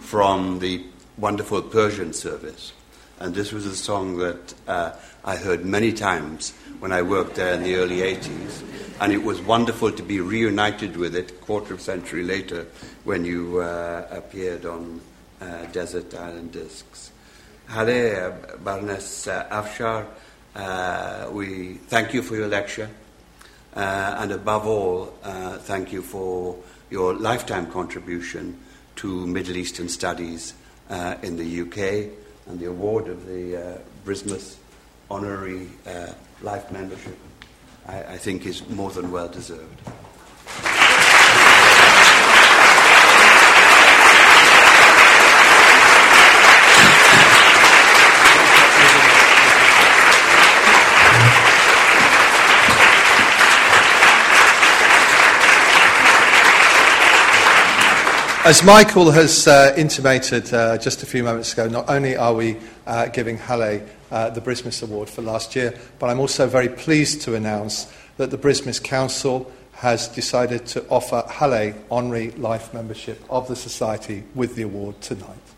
from 0.00 0.58
the 0.58 0.84
wonderful 1.16 1.62
Persian 1.62 2.12
service. 2.12 2.72
And 3.20 3.34
this 3.34 3.52
was 3.52 3.66
a 3.66 3.76
song 3.76 4.18
that 4.18 4.54
uh, 4.66 4.92
I 5.24 5.36
heard 5.36 5.64
many 5.64 5.92
times 5.92 6.52
when 6.80 6.92
I 6.92 7.02
worked 7.02 7.36
there 7.36 7.54
in 7.54 7.62
the 7.62 7.76
early 7.76 7.98
80s. 7.98 8.62
And 9.00 9.12
it 9.12 9.22
was 9.22 9.40
wonderful 9.40 9.92
to 9.92 10.02
be 10.02 10.20
reunited 10.20 10.96
with 10.96 11.14
it 11.16 11.30
a 11.30 11.34
quarter 11.34 11.74
of 11.74 11.80
a 11.80 11.82
century 11.82 12.22
later 12.22 12.66
when 13.04 13.24
you 13.24 13.58
uh, 13.60 14.06
appeared 14.10 14.66
on 14.66 15.00
uh, 15.40 15.66
Desert 15.66 16.14
Island 16.14 16.52
Discs. 16.52 17.12
Haleh, 17.68 18.62
Baroness 18.62 19.26
uh, 19.26 19.46
Afshar, 19.50 20.06
uh, 20.54 21.28
we 21.30 21.74
thank 21.88 22.14
you 22.14 22.22
for 22.22 22.36
your 22.36 22.48
lecture. 22.48 22.88
Uh, 23.74 24.16
and 24.18 24.32
above 24.32 24.66
all, 24.66 25.12
uh, 25.24 25.58
thank 25.58 25.92
you 25.92 26.00
for 26.00 26.56
your 26.90 27.14
lifetime 27.14 27.70
contribution 27.70 28.58
to 28.96 29.26
Middle 29.26 29.56
Eastern 29.56 29.88
studies 29.88 30.54
uh, 30.90 31.16
in 31.22 31.36
the 31.36 31.60
UK 31.62 32.10
and 32.46 32.60
the 32.60 32.66
award 32.66 33.08
of 33.08 33.26
the 33.26 33.56
uh, 33.56 33.78
BRISMES 34.04 34.56
honorary 35.10 35.68
uh, 35.86 36.12
life 36.42 36.70
membership, 36.70 37.18
I, 37.86 38.02
I 38.04 38.18
think 38.18 38.46
is 38.46 38.68
more 38.68 38.90
than 38.90 39.10
well 39.10 39.28
deserved. 39.28 39.80
As 58.44 58.62
Michael 58.62 59.10
has 59.10 59.48
uh, 59.48 59.72
intimated 59.74 60.52
uh, 60.52 60.76
just 60.76 61.02
a 61.02 61.06
few 61.06 61.24
moments 61.24 61.54
ago, 61.54 61.66
not 61.66 61.88
only 61.88 62.14
are 62.14 62.34
we 62.34 62.58
uh, 62.86 63.06
giving 63.06 63.38
Haleh 63.38 63.88
uh, 64.10 64.28
the 64.28 64.42
BRISMES 64.42 64.82
Award 64.82 65.08
for 65.08 65.22
last 65.22 65.56
year, 65.56 65.74
but 65.98 66.10
I'm 66.10 66.20
also 66.20 66.46
very 66.46 66.68
pleased 66.68 67.22
to 67.22 67.36
announce 67.36 67.90
that 68.18 68.30
the 68.30 68.36
BRISMES 68.36 68.80
Council 68.80 69.50
has 69.72 70.08
decided 70.08 70.66
to 70.66 70.86
offer 70.88 71.24
Haleh 71.26 71.74
honorary 71.90 72.32
life 72.32 72.74
membership 72.74 73.24
of 73.30 73.48
the 73.48 73.56
Society 73.56 74.24
with 74.34 74.56
the 74.56 74.62
award 74.62 75.00
tonight. 75.00 75.53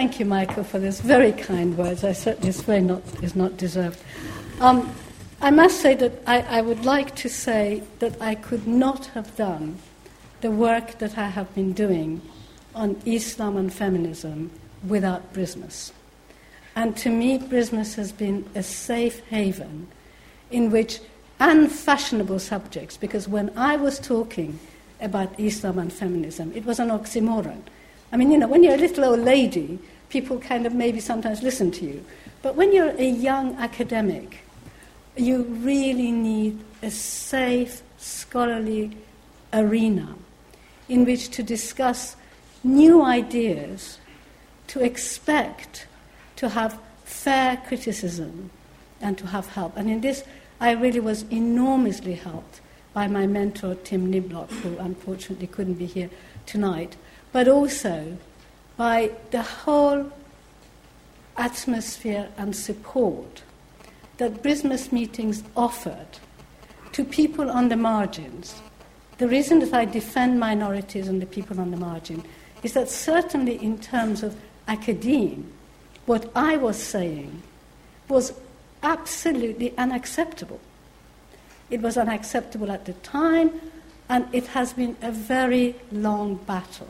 Thank 0.00 0.18
you, 0.18 0.24
Michael, 0.24 0.64
for 0.64 0.78
this 0.78 1.02
very 1.02 1.30
kind 1.32 1.76
words. 1.76 2.04
I 2.04 2.12
certainly 2.12 2.52
very 2.52 2.80
not 2.80 3.02
is 3.22 3.36
not 3.36 3.58
deserved. 3.58 4.02
Um, 4.58 4.90
I 5.42 5.50
must 5.50 5.82
say 5.82 5.94
that 5.94 6.12
I, 6.26 6.40
I 6.40 6.62
would 6.62 6.86
like 6.86 7.14
to 7.16 7.28
say 7.28 7.82
that 7.98 8.14
I 8.18 8.34
could 8.34 8.66
not 8.66 9.04
have 9.08 9.36
done 9.36 9.76
the 10.40 10.50
work 10.50 11.00
that 11.00 11.18
I 11.18 11.26
have 11.26 11.54
been 11.54 11.74
doing 11.74 12.22
on 12.74 12.96
Islam 13.04 13.58
and 13.58 13.70
feminism 13.70 14.50
without 14.88 15.34
BRISMES. 15.34 15.92
And 16.74 16.96
to 16.96 17.10
me, 17.10 17.36
BRISMES 17.36 17.96
has 17.96 18.10
been 18.10 18.48
a 18.54 18.62
safe 18.62 19.20
haven 19.28 19.86
in 20.50 20.70
which 20.70 21.00
unfashionable 21.40 22.38
subjects, 22.38 22.96
because 22.96 23.28
when 23.28 23.52
I 23.54 23.76
was 23.76 23.98
talking 23.98 24.60
about 24.98 25.38
Islam 25.38 25.78
and 25.78 25.92
feminism, 25.92 26.52
it 26.54 26.64
was 26.64 26.80
an 26.80 26.88
oxymoron. 26.88 27.60
I 28.12 28.16
mean, 28.16 28.30
you 28.30 28.38
know, 28.38 28.48
when 28.48 28.62
you're 28.62 28.74
a 28.74 28.78
little 28.78 29.04
old 29.04 29.20
lady, 29.20 29.78
people 30.08 30.38
kind 30.38 30.66
of 30.66 30.74
maybe 30.74 31.00
sometimes 31.00 31.42
listen 31.42 31.70
to 31.72 31.84
you. 31.84 32.04
But 32.42 32.56
when 32.56 32.72
you're 32.72 32.94
a 32.98 33.08
young 33.08 33.54
academic, 33.56 34.38
you 35.16 35.42
really 35.42 36.10
need 36.10 36.58
a 36.82 36.90
safe, 36.90 37.82
scholarly 37.98 38.96
arena 39.52 40.16
in 40.88 41.04
which 41.04 41.30
to 41.30 41.42
discuss 41.42 42.16
new 42.64 43.02
ideas, 43.02 43.98
to 44.66 44.82
expect 44.82 45.86
to 46.36 46.48
have 46.48 46.78
fair 47.04 47.56
criticism, 47.68 48.50
and 49.00 49.16
to 49.18 49.26
have 49.26 49.46
help. 49.48 49.76
And 49.76 49.90
in 49.90 50.00
this, 50.00 50.24
I 50.60 50.72
really 50.72 51.00
was 51.00 51.22
enormously 51.30 52.14
helped 52.14 52.60
by 52.92 53.06
my 53.06 53.26
mentor, 53.26 53.76
Tim 53.76 54.12
Niblock, 54.12 54.50
who 54.50 54.76
unfortunately 54.78 55.46
couldn't 55.46 55.74
be 55.74 55.86
here 55.86 56.10
tonight, 56.44 56.96
but 57.32 57.48
also 57.48 58.16
by 58.76 59.10
the 59.30 59.42
whole 59.42 60.10
atmosphere 61.36 62.28
and 62.36 62.54
support 62.54 63.42
that 64.18 64.42
BRISMES 64.42 64.92
meetings 64.92 65.42
offered 65.56 66.18
to 66.92 67.04
people 67.04 67.50
on 67.50 67.68
the 67.68 67.76
margins. 67.76 68.60
The 69.18 69.28
reason 69.28 69.60
that 69.60 69.72
I 69.72 69.84
defend 69.84 70.40
minorities 70.40 71.08
and 71.08 71.20
the 71.20 71.26
people 71.26 71.60
on 71.60 71.70
the 71.70 71.76
margin 71.76 72.22
is 72.62 72.74
that 72.74 72.88
certainly 72.88 73.62
in 73.62 73.78
terms 73.78 74.22
of 74.22 74.36
academe, 74.68 75.50
what 76.06 76.30
I 76.34 76.56
was 76.56 76.76
saying 76.76 77.42
was 78.08 78.32
absolutely 78.82 79.76
unacceptable. 79.78 80.60
It 81.70 81.80
was 81.80 81.96
unacceptable 81.96 82.70
at 82.70 82.84
the 82.84 82.94
time, 82.94 83.60
and 84.08 84.26
it 84.34 84.48
has 84.48 84.72
been 84.72 84.96
a 85.02 85.12
very 85.12 85.76
long 85.92 86.34
battle. 86.34 86.88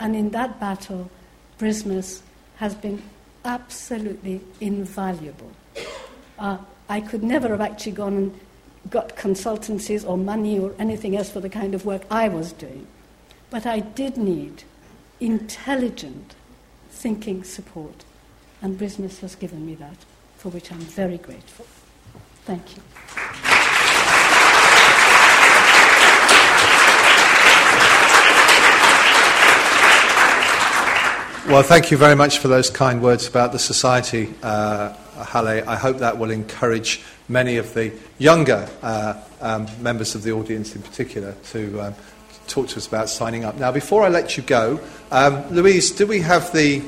And 0.00 0.16
in 0.16 0.30
that 0.30 0.58
battle, 0.58 1.10
BRISMES 1.58 2.22
has 2.56 2.74
been 2.74 3.02
absolutely 3.44 4.40
invaluable. 4.60 5.52
Uh, 6.38 6.58
I 6.88 7.00
could 7.00 7.22
never 7.22 7.48
have 7.48 7.60
actually 7.60 7.92
gone 7.92 8.16
and 8.16 8.40
got 8.88 9.14
consultancies 9.14 10.08
or 10.08 10.16
money 10.16 10.58
or 10.58 10.74
anything 10.78 11.16
else 11.16 11.30
for 11.30 11.40
the 11.40 11.50
kind 11.50 11.74
of 11.74 11.84
work 11.84 12.02
I 12.10 12.28
was 12.28 12.52
doing. 12.52 12.86
But 13.50 13.66
I 13.66 13.80
did 13.80 14.16
need 14.16 14.64
intelligent 15.20 16.34
thinking 16.90 17.44
support, 17.44 18.04
and 18.62 18.78
BRISMES 18.78 19.20
has 19.20 19.34
given 19.34 19.66
me 19.66 19.74
that, 19.76 19.96
for 20.38 20.48
which 20.48 20.72
I'm 20.72 20.78
very 20.78 21.18
grateful. 21.18 21.66
Thank 22.44 22.76
you. 22.76 23.59
Well, 31.50 31.64
thank 31.64 31.90
you 31.90 31.96
very 31.96 32.14
much 32.14 32.38
for 32.38 32.46
those 32.46 32.70
kind 32.70 33.02
words 33.02 33.26
about 33.26 33.50
the 33.50 33.58
society, 33.58 34.32
uh, 34.40 34.94
Haleh. 35.16 35.66
I 35.66 35.74
hope 35.74 35.98
that 35.98 36.16
will 36.16 36.30
encourage 36.30 37.02
many 37.28 37.56
of 37.56 37.74
the 37.74 37.92
younger 38.18 38.68
uh, 38.82 39.20
um, 39.40 39.66
members 39.80 40.14
of 40.14 40.22
the 40.22 40.30
audience 40.30 40.76
in 40.76 40.82
particular 40.82 41.34
to 41.50 41.80
um, 41.80 41.94
talk 42.46 42.68
to 42.68 42.76
us 42.76 42.86
about 42.86 43.08
signing 43.08 43.44
up. 43.44 43.56
Now, 43.56 43.72
before 43.72 44.04
I 44.04 44.10
let 44.10 44.36
you 44.36 44.44
go, 44.44 44.78
um, 45.10 45.44
Louise, 45.50 45.90
do 45.90 46.06
we 46.06 46.20
have 46.20 46.52
the 46.52 46.84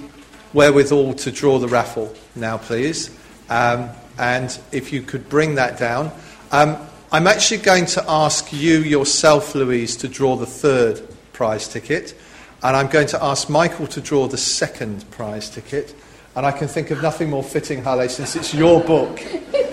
wherewithal 0.53 1.15
to 1.15 1.33
draw 1.33 1.59
the 1.59 1.67
raffle 1.67 2.15
now, 2.37 2.59
please? 2.59 3.11
Um, 3.51 3.91
and 4.17 4.57
if 4.71 4.93
you 4.93 5.03
could 5.03 5.29
bring 5.29 5.57
that 5.57 5.77
down. 5.77 6.13
Um, 6.53 6.77
I'm 7.11 7.27
actually 7.27 7.63
going 7.63 7.87
to 7.87 8.05
ask 8.09 8.53
you 8.53 8.79
yourself, 8.79 9.57
Louise, 9.57 9.97
to 9.97 10.09
draw 10.09 10.37
the 10.37 10.47
third 10.47 11.03
prize 11.33 11.67
ticket. 11.67 12.15
And 12.63 12.77
I'm 12.77 12.87
going 12.87 13.09
to 13.09 13.23
ask 13.23 13.51
Michael 13.51 13.89
to 13.89 14.01
draw 14.01 14.29
the 14.29 14.37
second 14.37 15.11
prize 15.11 15.51
ticket. 15.51 15.95
And 16.37 16.47
I 16.47 16.53
can 16.53 16.69
think 16.69 16.91
of 16.91 17.03
nothing 17.03 17.29
more 17.29 17.43
fitting, 17.43 17.83
Haleh, 17.83 18.09
since 18.09 18.37
it's 18.37 18.55
your 18.55 18.81
book, 18.81 19.21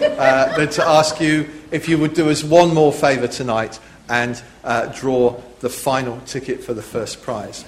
uh, 0.01 0.57
than 0.57 0.69
to 0.69 0.83
ask 0.85 1.21
you 1.21 1.47
if 1.71 1.87
you 1.87 1.99
would 1.99 2.15
do 2.15 2.29
us 2.29 2.43
one 2.43 2.73
more 2.73 2.91
favour 2.91 3.27
tonight 3.27 3.79
and 4.09 4.41
uh, 4.63 4.87
draw 4.87 5.39
the 5.59 5.69
final 5.69 6.19
ticket 6.21 6.63
for 6.63 6.73
the 6.73 6.81
first 6.81 7.21
prize. 7.21 7.63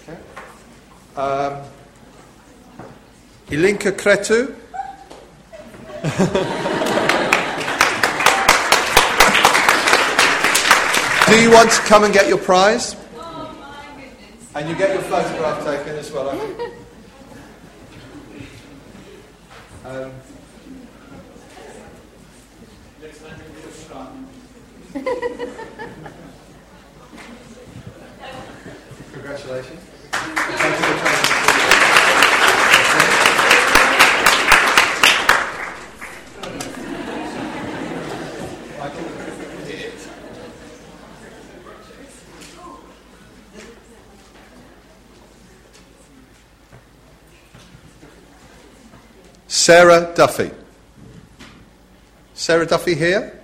Okay. 0.02 0.18
Um, 1.16 1.62
Ilinka 3.46 3.92
Kretu. 3.92 4.52
Do 11.28 11.40
you 11.40 11.52
want 11.52 11.70
to 11.70 11.80
come 11.82 12.02
and 12.02 12.12
get 12.12 12.28
your 12.28 12.38
prize? 12.38 12.96
And 14.56 14.68
you 14.68 14.74
get 14.74 14.92
your 14.92 15.02
photograph 15.02 15.64
taken 15.64 15.96
as 15.96 16.10
well. 16.10 16.30
Um, 19.84 20.12
Sarah 49.64 50.12
Duffy. 50.14 50.50
Sarah 52.34 52.66
Duffy 52.66 52.94
here? 52.94 53.40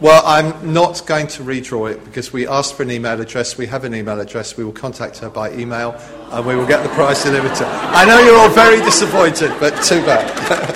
Well, 0.00 0.22
I'm 0.24 0.72
not 0.72 1.04
going 1.04 1.26
to 1.26 1.42
redraw 1.42 1.90
it 1.90 2.04
because 2.04 2.32
we 2.32 2.46
asked 2.46 2.76
for 2.76 2.84
an 2.84 2.92
email 2.92 3.20
address. 3.20 3.58
We 3.58 3.66
have 3.66 3.82
an 3.82 3.92
email 3.92 4.20
address. 4.20 4.56
We 4.56 4.62
will 4.62 4.70
contact 4.70 5.18
her 5.18 5.28
by 5.28 5.52
email 5.54 6.00
and 6.30 6.46
we 6.46 6.54
will 6.54 6.68
get 6.68 6.84
the 6.84 6.90
prize 6.90 7.24
delivered 7.24 7.56
to 7.56 7.64
her. 7.64 7.70
I 7.92 8.04
know 8.04 8.20
you're 8.20 8.38
all 8.38 8.50
very 8.50 8.78
disappointed, 8.84 9.52
but 9.58 9.82
too 9.82 10.00
bad. 10.02 10.75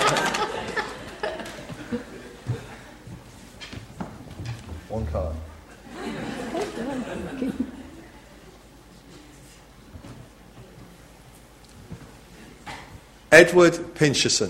Edward 13.51 13.73
Pincherson. 13.95 14.49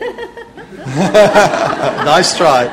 nice 2.04 2.36
try. 2.36 2.66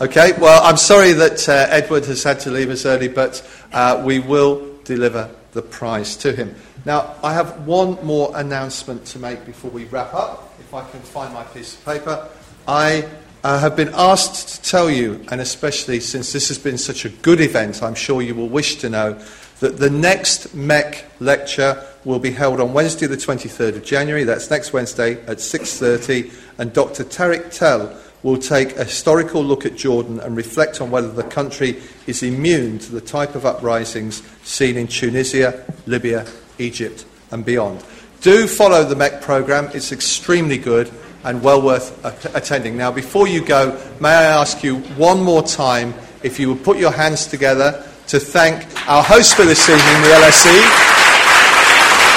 Okay, 0.00 0.32
well, 0.40 0.62
I'm 0.64 0.78
sorry 0.78 1.12
that 1.12 1.46
uh, 1.46 1.66
Edward 1.68 2.06
has 2.06 2.22
had 2.22 2.40
to 2.40 2.50
leave 2.50 2.70
us 2.70 2.86
early, 2.86 3.08
but 3.08 3.46
uh, 3.74 4.02
we 4.06 4.20
will 4.20 4.74
deliver 4.84 5.30
the 5.52 5.60
prize 5.60 6.16
to 6.16 6.32
him. 6.32 6.54
Now, 6.86 7.14
I 7.22 7.34
have 7.34 7.66
one 7.66 8.02
more 8.02 8.32
announcement 8.34 9.04
to 9.08 9.18
make 9.18 9.44
before 9.44 9.70
we 9.70 9.84
wrap 9.84 10.14
up, 10.14 10.58
if 10.60 10.72
I 10.72 10.88
can 10.88 11.00
find 11.00 11.34
my 11.34 11.44
piece 11.44 11.74
of 11.74 11.84
paper. 11.84 12.26
I 12.66 13.06
uh, 13.44 13.60
have 13.60 13.76
been 13.76 13.90
asked 13.92 14.48
to 14.48 14.70
tell 14.70 14.88
you, 14.88 15.26
and 15.30 15.42
especially 15.42 16.00
since 16.00 16.32
this 16.32 16.48
has 16.48 16.56
been 16.56 16.78
such 16.78 17.04
a 17.04 17.10
good 17.10 17.42
event, 17.42 17.82
I'm 17.82 17.94
sure 17.94 18.22
you 18.22 18.34
will 18.34 18.48
wish 18.48 18.76
to 18.76 18.88
know 18.88 19.20
that 19.60 19.78
the 19.78 19.90
next 19.90 20.56
MEC 20.56 21.02
lecture 21.20 21.82
will 22.04 22.18
be 22.18 22.30
held 22.30 22.60
on 22.60 22.72
Wednesday, 22.72 23.06
the 23.06 23.16
23rd 23.16 23.76
of 23.76 23.84
January. 23.84 24.24
That's 24.24 24.50
next 24.50 24.72
Wednesday 24.72 25.20
at 25.26 25.40
6:30, 25.40 26.30
and 26.58 26.72
Dr. 26.72 27.04
Tariq 27.04 27.56
Tell 27.56 27.96
will 28.22 28.38
take 28.38 28.76
a 28.76 28.84
historical 28.84 29.42
look 29.42 29.64
at 29.64 29.76
Jordan 29.76 30.20
and 30.20 30.36
reflect 30.36 30.80
on 30.80 30.90
whether 30.90 31.10
the 31.10 31.22
country 31.22 31.80
is 32.06 32.22
immune 32.22 32.78
to 32.80 32.92
the 32.92 33.00
type 33.00 33.34
of 33.34 33.46
uprisings 33.46 34.22
seen 34.42 34.76
in 34.76 34.88
Tunisia, 34.88 35.64
Libya, 35.86 36.26
Egypt, 36.58 37.04
and 37.30 37.44
beyond. 37.44 37.82
Do 38.20 38.48
follow 38.48 38.84
the 38.84 38.96
MEC 38.96 39.20
program; 39.20 39.70
it's 39.74 39.92
extremely 39.92 40.58
good 40.58 40.90
and 41.24 41.42
well 41.42 41.60
worth 41.62 42.04
a- 42.04 42.36
attending. 42.36 42.76
Now, 42.76 42.90
before 42.90 43.28
you 43.28 43.44
go, 43.44 43.78
may 44.00 44.10
I 44.10 44.40
ask 44.40 44.62
you 44.62 44.76
one 44.96 45.22
more 45.22 45.42
time 45.42 45.94
if 46.22 46.40
you 46.40 46.48
would 46.48 46.64
put 46.64 46.78
your 46.78 46.92
hands 46.92 47.26
together 47.26 47.84
to 48.08 48.18
thank 48.18 48.64
our 48.88 49.02
host 49.02 49.36
for 49.36 49.44
this 49.44 49.68
evening, 49.68 50.00
the 50.00 50.08
LSE, 50.16 50.56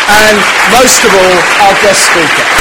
and 0.08 0.38
most 0.72 1.04
of 1.04 1.12
all, 1.12 1.38
our 1.68 1.76
guest 1.84 2.08
speaker. 2.08 2.61